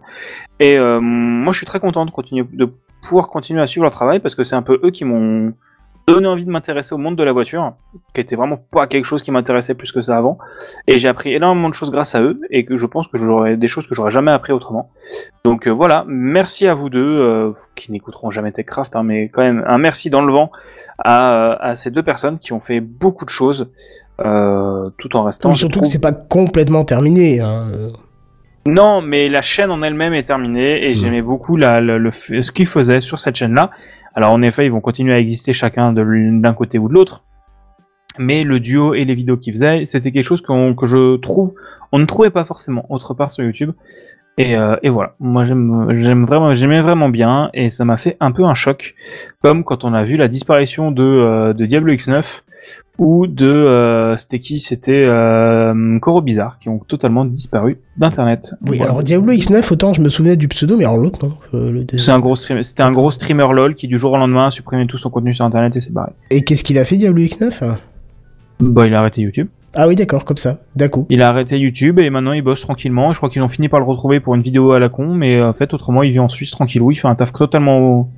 [0.60, 2.68] Et euh, moi, je suis très content de continuer de
[3.02, 5.54] pouvoir continuer à suivre leur travail parce que c'est un peu eux qui m'ont
[6.14, 7.72] donné envie de m'intéresser au monde de la voiture,
[8.14, 10.38] qui était vraiment pas quelque chose qui m'intéressait plus que ça avant.
[10.86, 13.56] Et j'ai appris énormément de choses grâce à eux et que je pense que j'aurais
[13.56, 14.90] des choses que j'aurais jamais appris autrement.
[15.44, 19.42] Donc euh, voilà, merci à vous deux euh, qui n'écouteront jamais TechCraft, hein, mais quand
[19.42, 20.52] même un merci dans le vent
[20.98, 23.68] à, à ces deux personnes qui ont fait beaucoup de choses
[24.24, 25.52] euh, tout en restant.
[25.54, 27.40] Surtout trouve- que c'est pas complètement terminé.
[27.40, 27.66] hein.
[28.68, 32.66] non, mais la chaîne en elle-même est terminée et j'aimais beaucoup la, le, ce qu'ils
[32.66, 33.70] faisaient sur cette chaîne-là.
[34.16, 37.22] Alors en effet, ils vont continuer à exister chacun d'un côté ou de l'autre.
[38.18, 41.52] Mais le duo et les vidéos qu'ils faisaient, c'était quelque chose que je trouve,
[41.92, 43.72] on ne trouvait pas forcément autre part sur YouTube.
[44.38, 48.44] Et, euh, voilà, moi j'aime vraiment, j'aimais vraiment bien et ça m'a fait un peu
[48.44, 48.94] un choc,
[49.42, 52.42] comme quand on a vu la disparition de, euh, de Diablo X9
[52.98, 58.54] ou de, euh, c'était qui, c'était euh, Coro Bizarre, qui ont totalement disparu d'internet.
[58.66, 58.92] Oui, Voilà.
[58.92, 61.32] alors Diablo X9, autant je me souvenais du pseudo, mais alors l'autre, non.
[61.54, 61.84] Euh.
[61.96, 64.50] C'est un gros stream- c'était un gros streamer lol qui du jour au lendemain a
[64.50, 66.12] supprimé tout son contenu sur internet et s'est barré.
[66.30, 67.78] Et qu'est-ce qu'il a fait, Diablo X9 hein
[68.60, 69.48] Bah il a arrêté YouTube.
[69.78, 71.04] Ah oui, d'accord, comme ça, d'un coup.
[71.10, 73.12] Il a arrêté YouTube et maintenant il bosse tranquillement.
[73.12, 75.36] Je crois qu'ils ont fini par le retrouver pour une vidéo à la con, mais
[75.36, 76.92] euh, en fait autrement il vit en Suisse tranquillou.
[76.92, 78.08] Il fait un taf totalement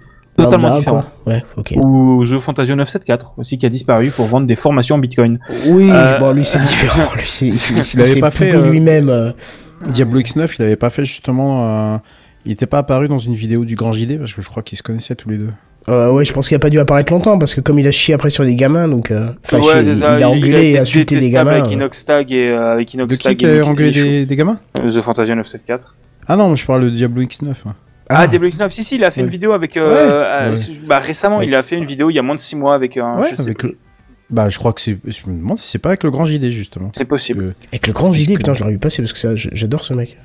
[0.44, 1.05] Totalement lambda, différent.
[1.27, 1.43] Ouais.
[1.77, 5.39] Ou The Fantasio 974 aussi qui a disparu pour vendre des formations en Bitcoin.
[5.69, 7.10] Oui, Euh, bon, lui c'est différent.
[7.16, 9.09] Lui, c'est, Il avait pas fait, euh, lui-même.
[9.09, 9.32] euh.
[9.89, 11.94] Diablo X9, il avait pas fait justement.
[11.94, 11.98] euh,
[12.44, 14.78] Il était pas apparu dans une vidéo du Grand JD parce que je crois qu'ils
[14.78, 15.51] se connaissaient tous les deux.
[15.89, 17.90] Euh, ouais, je pense qu'il a pas dû apparaître longtemps parce que comme il a
[17.90, 19.10] chié après sur des gamins, donc.
[19.10, 21.52] euh, Enfin, Ouais, chié, c'est il, ça, il a engueulé et insulté des gamins.
[21.52, 21.73] Avec euh.
[21.74, 24.59] Inox Tag et euh, avec Inox De qui Tag qui a engueulé des, des gamins?
[24.74, 25.86] The Fantasio 974.
[26.27, 27.47] Ah non, je parle de Diablo X9.
[27.47, 27.73] ouais.
[28.09, 29.76] Ah, Diablo X9, si, si, il a fait une vidéo avec.
[29.76, 30.78] euh, Ouais, euh, ouais.
[30.86, 31.47] bah, récemment, Ouais.
[31.47, 33.18] il a fait une vidéo il y a moins de 6 mois avec un.
[33.18, 33.68] Ouais, je sais avec plus.
[33.68, 33.76] le-
[34.30, 34.98] Bah, je crois que c'est.
[35.06, 36.90] Je me demande si c'est pas avec le Grand JD justement.
[36.94, 37.55] C'est possible.
[37.60, 39.94] Que- Avec le grand JD, putain, je l'aurais vu passer parce que ça, j'adore ce
[39.94, 40.16] mec.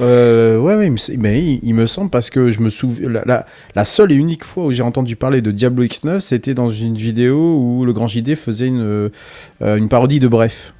[0.00, 3.08] Euh, ouais, ouais, mais il, il me semble parce que je me souviens.
[3.08, 6.54] La, la, la seule et unique fois où j'ai entendu parler de Diablo X9, c'était
[6.54, 10.72] dans une vidéo où le Grand JD faisait une, euh, une parodie de Bref.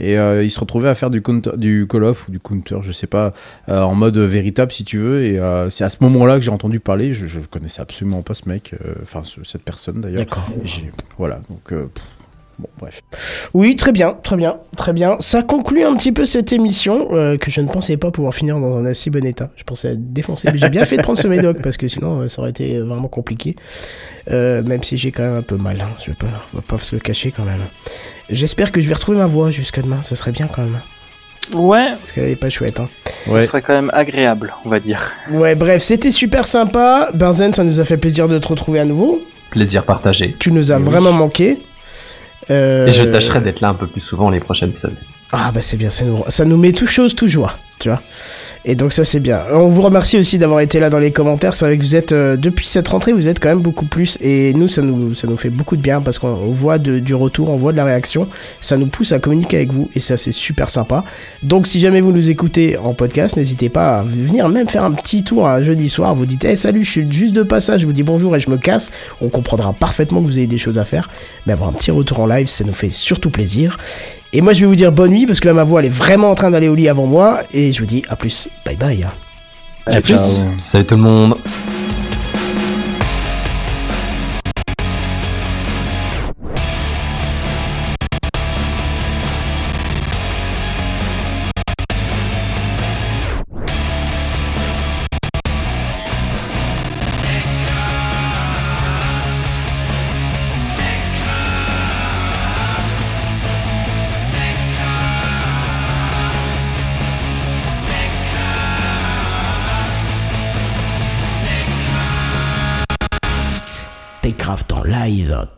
[0.00, 2.78] Et euh, il se retrouvait à faire du, counter, du Call of ou du Counter,
[2.82, 3.32] je sais pas,
[3.68, 5.22] euh, en mode véritable si tu veux.
[5.24, 7.12] Et euh, c'est à ce moment-là que j'ai entendu parler.
[7.14, 10.18] Je, je connaissais absolument pas ce mec, euh, enfin ce- cette personne d'ailleurs.
[10.20, 10.46] D'accord.
[11.18, 11.72] Voilà, donc.
[12.58, 13.02] bon, bref.
[13.54, 15.16] Oui, très bien, très bien, très bien.
[15.20, 18.58] Ça conclut un petit peu cette émission euh, que je ne pensais pas pouvoir finir
[18.60, 19.50] dans un assez bon état.
[19.56, 20.48] Je pensais être défoncé.
[20.52, 22.78] Mais j'ai bien fait de prendre ce médoc parce que sinon euh, ça aurait été
[22.78, 23.56] vraiment compliqué.
[24.30, 25.80] Euh, même si j'ai quand même un peu mal.
[25.80, 25.88] hein.
[26.04, 27.60] Je vais pas, on va pas se le cacher quand même.
[28.30, 30.02] J'espère que je vais retrouver ma voix jusqu'à demain.
[30.02, 30.80] Ce serait bien quand même.
[31.54, 32.78] Ouais, Parce qu'elle est pas chouette.
[32.80, 32.88] Hein.
[33.26, 33.42] Ouais.
[33.42, 35.12] ce serait quand même agréable, on va dire.
[35.30, 37.10] Ouais, bref, c'était super sympa.
[37.14, 39.22] Benzen, ça nous a fait plaisir de te retrouver à nouveau.
[39.50, 40.36] Plaisir partagé.
[40.38, 41.58] Tu nous as vraiment manqué.
[42.50, 44.96] Euh, Et je tâcherai d'être là un peu plus souvent les prochaines semaines.
[45.32, 48.02] Ah bah c'est bien, ça nous, met tout chose, tout joie, tu vois.
[48.64, 49.40] Et donc ça c'est bien.
[49.52, 51.54] On vous remercie aussi d'avoir été là dans les commentaires.
[51.54, 54.18] C'est vrai que vous êtes, euh, depuis cette rentrée, vous êtes quand même beaucoup plus.
[54.20, 57.14] Et nous, ça nous, ça nous fait beaucoup de bien parce qu'on on voit du
[57.14, 58.26] retour, on voit de la réaction.
[58.60, 61.04] Ça nous pousse à communiquer avec vous et ça c'est super sympa.
[61.44, 64.92] Donc si jamais vous nous écoutez en podcast, n'hésitez pas à venir même faire un
[64.92, 66.16] petit tour un jeudi soir.
[66.16, 68.50] Vous dites, hey, salut, je suis juste de passage, je vous dis bonjour et je
[68.50, 68.90] me casse.
[69.20, 71.08] On comprendra parfaitement que vous avez des choses à faire.
[71.46, 73.78] Mais avoir un petit retour en live, ça nous fait surtout plaisir.
[74.32, 75.88] Et moi, je vais vous dire bonne nuit parce que là, ma voix, elle est
[75.88, 77.42] vraiment en train d'aller au lit avant moi.
[77.52, 78.48] Et je vous dis à plus.
[78.64, 79.06] Bye bye.
[79.86, 80.42] À plus.
[80.56, 81.36] Salut tout le monde.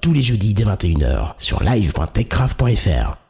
[0.01, 3.22] Tous les jeudis dès 21h sur live.techcraft.fr.